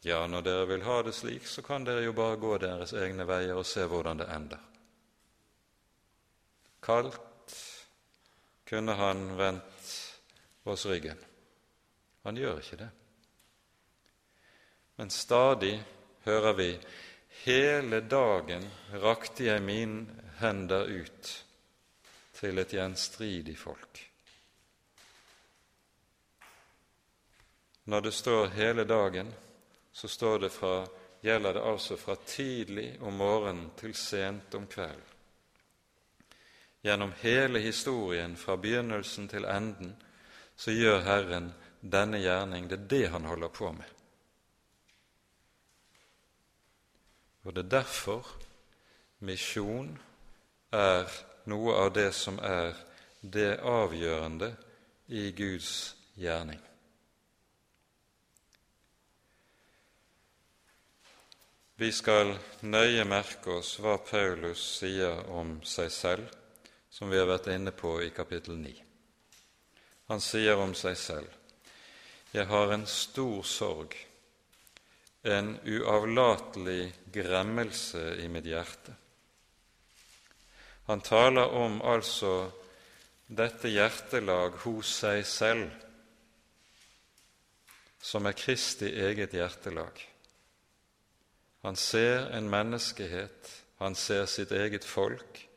ja, 0.02 0.28
når 0.28 0.41
dere 0.41 0.66
vil 0.66 0.84
ha 0.88 1.02
det 1.04 1.14
slik, 1.14 1.47
så 1.47 1.62
kan 1.62 1.84
dere 1.84 2.06
jo 2.06 2.14
bare 2.16 2.39
gå 2.39 2.58
deres 2.62 2.93
egne 2.95 3.26
veier 3.28 3.58
og 3.60 3.68
se 3.68 3.84
hvordan 3.84 4.22
det 4.22 4.30
ender. 4.32 4.62
Kaldt 6.80 7.56
kunne 8.70 8.95
han 8.95 9.26
vendt 9.38 9.91
oss 10.64 10.86
ryggen. 10.86 11.20
Han 12.24 12.38
gjør 12.38 12.62
ikke 12.62 12.80
det. 12.80 12.89
Men 14.95 15.10
stadig 15.10 15.76
hører 16.24 16.54
vi 16.54 16.70
hele 17.43 18.02
dagen 18.02 18.66
rakte 19.04 19.47
jeg 19.47 19.64
mine 19.64 20.32
hender 20.39 20.88
ut 20.88 21.32
til 22.39 22.60
et 22.60 22.74
gjenstridig 22.76 23.58
folk. 23.60 24.02
Når 27.89 28.02
det 28.06 28.14
står 28.14 28.52
hele 28.54 28.86
dagen, 28.86 29.32
så 30.00 30.08
står 30.08 30.39
det 30.39 30.50
fra, 30.50 30.88
gjelder 31.22 31.54
det 31.54 31.62
altså 31.62 31.97
fra 32.00 32.16
tidlig 32.16 33.02
om 33.02 33.18
morgenen 33.20 33.72
til 33.76 33.91
sent 33.95 34.56
om 34.56 34.68
kvelden. 34.68 35.10
Gjennom 36.82 37.12
hele 37.20 37.60
historien, 37.60 38.38
fra 38.38 38.56
begynnelsen 38.56 39.28
til 39.28 39.43
enden, 39.43 39.97
så 40.56 40.72
gjør 40.72 41.04
Herren 41.04 41.50
denne 41.82 42.22
gjerning. 42.24 42.70
Det 42.70 42.80
er 42.80 42.88
det 42.93 43.10
han 43.12 43.28
holder 43.28 43.52
på 43.52 43.72
med. 43.72 43.91
Og 47.43 47.56
det 47.56 47.66
er 47.66 47.76
derfor 47.76 48.32
misjon 49.20 49.91
er 50.72 51.12
noe 51.52 51.76
av 51.76 51.91
det 51.91 52.14
som 52.16 52.39
er 52.39 52.72
det 53.20 53.58
avgjørende 53.60 54.54
i 55.12 55.32
Guds 55.36 55.95
gjerning. 56.16 56.69
Vi 61.80 61.94
skal 61.96 62.34
nøye 62.68 63.06
merke 63.08 63.54
oss 63.62 63.78
hva 63.80 63.94
Paulus 64.04 64.60
sier 64.82 65.22
om 65.32 65.54
seg 65.64 65.88
selv, 65.96 66.26
som 66.92 67.08
vi 67.08 67.16
har 67.16 67.30
vært 67.30 67.48
inne 67.54 67.72
på 67.72 67.94
i 68.04 68.10
kapittel 68.12 68.58
9. 68.60 68.74
Han 70.12 70.20
sier 70.20 70.60
om 70.60 70.74
seg 70.76 70.98
selv 71.00 71.30
Jeg 72.36 72.50
har 72.52 72.74
en 72.76 72.84
stor 72.84 73.48
sorg, 73.48 73.96
en 75.24 75.54
uavlatelig 75.64 76.92
gremmelse 77.16 78.04
i 78.26 78.28
mitt 78.28 78.52
hjerte. 78.52 78.98
Han 80.92 81.00
taler 81.00 81.56
om 81.64 81.80
altså 81.80 82.36
dette 83.24 83.72
hjertelag 83.72 84.60
hos 84.68 85.00
seg 85.00 85.24
selv, 85.24 85.72
som 88.04 88.28
er 88.28 88.36
Kristi 88.36 88.92
eget 89.08 89.40
hjertelag. 89.40 90.09
Han 91.62 91.76
ser 91.76 92.30
en 92.36 92.49
menneskehet, 92.49 93.64
han 93.78 93.95
ser 93.95 94.26
sitt 94.26 94.51
eget 94.51 94.86
folk, 94.86 95.49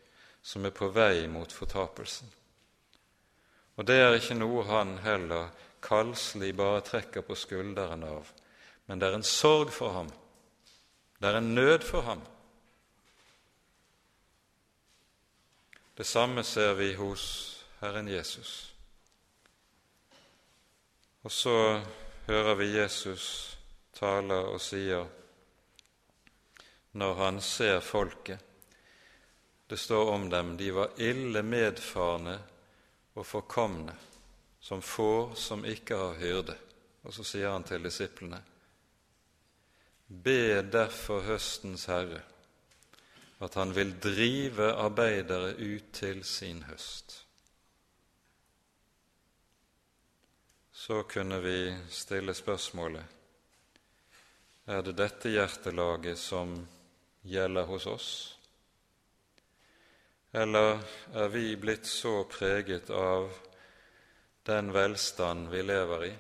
som 0.43 0.65
er 0.67 0.75
på 0.75 0.89
vei 0.91 1.27
mot 1.31 1.53
fortapelsen. 1.53 2.31
Og 3.79 3.87
det 3.87 4.01
er 4.03 4.17
ikke 4.17 4.37
noe 4.39 4.65
han 4.67 4.97
heller 5.05 5.53
kalslig 5.83 6.53
bare 6.59 6.83
trekker 6.87 7.25
på 7.27 7.37
skulderen 7.39 8.03
av, 8.07 8.27
men 8.87 8.99
det 8.99 9.09
er 9.09 9.19
en 9.19 9.27
sorg 9.27 9.71
for 9.75 9.95
ham, 9.95 10.11
det 11.23 11.31
er 11.31 11.39
en 11.39 11.55
nød 11.55 11.87
for 11.87 12.03
ham. 12.03 12.23
Det 15.97 16.07
samme 16.07 16.43
ser 16.43 16.75
vi 16.75 16.95
hos 16.95 17.25
Herren 17.81 18.09
Jesus. 18.09 18.75
Og 21.23 21.31
så 21.31 21.83
hører 22.27 22.55
vi 22.55 22.73
Jesus 22.79 23.59
tale 23.95 24.35
og 24.35 24.61
sier 24.61 25.07
når 26.93 27.15
han 27.15 27.41
ser 27.41 27.81
folket. 27.81 28.41
Det 29.67 29.77
står 29.77 30.11
om 30.11 30.31
dem 30.31 30.57
de 30.57 30.71
var 30.71 30.99
ille 31.01 31.43
medfarne 31.43 32.39
og 33.15 33.27
forkomne, 33.27 33.95
som 34.61 34.83
får 34.83 35.35
som 35.35 35.65
ikke 35.65 35.97
har 35.97 36.19
hyrde. 36.21 36.57
Og 37.03 37.15
så 37.15 37.25
sier 37.25 37.51
han 37.51 37.65
til 37.65 37.83
disiplene.: 37.83 38.43
Be 40.07 40.63
derfor 40.63 41.25
høstens 41.25 41.87
Herre 41.89 42.21
at 43.43 43.55
han 43.55 43.75
vil 43.75 43.91
drive 44.01 44.73
arbeidere 44.73 45.55
ut 45.57 45.89
til 45.93 46.25
sin 46.25 46.63
høst. 46.63 47.17
Så 50.73 51.03
kunne 51.03 51.41
vi 51.43 51.75
stille 51.91 52.35
spørsmålet 52.35 53.05
er 54.67 54.83
det 54.87 54.95
dette 54.95 55.31
hjertelaget 55.31 56.19
som 56.19 56.55
gjelder 57.23 57.65
hos 57.71 57.87
oss? 57.87 58.13
Eller 60.33 60.79
er 61.15 61.29
vi 61.29 61.57
blitt 61.57 61.87
så 61.87 62.25
preget 62.25 62.91
av 62.91 63.33
den 64.43 64.73
velstand 64.73 65.51
vi 65.53 65.63
lever 65.63 66.05
i, 66.07 66.13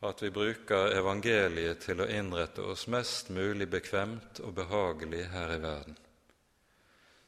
at 0.00 0.22
vi 0.22 0.30
bruker 0.34 0.96
evangeliet 0.96 1.84
til 1.84 2.00
å 2.00 2.08
innrette 2.08 2.64
oss 2.64 2.86
mest 2.90 3.28
mulig 3.30 3.68
bekvemt 3.70 4.40
og 4.42 4.56
behagelig 4.56 5.26
her 5.30 5.52
i 5.54 5.60
verden, 5.62 5.98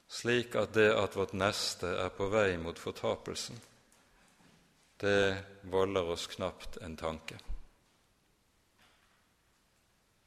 slik 0.09 0.57
at 0.57 0.73
det 0.75 0.89
at 0.97 1.19
vårt 1.21 1.37
neste 1.37 1.93
er 2.01 2.11
på 2.17 2.31
vei 2.33 2.57
mot 2.59 2.81
fortapelsen, 2.81 3.61
det 5.05 5.37
volder 5.69 6.09
oss 6.17 6.27
knapt 6.33 6.81
en 6.83 6.97
tanke. 6.97 7.37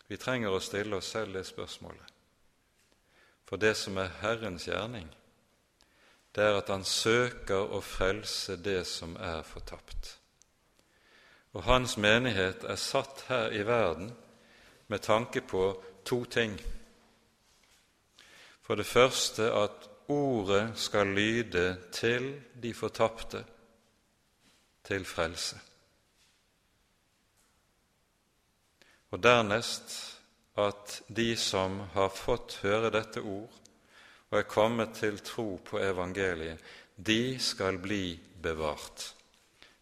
Vi 0.08 0.22
trenger 0.22 0.54
å 0.54 0.62
stille 0.64 1.02
oss 1.02 1.10
selv 1.12 1.36
det 1.36 1.44
spørsmålet. 1.50 2.17
For 3.48 3.56
det 3.56 3.78
som 3.80 3.98
er 3.98 4.12
Herrens 4.22 4.68
gjerning, 4.68 5.08
det 6.36 6.44
er 6.44 6.58
at 6.60 6.70
han 6.70 6.84
søker 6.84 7.72
å 7.74 7.80
frelse 7.82 8.58
det 8.60 8.82
som 8.86 9.16
er 9.16 9.40
fortapt. 9.48 10.18
Og 11.56 11.64
hans 11.64 11.96
menighet 11.98 12.68
er 12.68 12.78
satt 12.78 13.24
her 13.32 13.56
i 13.56 13.64
verden 13.66 14.12
med 14.88 15.02
tanke 15.02 15.42
på 15.42 15.72
to 16.06 16.26
ting. 16.26 16.58
For 18.62 18.76
det 18.76 18.86
første 18.86 19.48
at 19.56 19.88
ordet 20.12 20.76
skal 20.76 21.08
lyde 21.08 21.78
til 21.92 22.36
de 22.64 22.74
fortapte, 22.74 23.46
til 24.84 25.06
frelse. 25.06 25.60
Og 29.12 29.24
dernest 29.24 30.17
at 30.58 31.02
de 31.08 31.36
som 31.38 31.80
har 31.94 32.10
fått 32.10 32.60
høre 32.64 32.90
dette 32.94 33.22
ord 33.22 33.54
og 34.28 34.40
er 34.40 34.48
kommet 34.50 34.96
til 34.98 35.20
tro 35.24 35.60
på 35.64 35.80
evangeliet, 35.80 36.60
de 36.96 37.38
skal 37.40 37.78
bli 37.80 38.18
bevart. 38.42 39.14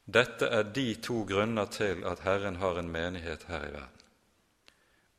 Dette 0.06 0.50
er 0.52 0.68
de 0.76 0.90
to 1.02 1.24
grunner 1.26 1.70
til 1.72 2.04
at 2.06 2.22
Herren 2.28 2.60
har 2.62 2.78
en 2.78 2.92
menighet 2.92 3.48
her 3.50 3.64
i 3.66 3.72
verden. 3.74 4.04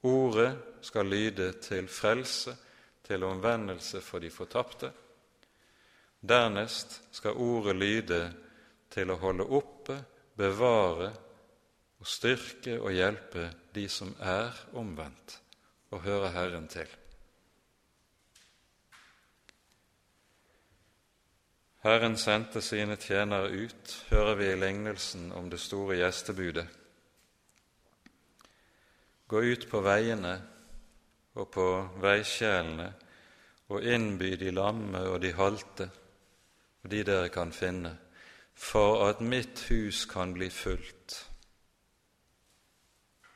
Ordet 0.06 0.50
skal 0.86 1.08
lyde 1.10 1.48
til 1.64 1.88
frelse, 1.88 2.54
til 3.06 3.24
omvendelse 3.24 4.00
for 4.02 4.22
de 4.22 4.30
fortapte. 4.30 4.92
Dernest 6.20 7.00
skal 7.16 7.38
ordet 7.38 7.76
lyde 7.76 8.20
til 8.90 9.10
å 9.10 9.18
holde 9.22 9.48
oppe, 9.56 9.98
bevare 10.36 11.10
og 11.98 12.06
styrke 12.06 12.76
og 12.76 12.92
hjelpe 12.92 13.48
de 13.74 13.88
som 13.90 14.12
er 14.20 14.54
omvendt 14.76 15.40
og 15.90 16.00
høre 16.02 16.30
Herren 16.30 16.68
til. 16.68 16.88
Herren 21.86 22.16
sendte 22.18 22.60
sine 22.62 22.96
tjenere 22.96 23.50
ut, 23.52 24.06
hører 24.10 24.34
vi 24.34 24.50
i 24.50 24.56
lignelsen 24.58 25.32
om 25.32 25.50
det 25.50 25.60
store 25.60 26.00
gjestebudet. 26.00 26.66
Gå 29.28 29.42
ut 29.42 29.68
på 29.70 29.80
veiene 29.86 30.34
og 31.34 31.50
på 31.54 31.68
veikjelene 32.02 32.88
og 33.68 33.86
innby 33.86 34.34
de 34.40 34.50
lamme 34.50 35.04
og 35.06 35.20
de 35.22 35.32
halte 35.34 35.88
og 36.86 36.90
de 36.90 37.02
dere 37.02 37.30
kan 37.34 37.50
finne, 37.52 37.96
for 38.54 39.08
at 39.08 39.20
mitt 39.20 39.64
hus 39.70 40.04
kan 40.06 40.30
bli 40.34 40.46
fullt, 40.54 41.16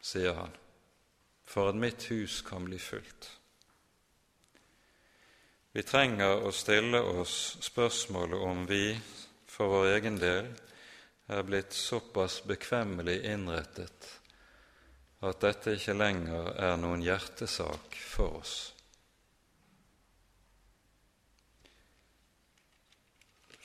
sier 0.07 0.37
han, 0.39 0.55
for 1.51 1.69
at 1.69 1.79
mitt 1.79 2.05
hus 2.11 2.41
kan 2.47 2.65
bli 2.65 2.79
fullt. 2.79 3.31
Vi 5.73 5.83
trenger 5.83 6.45
å 6.47 6.53
stille 6.55 7.01
oss 7.01 7.35
spørsmålet 7.63 8.43
om 8.47 8.65
vi 8.71 8.85
for 9.51 9.71
vår 9.71 9.91
egen 9.97 10.19
del 10.19 10.47
er 11.31 11.47
blitt 11.47 11.75
såpass 11.75 12.41
bekvemmelig 12.47 13.21
innrettet 13.33 14.09
at 15.27 15.43
dette 15.43 15.75
ikke 15.77 15.95
lenger 15.99 16.55
er 16.55 16.79
noen 16.81 17.03
hjertesak 17.05 17.99
for 17.99 18.41
oss. 18.41 18.55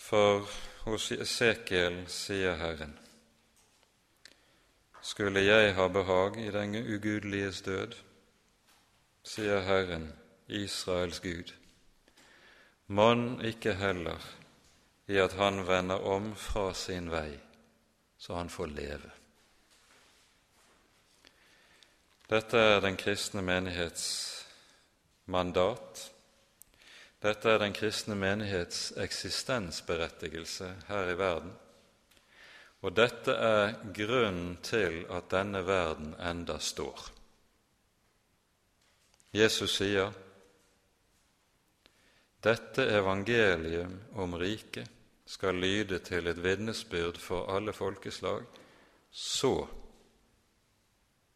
For 0.06 0.46
hos 0.86 1.10
Esekiel 1.16 2.04
sier 2.12 2.58
Herren:" 2.62 3.05
Skulle 5.06 5.43
jeg 5.45 5.76
ha 5.78 5.88
behag 5.88 6.38
i 6.41 6.51
den 6.51 6.74
ugudeliges 6.76 7.62
død, 7.62 7.93
sier 9.22 9.60
Herren, 9.62 10.08
Israels 10.47 11.20
Gud, 11.22 11.51
Mann 12.88 13.41
ikke 13.45 13.76
heller 13.78 14.22
i 15.08 15.20
at 15.22 15.34
han 15.38 15.62
vender 15.68 16.01
om 16.10 16.32
fra 16.36 16.72
sin 16.74 17.12
vei, 17.14 17.38
så 18.18 18.36
han 18.39 18.49
får 18.49 18.72
leve. 18.74 19.12
Dette 22.30 22.58
er 22.58 22.82
den 22.82 22.97
kristne 22.97 23.43
menighets 23.45 24.08
mandat. 25.26 26.08
Dette 27.22 27.53
er 27.53 27.62
den 27.62 27.78
kristne 27.78 28.18
menighets 28.18 28.89
eksistensberettigelse 28.97 30.72
her 30.88 31.14
i 31.14 31.18
verden. 31.18 31.53
Og 32.86 32.94
dette 32.94 33.34
er 33.34 33.80
grunnen 33.98 34.60
til 34.62 35.08
at 35.10 35.32
denne 35.34 35.64
verden 35.66 36.14
enda 36.22 36.60
står. 36.62 37.08
Jesus 39.34 39.78
sier, 39.80 40.12
'Dette 42.46 42.86
evangelium 42.86 43.98
om 44.14 44.38
riket 44.38 44.92
skal 45.26 45.58
lyde 45.58 46.00
til 46.00 46.28
et 46.28 46.44
vitnesbyrd 46.44 47.18
for 47.18 47.50
alle 47.56 47.74
folkeslag, 47.74 48.46
så 49.12 49.68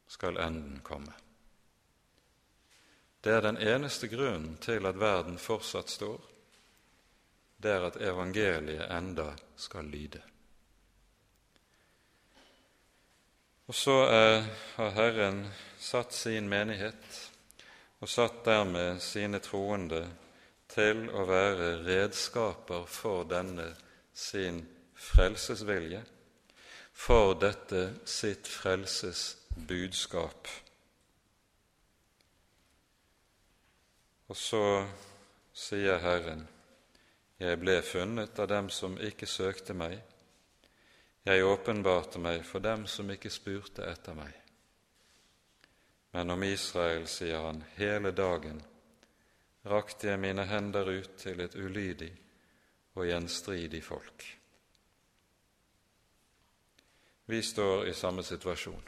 skal 0.08 0.38
enden 0.38 0.80
komme. 0.84 1.14
Det 3.24 3.34
er 3.34 3.42
den 3.42 3.58
eneste 3.58 4.08
grunnen 4.08 4.58
til 4.62 4.86
at 4.86 5.00
verden 5.00 5.38
fortsatt 5.38 5.90
står, 5.90 6.22
det 7.58 7.72
er 7.72 7.88
at 7.90 8.02
evangeliet 8.02 8.92
enda 8.92 9.34
skal 9.58 9.86
lyde. 9.86 10.22
Og 13.70 13.76
så 13.76 14.00
er, 14.10 14.48
har 14.80 14.96
Herren 14.98 15.44
satt 15.78 16.16
sin 16.18 16.48
menighet 16.50 17.20
og 18.02 18.10
satt 18.10 18.40
dermed 18.48 18.98
sine 19.06 19.38
troende 19.46 20.02
til 20.74 21.04
å 21.14 21.28
være 21.30 21.76
redskaper 21.86 22.88
for 22.90 23.30
denne 23.30 23.68
sin 24.14 24.64
frelsesvilje, 24.98 26.02
for 26.94 27.36
dette 27.38 27.84
sitt 28.10 28.50
frelsesbudskap. 28.50 30.50
Og 34.30 34.38
så 34.38 34.66
sier 35.54 36.02
Herren, 36.02 36.48
jeg 37.38 37.62
ble 37.62 37.82
funnet 37.86 38.42
av 38.42 38.50
dem 38.50 38.74
som 38.74 38.98
ikke 38.98 39.30
søkte 39.30 39.78
meg, 39.78 40.02
jeg 41.30 41.46
åpenbarte 41.46 42.20
meg 42.22 42.42
for 42.48 42.64
dem 42.64 42.88
som 42.90 43.10
ikke 43.14 43.30
spurte 43.30 43.86
etter 43.86 44.18
meg. 44.18 44.34
Men 46.12 46.34
om 46.34 46.44
Israel 46.44 47.06
sier 47.08 47.44
han, 47.46 47.62
hele 47.78 48.12
dagen 48.18 48.62
rakte 49.70 50.10
jeg 50.10 50.22
mine 50.22 50.46
hender 50.50 50.90
ut 50.90 51.18
til 51.22 51.44
et 51.44 51.56
ulydig 51.56 52.12
og 52.96 53.06
gjenstridig 53.06 53.84
folk. 53.86 54.26
Vi 57.30 57.42
står 57.46 57.86
i 57.88 57.94
samme 57.94 58.24
situasjon. 58.26 58.88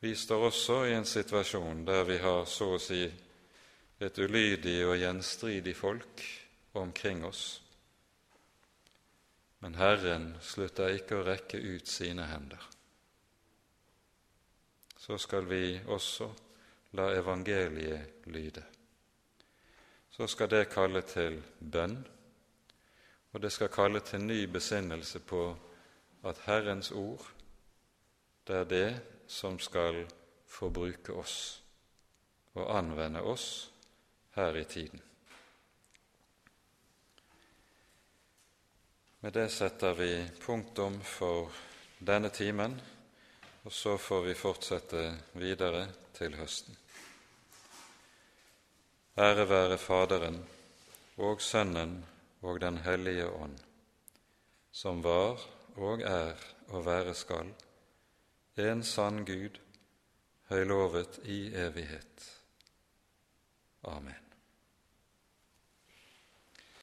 Vi 0.00 0.14
står 0.16 0.46
også 0.50 0.82
i 0.84 0.92
en 0.98 1.08
situasjon 1.08 1.84
der 1.88 2.04
vi 2.08 2.18
har 2.20 2.44
så 2.44 2.74
å 2.76 2.80
si 2.80 3.06
et 4.00 4.18
ulydig 4.18 4.78
og 4.84 4.98
gjenstridig 5.00 5.74
folk 5.76 6.22
omkring 6.76 7.24
oss. 7.24 7.60
Men 9.60 9.76
Herren 9.76 10.34
slutter 10.40 10.96
ikke 10.96 11.20
å 11.20 11.24
rekke 11.26 11.60
ut 11.60 11.88
sine 11.88 12.26
hender. 12.30 12.66
Så 14.96 15.18
skal 15.20 15.48
vi 15.48 15.80
også 15.86 16.28
la 16.96 17.10
evangeliet 17.16 18.28
lyde 18.28 18.64
så 20.20 20.26
skal 20.26 20.50
det 20.50 20.66
kalle 20.68 21.00
til 21.02 21.38
bønn, 21.72 21.94
og 23.32 23.40
det 23.40 23.52
skal 23.52 23.70
kalle 23.72 24.02
til 24.04 24.20
ny 24.20 24.42
besinnelse 24.52 25.20
på 25.24 25.44
at 26.28 26.42
Herrens 26.44 26.90
ord, 26.92 27.24
det 28.46 28.56
er 28.56 28.64
det 28.64 29.00
som 29.26 29.58
skal 29.58 30.02
forbruke 30.44 31.14
oss 31.16 31.62
og 32.54 32.68
anvende 32.78 33.22
oss 33.22 33.70
her 34.36 34.60
i 34.60 34.64
tiden. 34.64 35.00
Med 39.22 39.32
det 39.32 39.48
setter 39.48 39.94
vi 39.94 40.28
punktum 40.40 41.00
for 41.04 41.50
denne 41.98 42.28
timen, 42.32 42.80
og 43.62 43.72
så 43.72 43.98
får 43.98 44.22
vi 44.22 44.34
fortsette 44.34 45.02
videre 45.36 45.82
til 46.16 46.38
høsten. 46.40 46.76
Ære 49.20 49.44
være 49.50 49.76
Faderen 49.78 50.38
og 51.20 51.42
Sønnen 51.44 51.98
og 52.40 52.60
Den 52.60 52.80
hellige 52.80 53.28
ånd, 53.28 53.58
som 54.72 55.04
var 55.04 55.44
og 55.76 56.00
er 56.00 56.40
og 56.70 56.86
være 56.86 57.14
skal, 57.14 57.52
en 58.56 58.82
sann 58.84 59.24
Gud, 59.28 59.60
høylovet 60.48 61.20
i 61.24 61.52
evighet. 61.52 62.26
Amen. 63.84 64.29